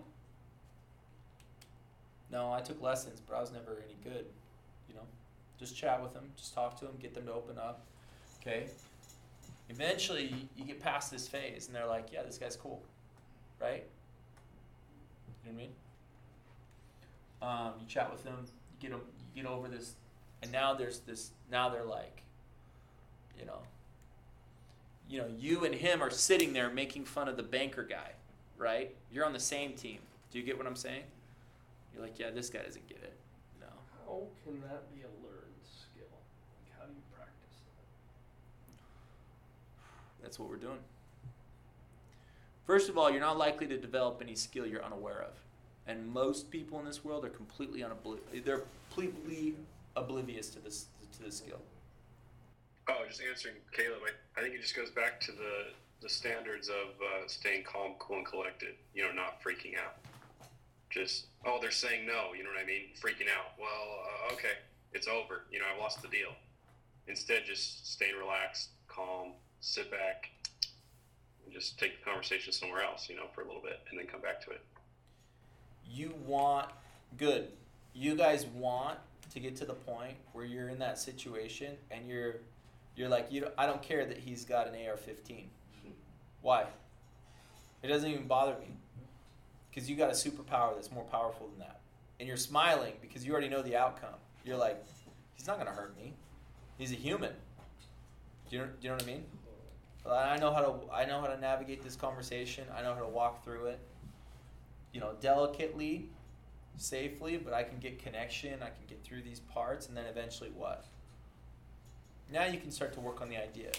No, 2.33 2.51
I 2.51 2.61
took 2.61 2.81
lessons, 2.81 3.21
but 3.21 3.37
I 3.37 3.41
was 3.41 3.53
never 3.53 3.83
any 3.85 3.97
good. 4.03 4.25
You 4.89 4.95
know, 4.95 5.03
just 5.61 5.77
chat 5.77 6.03
with 6.03 6.15
them, 6.15 6.25
just 6.37 6.55
talk 6.55 6.79
to 6.81 6.87
them, 6.87 6.95
get 7.01 7.15
them 7.15 7.27
to 7.27 7.33
open 7.33 7.59
up. 7.59 7.85
Okay. 8.41 8.67
Eventually, 9.69 10.49
you- 10.57 10.65
get 10.65 10.81
past 10.81 11.11
this 11.11 11.29
phase, 11.29 11.67
and 11.67 11.77
they're 11.77 11.87
like, 11.87 12.11
"Yeah, 12.13 12.23
this 12.23 12.39
guy's 12.39 12.57
cool," 12.57 12.83
right? 13.61 13.85
You 15.45 15.53
know 15.53 15.59
what 15.59 15.63
I 15.63 15.67
mean? 15.67 15.75
Um, 17.43 17.81
you 17.81 17.87
chat 17.87 18.11
with 18.11 18.25
them, 18.25 18.47
you 18.73 18.89
get 18.89 18.93
'em- 18.93 19.13
you 19.35 19.43
get 19.43 19.51
over 19.51 19.69
this, 19.69 19.95
and 20.41 20.51
now 20.51 20.73
there's 20.75 21.01
this. 21.01 21.33
Now 21.51 21.69
they're 21.69 21.85
like, 21.85 22.23
you 23.39 23.45
know, 23.45 23.63
you 25.09 25.19
know, 25.21 25.27
you 25.27 25.65
and 25.65 25.75
him 25.75 26.03
are 26.03 26.11
sitting 26.11 26.53
there 26.53 26.71
making 26.71 27.05
fun 27.05 27.29
of 27.29 27.37
the 27.37 27.43
banker 27.43 27.83
guy, 27.85 28.15
right? 28.57 28.97
You're 29.11 29.25
on 29.27 29.33
the 29.33 29.41
same 29.41 29.75
team. 29.75 30.01
Do 30.31 30.39
you 30.39 30.45
get 30.45 30.57
what 30.57 30.67
I'm 30.67 30.77
saying? 30.77 31.05
You're 31.93 32.03
like, 32.03 32.19
yeah, 32.19 32.31
this 32.31 32.51
guy 32.51 32.63
doesn't 32.63 32.89
get 32.89 32.99
it. 33.03 33.17
No. 33.61 33.67
How 34.07 34.27
can 34.45 34.61
that 34.63 34.93
be 34.95 35.03
a 35.03 35.13
learned 35.23 35.63
skill? 35.63 36.09
Like, 36.11 36.79
how 36.79 36.87
do 36.87 36.93
you 36.93 37.03
practice 37.17 37.57
that? 40.19 40.23
That's 40.23 40.39
what 40.39 40.49
we're 40.49 40.57
doing. 40.57 40.79
First 42.67 42.89
of 42.89 42.97
all, 42.97 43.11
you're 43.11 43.21
not 43.21 43.39
likely 43.39 43.67
to 43.67 43.77
develop 43.77 44.21
any 44.23 44.35
skill 44.35 44.67
you're 44.67 44.85
unaware 44.85 45.23
of. 45.23 45.35
And 45.87 46.07
most 46.07 46.51
people 46.51 46.79
in 46.79 46.85
this 46.85 47.05
world 47.05 47.25
are 47.25 47.29
completely 47.29 47.81
unobli- 47.81 48.45
they're 48.45 48.63
completely 48.89 49.57
oblivious 49.97 50.49
to 50.51 50.61
this 50.61 50.87
to 51.13 51.25
this 51.25 51.39
skill. 51.39 51.61
Oh, 52.89 53.05
just 53.09 53.21
answering 53.29 53.57
Caleb. 53.73 54.01
I, 54.07 54.41
I 54.41 54.43
think 54.43 54.55
it 54.55 54.61
just 54.61 54.77
goes 54.77 54.91
back 54.91 55.21
to 55.23 55.33
the 55.33 55.73
the 56.01 56.09
standards 56.09 56.69
of 56.69 56.95
uh, 57.01 57.27
staying 57.27 57.65
calm, 57.65 57.95
cool, 57.99 58.19
and 58.19 58.27
collected. 58.27 58.75
You 58.95 59.05
know, 59.05 59.13
not 59.13 59.43
freaking 59.43 59.77
out. 59.77 59.97
Just 60.93 61.27
oh, 61.47 61.59
they're 61.61 61.71
saying 61.71 62.07
no. 62.07 62.35
You 62.37 62.45
know 62.45 62.51
what 62.51 62.63
I 62.63 62.67
mean? 62.67 62.91
Freaking 63.01 63.29
out. 63.29 63.53
Well, 63.59 63.69
uh, 63.71 64.35
okay, 64.35 64.59
it's 64.93 65.09
over. 65.09 65.45
You 65.51 65.59
know, 65.59 65.65
I 65.75 65.81
lost 65.81 66.03
the 66.03 66.09
deal. 66.09 66.31
Instead, 67.09 67.45
just 67.45 67.91
stay 67.91 68.13
relaxed, 68.13 68.71
calm, 68.89 69.33
sit 69.61 69.91
back, 69.91 70.31
and 71.45 71.53
just 71.53 71.79
take 71.79 71.99
the 71.99 72.05
conversation 72.05 72.53
somewhere 72.53 72.83
else. 72.83 73.09
You 73.09 73.17
know, 73.17 73.27
for 73.35 73.41
a 73.41 73.47
little 73.47 73.63
bit, 73.63 73.81
and 73.91 73.99
then 73.99 74.07
come 74.07 74.21
back 74.21 74.45
to 74.45 74.51
it. 74.51 74.61
You 75.91 76.15
want 76.27 76.69
good. 77.17 77.49
You 77.95 78.15
guys 78.15 78.47
want 78.47 78.99
to 79.33 79.41
get 79.41 79.57
to 79.57 79.65
the 79.65 79.75
point 79.75 80.15
where 80.33 80.45
you're 80.45 80.69
in 80.69 80.79
that 80.79 80.99
situation 80.99 81.77
and 81.91 82.07
you're 82.07 82.37
you're 82.97 83.09
like 83.09 83.29
you 83.31 83.41
don't, 83.41 83.55
I 83.57 83.67
don't 83.67 83.83
care 83.83 84.05
that 84.05 84.19
he's 84.19 84.45
got 84.45 84.69
an 84.69 84.75
AR-15. 84.75 85.45
Why? 86.43 86.67
It 87.83 87.89
doesn't 87.89 88.11
even 88.11 88.27
bother 88.27 88.57
me. 88.61 88.77
Because 89.73 89.89
you 89.89 89.97
got 89.97 90.11
a 90.11 90.15
superpower 90.15 90.75
that's 90.75 90.91
more 90.91 91.05
powerful 91.05 91.49
than 91.49 91.61
that. 91.61 91.81
And 92.21 92.29
you're 92.29 92.37
smiling 92.37 92.93
because 93.01 93.25
you 93.25 93.33
already 93.33 93.49
know 93.49 93.63
the 93.63 93.77
outcome. 93.77 94.15
You're 94.45 94.57
like, 94.57 94.85
he's 95.35 95.47
not 95.47 95.57
going 95.57 95.67
to 95.67 95.73
hurt 95.73 95.97
me. 95.97 96.13
He's 96.77 96.93
a 96.93 96.97
human. 96.97 97.33
Do 98.51 98.57
you, 98.57 98.59
know, 98.59 98.67
do 98.67 98.73
you 98.83 98.89
know 98.91 98.95
what 98.97 99.03
I 99.03 99.07
mean? 99.07 99.25
I 100.11 100.37
know 100.39 100.53
how 100.53 100.61
to 100.61 100.75
I 100.93 101.05
know 101.05 101.21
how 101.21 101.29
to 101.29 101.41
navigate 101.41 101.83
this 101.83 101.95
conversation. 101.95 102.65
I 102.77 102.83
know 102.83 102.95
how 102.95 103.01
to 103.01 103.09
walk 103.09 103.45
through 103.45 103.67
it. 103.67 103.79
You 104.93 105.01
know, 105.01 105.13
delicately, 105.21 106.09
safely, 106.77 107.37
but 107.37 107.55
I 107.55 107.63
can 107.63 107.79
get 107.79 108.03
connection, 108.03 108.55
I 108.55 108.67
can 108.67 108.85
get 108.89 109.03
through 109.05 109.23
these 109.23 109.41
parts, 109.41 109.89
and 109.89 109.97
then 109.97 110.05
eventually 110.07 110.51
what? 110.51 110.85
Now 112.31 112.45
you 112.45 112.59
can 112.59 112.71
start 112.71 112.93
to 112.95 113.01
work 113.01 113.23
on 113.23 113.29
the 113.29 113.37
idea. 113.37 113.71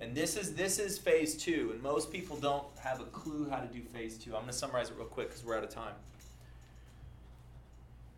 And 0.00 0.14
this 0.14 0.36
is 0.36 0.54
this 0.54 0.78
is 0.78 0.96
phase 0.98 1.36
two, 1.36 1.70
and 1.74 1.82
most 1.82 2.10
people 2.10 2.36
don't 2.36 2.64
have 2.78 3.00
a 3.00 3.04
clue 3.04 3.48
how 3.50 3.58
to 3.58 3.66
do 3.66 3.82
phase 3.82 4.16
two. 4.16 4.34
I'm 4.34 4.42
gonna 4.42 4.52
summarize 4.52 4.88
it 4.88 4.96
real 4.96 5.06
quick 5.06 5.28
because 5.28 5.44
we're 5.44 5.56
out 5.56 5.64
of 5.64 5.70
time. 5.70 5.92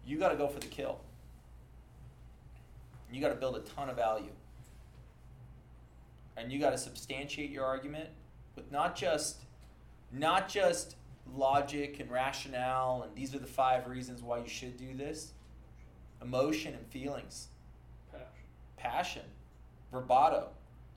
You 0.07 0.19
gotta 0.19 0.37
go 0.37 0.47
for 0.47 0.61
the 0.61 0.67
kill. 0.67 1.01
You 3.13 3.21
gotta 3.21 3.35
build 3.35 3.57
a 3.57 3.61
ton 3.61 3.91
of 3.91 3.97
value. 3.97 4.31
And 6.37 6.53
you 6.53 6.61
gotta 6.61 6.79
substantiate 6.79 7.51
your 7.51 7.65
argument 7.65 8.11
with 8.55 8.71
not 8.71 8.95
just 8.95 9.39
not 10.13 10.49
just 10.49 10.97
logic 11.35 11.99
and 12.01 12.11
rationale 12.11 13.03
and 13.07 13.15
these 13.15 13.35
are 13.35 13.39
the 13.39 13.47
five 13.47 13.87
reasons 13.87 14.23
why 14.23 14.39
you 14.39 14.49
should 14.49 14.77
do 14.77 14.95
this. 14.95 15.33
Emotion 16.21 16.75
and 16.75 16.87
feelings. 16.87 17.49
Passion. 18.13 18.27
Passion. 18.77 19.23
Verbato. 19.93 20.47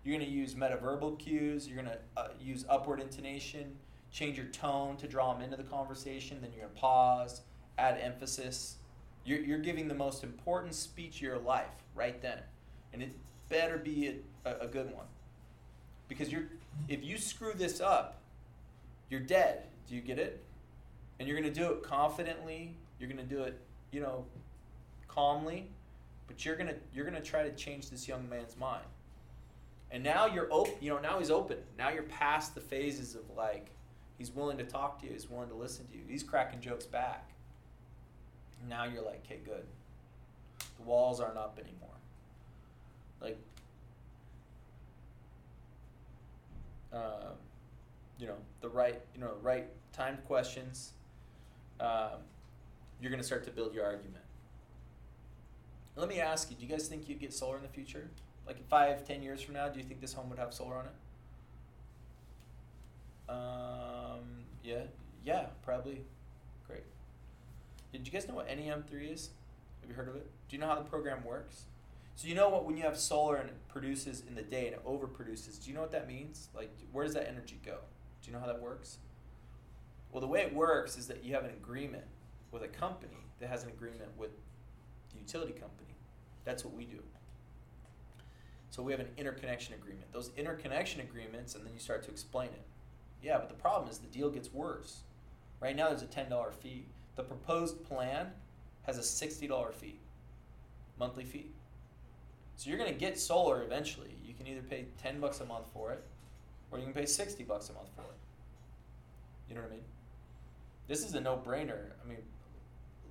You're 0.06 0.16
going 0.16 0.30
to 0.30 0.34
use 0.34 0.54
metaverbal 0.54 1.18
cues. 1.18 1.68
You're 1.68 1.82
going 1.82 1.94
to 1.94 1.98
uh, 2.16 2.28
use 2.40 2.64
upward 2.70 3.02
intonation, 3.02 3.76
change 4.12 4.38
your 4.38 4.46
tone 4.48 4.98
to 4.98 5.08
draw 5.08 5.34
them 5.34 5.42
into 5.42 5.58
the 5.58 5.64
conversation. 5.64 6.38
Then 6.42 6.52
you're 6.52 6.66
going 6.66 6.76
to 6.76 6.80
pause, 6.80 7.42
add 7.80 7.98
emphasis. 8.00 8.76
You're, 9.26 9.40
you're 9.40 9.58
giving 9.58 9.88
the 9.88 9.96
most 9.96 10.24
important 10.24 10.76
speech 10.76 11.16
of 11.16 11.22
your 11.24 11.40
life 11.40 11.84
right 11.96 12.22
then. 12.22 12.38
And 12.94 13.02
it 13.02 13.14
better 13.50 13.80
be 13.80 14.22
a, 14.46 14.50
a, 14.50 14.60
a 14.62 14.68
good 14.68 14.94
one. 14.94 15.08
Because 16.08 16.32
you're, 16.32 16.46
if 16.88 17.04
you 17.04 17.18
screw 17.18 17.54
this 17.56 17.82
up, 17.82 18.22
you're 19.10 19.20
dead. 19.20 19.64
Do 19.90 19.96
you 19.96 20.02
get 20.02 20.20
it? 20.20 20.44
And 21.20 21.28
you're 21.28 21.40
going 21.40 21.52
to 21.52 21.60
do 21.60 21.72
it 21.72 21.82
confidently. 21.82 22.76
You're 23.00 23.10
going 23.10 23.28
to 23.28 23.36
do 23.36 23.42
it, 23.42 23.60
you 23.92 24.02
know, 24.02 24.26
calmly. 25.08 25.72
But 26.28 26.46
you're 26.46 26.56
going 26.56 26.68
to 26.68 26.76
you're 26.94 27.06
going 27.06 27.22
to 27.22 27.28
try 27.28 27.44
to 27.44 27.56
change 27.56 27.90
this 27.90 28.08
young 28.08 28.28
man's 28.30 28.58
mind. 28.58 28.86
And 29.96 30.04
now 30.04 30.26
you're 30.26 30.52
open, 30.52 30.74
you 30.82 30.90
know, 30.90 31.00
now 31.00 31.20
he's 31.20 31.32
open. 31.32 31.56
Now 31.78 31.88
you're 31.88 32.04
past 32.04 32.54
the 32.54 32.60
phases 32.60 33.16
of 33.16 33.22
like 33.38 33.70
he's 34.18 34.30
willing 34.30 34.58
to 34.58 34.66
talk 34.66 35.00
to 35.00 35.06
you, 35.06 35.14
he's 35.14 35.30
willing 35.30 35.48
to 35.48 35.56
listen 35.56 35.88
to 35.88 35.96
you. 35.96 36.02
He's 36.06 36.22
cracking 36.22 36.60
jokes 36.60 36.86
back. 36.86 37.30
Now 38.68 38.84
you're 38.84 39.06
like, 39.06 39.24
"Okay, 39.26 39.40
good." 39.46 39.64
The 40.60 40.84
walls 40.84 41.22
aren't 41.22 41.38
up 41.38 41.58
anymore. 41.58 41.96
Like 43.22 43.38
um, 46.92 47.38
you 48.20 48.28
know 48.28 48.36
the 48.60 48.68
right 48.68 49.00
you 49.14 49.22
know 49.22 49.32
right 49.42 49.68
timed 49.94 50.26
questions 50.26 50.92
um, 51.80 52.20
you're 53.00 53.12
going 53.12 53.22
to 53.22 53.26
start 53.26 53.46
to 53.46 53.52
build 53.52 53.74
your 53.74 53.86
argument 53.86 54.24
let 55.96 56.10
me 56.10 56.20
ask 56.20 56.52
you 56.52 56.58
do 56.58 56.64
you 56.64 56.70
guys 56.70 56.90
think 56.90 57.08
you'd 57.08 57.20
get 57.20 57.34
solar 57.34 57.56
in 57.56 57.64
the 57.64 57.70
future 57.70 58.10
like 58.48 58.68
five 58.70 59.06
ten 59.06 59.22
years 59.22 59.42
from 59.42 59.56
now 59.56 59.68
do 59.70 59.80
you 59.80 59.86
think 59.86 60.02
this 60.02 60.14
home 60.14 60.30
would 60.30 60.40
have 60.40 60.54
solar 60.54 60.76
on 60.76 60.86
it? 60.86 60.92
Um, 63.32 64.46
yeah 64.64 64.84
yeah 65.24 65.48
probably. 65.64 66.02
Great. 66.68 66.84
Did 67.92 68.06
you 68.06 68.14
guys 68.14 68.28
know 68.28 68.36
what 68.36 68.48
nem3 68.48 69.14
is? 69.14 69.30
Have 69.82 69.90
you 69.90 69.96
heard 69.96 70.08
of 70.08 70.16
it? 70.16 70.30
Do 70.50 70.56
you 70.56 70.62
know 70.62 70.68
how 70.68 70.76
the 70.76 70.90
program 70.90 71.24
works? 71.24 71.66
So 72.16 72.28
you 72.28 72.36
know 72.36 72.50
what 72.50 72.66
when 72.66 72.78
you 72.78 72.84
have 72.84 72.98
solar 72.98 73.36
and 73.36 73.50
it 73.50 73.68
produces 73.68 74.24
in 74.28 74.36
the 74.36 74.42
day 74.42 74.68
and 74.68 74.76
it 74.76 74.86
overproduces 74.86 75.64
do 75.64 75.70
you 75.70 75.76
know 75.76 75.82
what 75.82 75.92
that 75.92 76.08
means? 76.08 76.50
Like 76.56 76.72
where 76.92 77.06
does 77.06 77.14
that 77.16 77.28
energy 77.28 77.60
go? 77.66 77.78
Do 78.22 78.32
you 78.32 78.34
know 78.34 78.40
how 78.40 78.48
that 78.48 78.62
works? 78.62 78.98
Well, 80.12 80.22
the 80.22 80.28
way 80.28 80.42
it 80.42 80.54
works 80.54 80.98
is 80.98 81.08
that 81.08 81.26
you 81.26 81.34
have 81.34 81.44
an 81.44 81.52
agreement 81.52 82.06
with 82.50 82.64
a 82.64 82.70
company 82.70 83.28
that 83.40 83.50
has 83.50 83.64
an 83.64 83.70
agreement 83.70 84.18
with 84.18 84.32
the 85.12 85.20
utility 85.20 85.52
company. 85.52 85.94
That's 86.46 86.64
what 86.64 86.74
we 86.74 86.86
do. 86.86 87.04
So 88.76 88.84
we 88.84 88.92
have 88.92 89.00
an 89.00 89.08
interconnection 89.16 89.74
agreement. 89.74 90.12
Those 90.12 90.32
interconnection 90.36 91.00
agreements, 91.00 91.56
and 91.56 91.66
then 91.66 91.72
you 91.72 91.80
start 91.80 92.04
to 92.04 92.12
explain 92.12 92.50
it. 92.50 92.62
Yeah, 93.24 93.38
but 93.38 93.48
the 93.48 93.56
problem 93.56 93.90
is 93.90 94.00
the 94.00 94.08
deal 94.08 94.30
gets 94.30 94.54
worse. 94.54 95.04
Right 95.62 95.78
now, 95.78 95.88
there's 95.88 96.02
a 96.02 96.08
$10 96.08 96.54
fee. 96.56 96.86
The 97.16 97.24
proposed 97.24 97.86
plan 97.86 98.34
has 98.82 98.98
a 98.98 99.28
$60 99.28 99.74
fee, 99.74 99.98
monthly 101.00 101.24
fee. 101.24 101.52
So 102.58 102.70
you're 102.70 102.78
going 102.78 102.92
to 102.92 103.00
get 103.00 103.18
solar 103.18 103.64
eventually. 103.64 104.18
You 104.26 104.34
can 104.34 104.46
either 104.46 104.62
pay 104.62 104.88
10 105.02 105.22
bucks 105.22 105.40
a 105.40 105.46
month 105.46 105.68
for 105.72 105.94
it, 105.94 106.04
or 106.70 106.78
you 106.78 106.84
can 106.84 106.94
pay 106.94 107.06
60 107.06 107.46
bucks 107.46 107.70
a 107.70 107.74
month 107.74 107.92
for 107.96 108.02
it. 108.02 108.18
You 109.48 109.56
know 109.56 109.62
what 109.62 109.72
I 109.72 109.76
mean? 109.76 109.86
This 110.90 111.06
is 111.06 111.14
a 111.14 111.22
no-brainer. 111.22 111.92
I 112.04 112.10
mean, 112.10 112.18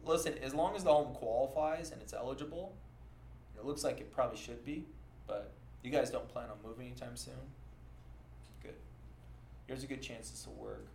listen, 0.05 0.35
as 0.43 0.53
long 0.53 0.77
as 0.77 0.85
the 0.85 0.93
home 0.93 1.15
qualifies 1.15 1.91
and 1.91 2.03
it's 2.03 2.13
eligible, 2.13 2.77
it 3.57 3.65
looks 3.65 3.83
like 3.83 4.03
it 4.03 4.13
probably 4.13 4.37
should 4.37 4.63
be, 4.63 4.85
but 5.27 5.53
you 5.83 5.91
guys 5.91 6.11
don't 6.11 6.29
plan 6.29 6.47
on 6.51 6.57
moving 6.69 6.87
anytime 6.87 7.17
soon. 7.17 7.35
Good. 8.63 8.75
There's 9.67 9.85
a 9.85 9.87
good 9.87 10.03
chance 10.03 10.31
this 10.31 10.47
will 10.47 10.63
work. 10.63 10.87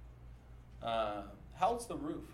Uh, 0.82 1.22
how's 1.56 1.88
the 1.88 1.96
roof? 1.96 2.26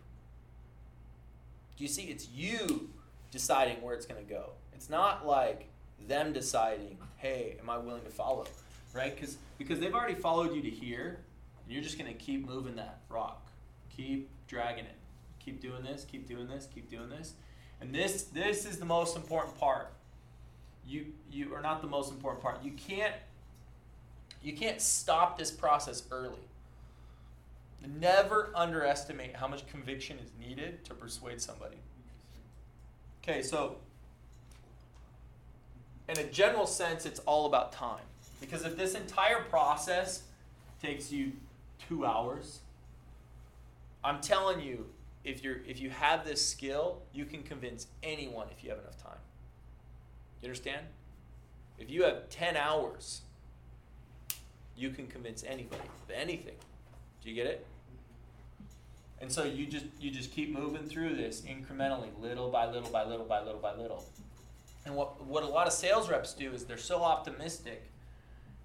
Do 1.78 1.84
you 1.84 1.90
see? 1.90 2.04
It's 2.04 2.30
you 2.30 2.90
deciding 3.32 3.82
where 3.82 3.96
it's 3.96 4.06
going 4.06 4.24
to 4.24 4.30
go. 4.30 4.52
It's 4.74 4.90
not 4.90 5.26
like 5.26 5.68
them 6.08 6.32
deciding, 6.32 6.98
hey, 7.18 7.58
am 7.60 7.70
I 7.70 7.78
willing 7.78 8.04
to 8.04 8.10
follow? 8.10 8.46
Right? 8.94 9.14
Because 9.14 9.38
because 9.58 9.80
they've 9.80 9.94
already 9.94 10.16
followed 10.16 10.56
you 10.56 10.62
to 10.62 10.70
here, 10.70 11.20
and 11.64 11.74
you're 11.74 11.84
just 11.84 11.98
going 11.98 12.12
to 12.12 12.18
keep 12.18 12.48
moving 12.48 12.76
that 12.78 13.00
rock. 13.10 13.48
Keep 13.96 14.30
dragging 14.48 14.86
it. 14.86 14.96
Keep 15.40 15.62
doing 15.62 15.84
this, 15.84 16.06
keep 16.10 16.28
doing 16.28 16.48
this, 16.48 16.68
keep 16.74 16.90
doing 16.90 17.10
this. 17.10 17.34
And 17.80 17.94
this 17.94 18.24
this 18.24 18.66
is 18.66 18.78
the 18.78 18.86
most 18.86 19.16
important 19.16 19.58
part. 19.60 19.92
You 20.88 21.08
you 21.32 21.54
are 21.54 21.62
not 21.62 21.82
the 21.82 21.88
most 21.88 22.12
important 22.12 22.42
part. 22.42 22.64
You 22.64 22.72
can't 22.72 23.14
you 24.42 24.54
can't 24.54 24.80
stop 24.80 25.38
this 25.38 25.52
process 25.52 26.04
early. 26.12 26.40
Never 28.00 28.52
underestimate 28.56 29.36
how 29.36 29.48
much 29.48 29.68
conviction 29.68 30.18
is 30.18 30.32
needed 30.40 30.84
to 30.86 30.94
persuade 30.94 31.40
somebody. 31.40 31.78
Okay, 33.24 33.42
so 33.42 33.78
in 36.08 36.18
a 36.20 36.24
general 36.24 36.68
sense, 36.68 37.06
it's 37.06 37.20
all 37.22 37.46
about 37.46 37.72
time. 37.72 38.04
Because 38.40 38.64
if 38.66 38.78
this 38.78 38.94
entire 38.94 39.42
process 39.44 40.24
takes 40.82 41.12
you 41.12 41.32
two 41.88 42.06
hours, 42.06 42.60
I'm 44.04 44.22
telling 44.22 44.62
you, 44.62 44.88
if 45.24 45.44
you're 45.44 45.58
if 45.68 45.80
you 45.80 45.90
have 45.90 46.26
this 46.26 46.46
skill, 46.46 47.02
you 47.14 47.26
can 47.26 47.42
convince 47.42 47.88
anyone 48.04 48.48
if 48.52 48.64
you 48.64 48.70
have 48.70 48.80
enough 48.80 49.02
time. 49.02 49.18
You 50.46 50.50
understand? 50.50 50.86
If 51.80 51.90
you 51.90 52.04
have 52.04 52.30
10 52.30 52.56
hours, 52.56 53.22
you 54.78 54.92
can 54.92 55.08
convince 55.08 55.44
anybody 55.44 55.82
of 56.08 56.12
anything. 56.14 56.54
Do 57.24 57.30
you 57.30 57.36
get 57.36 57.48
it? 57.48 57.66
And 59.20 59.32
so 59.32 59.44
you 59.44 59.66
just 59.66 59.86
you 60.00 60.12
just 60.12 60.32
keep 60.32 60.54
moving 60.54 60.84
through 60.84 61.16
this 61.16 61.42
incrementally, 61.42 62.10
little 62.22 62.52
by 62.52 62.70
little 62.70 62.92
by 62.92 63.06
little 63.06 63.26
by 63.26 63.42
little 63.42 63.60
by 63.60 63.74
little. 63.74 64.06
And 64.86 64.96
what 64.96 65.26
what 65.26 65.42
a 65.42 65.48
lot 65.48 65.66
of 65.66 65.74
sales 65.74 66.12
reps 66.12 66.36
do 66.36 66.52
is 66.52 66.66
they're 66.66 66.78
so 66.78 67.02
optimistic 67.02 67.90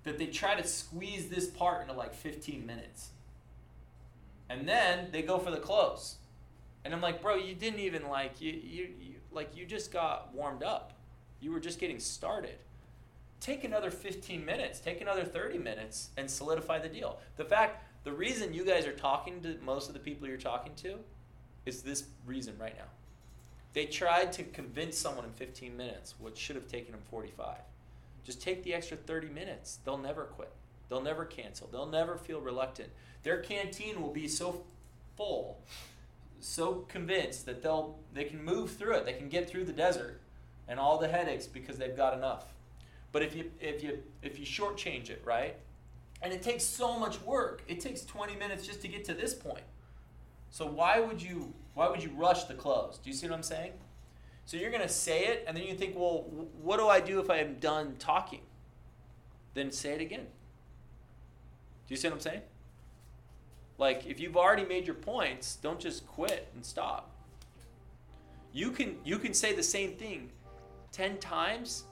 that 0.05 0.19
they 0.19 0.27
try 0.27 0.55
to 0.57 0.67
squeeze 0.67 1.29
this 1.29 1.47
part 1.47 1.81
into 1.81 1.95
like 1.95 2.13
15 2.13 2.67
minutes. 2.67 3.11
And 4.51 4.69
then 4.69 5.09
they 5.13 5.23
go 5.23 5.39
for 5.39 5.51
the 5.51 5.61
close. 5.61 6.17
And 6.85 6.93
I'm 6.93 7.01
like, 7.01 7.23
bro, 7.23 7.37
you 7.37 7.55
didn't 7.55 7.81
even 7.81 8.09
like 8.09 8.39
you, 8.43 8.53
you, 8.53 8.89
you 9.01 9.15
like 9.33 9.57
you 9.57 9.65
just 9.65 9.91
got 9.91 10.35
warmed 10.35 10.63
up. 10.63 11.00
You 11.41 11.53
were 11.53 11.61
just 11.61 11.79
getting 11.79 11.99
started. 11.99 12.57
Take 13.41 13.65
another 13.65 13.91
15 13.91 14.45
minutes, 14.45 14.81
take 14.81 15.01
another 15.01 15.25
30 15.25 15.59
minutes 15.59 16.11
and 16.17 16.31
solidify 16.31 16.79
the 16.79 16.89
deal. 16.89 17.19
The 17.37 17.45
fact 17.45 17.85
the 18.05 18.13
reason 18.13 18.55
you 18.55 18.65
guys 18.65 18.87
are 18.87 18.93
talking 18.93 19.41
to 19.43 19.57
most 19.65 19.89
of 19.89 19.95
the 19.95 20.01
people 20.01 20.29
you're 20.29 20.37
talking 20.37 20.73
to 20.77 20.97
is 21.67 21.83
this 21.83 22.05
reason 22.27 22.55
right 22.59 22.77
now. 22.77 22.85
They 23.73 23.87
tried 23.87 24.33
to 24.35 24.43
convince 24.43 24.99
someone 24.99 25.25
in 25.25 25.33
15 25.33 25.77
minutes, 25.77 26.15
what 26.19 26.37
should 26.37 26.57
have 26.57 26.67
taken 26.67 26.93
them 26.93 27.03
45. 27.11 27.59
Just 28.25 28.43
take 28.43 28.63
the 28.63 28.75
extra 28.75 28.97
30 28.97 29.29
minutes. 29.29 29.79
They'll 29.85 29.99
never 29.99 30.25
quit. 30.25 30.53
They'll 30.89 31.01
never 31.01 31.25
cancel. 31.25 31.69
They'll 31.71 31.87
never 31.87 32.17
feel 32.17 32.41
reluctant. 32.41 32.91
Their 33.23 33.39
canteen 33.39 34.03
will 34.03 34.13
be 34.13 34.29
so 34.29 34.63
full, 35.17 35.59
so 36.41 36.87
convinced 36.89 37.47
that 37.47 37.63
they'll 37.63 37.99
they 38.13 38.25
can 38.25 38.45
move 38.45 38.73
through 38.73 38.95
it. 38.95 39.07
They 39.07 39.13
can 39.13 39.29
get 39.29 39.49
through 39.49 39.65
the 39.65 39.73
desert 39.73 40.21
and 40.71 40.79
all 40.79 40.97
the 40.97 41.09
headaches 41.09 41.47
because 41.47 41.77
they've 41.77 41.97
got 41.97 42.15
enough. 42.15 42.47
But 43.13 43.23
if 43.23 43.35
you 43.35 43.51
if 43.61 43.83
you 43.83 43.99
if 44.23 44.39
you 44.39 44.47
shortchange 44.47 45.11
it, 45.11 45.21
right? 45.25 45.57
And 46.23 46.33
it 46.33 46.43
takes 46.43 46.65
so 46.65 46.99
much 46.99 47.21
work. 47.23 47.63
It 47.67 47.81
takes 47.81 48.05
20 48.05 48.37
minutes 48.37 48.67
just 48.67 48.81
to 48.83 48.89
get 48.89 49.05
to 49.07 49.15
this 49.15 49.35
point. 49.35 49.65
So 50.51 50.67
why 50.67 51.01
would 51.01 51.21
you 51.21 51.53
why 51.75 51.89
would 51.89 52.03
you 52.03 52.11
rush 52.17 52.45
the 52.45 52.55
close? 52.55 52.99
Do 53.03 53.11
you 53.11 53.17
see 53.17 53.27
what 53.29 53.35
I'm 53.35 53.43
saying? 53.43 53.73
So 54.47 54.57
you're 54.57 54.71
going 54.71 54.83
to 54.83 54.89
say 54.89 55.27
it, 55.27 55.45
and 55.47 55.57
then 55.57 55.65
you 55.65 55.75
think, 55.75 55.95
well, 55.95 56.25
what 56.61 56.79
do 56.79 56.89
I 56.89 56.99
do 56.99 57.21
if 57.21 57.31
I 57.31 57.37
am 57.37 57.55
done 57.61 57.95
talking? 58.01 58.41
Then 59.55 59.71
say 59.71 59.93
it 59.93 60.01
again. 60.01 60.27
Do 61.87 61.95
you 61.95 61.97
see 61.97 62.09
what 62.09 62.15
I'm 62.15 62.21
saying? 62.21 62.41
Like, 63.79 64.07
if 64.07 64.19
you've 64.19 64.37
already 64.37 64.65
made 64.65 64.87
your 64.87 64.97
points, 64.97 65.57
don't 65.57 65.79
just 65.79 66.05
quit 66.07 66.49
and 66.55 66.65
stop. 66.65 67.11
You 68.53 68.73
can 68.73 68.97
you 69.05 69.19
can 69.19 69.35
say 69.35 69.55
the 69.55 69.63
same 69.63 69.95
thing 69.95 70.31
10 70.93 71.19
times 71.19 71.85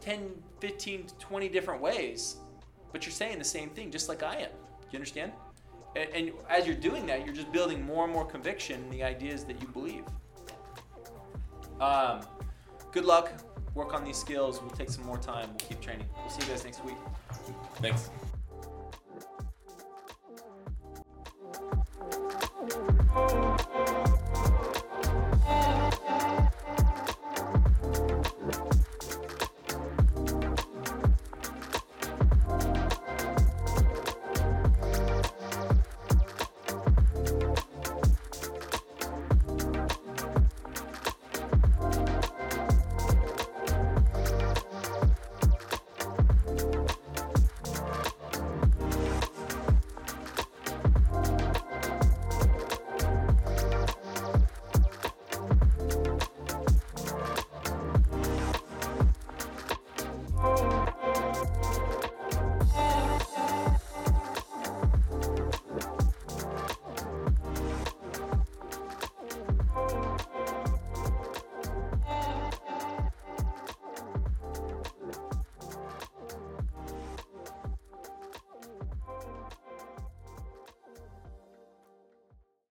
10, 0.00 0.30
15, 0.60 1.06
20 1.18 1.48
different 1.48 1.82
ways, 1.82 2.36
but 2.92 3.04
you're 3.04 3.12
saying 3.12 3.38
the 3.38 3.44
same 3.44 3.70
thing 3.70 3.90
just 3.90 4.08
like 4.08 4.22
I 4.22 4.36
am. 4.36 4.50
Do 4.50 4.86
you 4.92 4.96
understand? 4.96 5.32
And, 5.96 6.08
and 6.14 6.32
as 6.48 6.66
you're 6.66 6.76
doing 6.76 7.06
that, 7.06 7.26
you're 7.26 7.34
just 7.34 7.52
building 7.52 7.84
more 7.84 8.04
and 8.04 8.12
more 8.12 8.24
conviction 8.24 8.82
in 8.84 8.90
the 8.90 9.02
ideas 9.02 9.44
that 9.44 9.60
you 9.60 9.68
believe. 9.68 10.04
Um, 11.80 12.20
good 12.92 13.04
luck. 13.04 13.32
Work 13.74 13.94
on 13.94 14.04
these 14.04 14.16
skills. 14.16 14.60
We'll 14.60 14.70
take 14.70 14.90
some 14.90 15.04
more 15.04 15.18
time. 15.18 15.48
We'll 15.50 15.68
keep 15.68 15.80
training. 15.80 16.06
We'll 16.16 16.30
see 16.30 16.42
you 16.42 16.48
guys 16.48 16.64
next 16.64 16.84
week. 16.84 16.96
Thanks. 17.76 18.10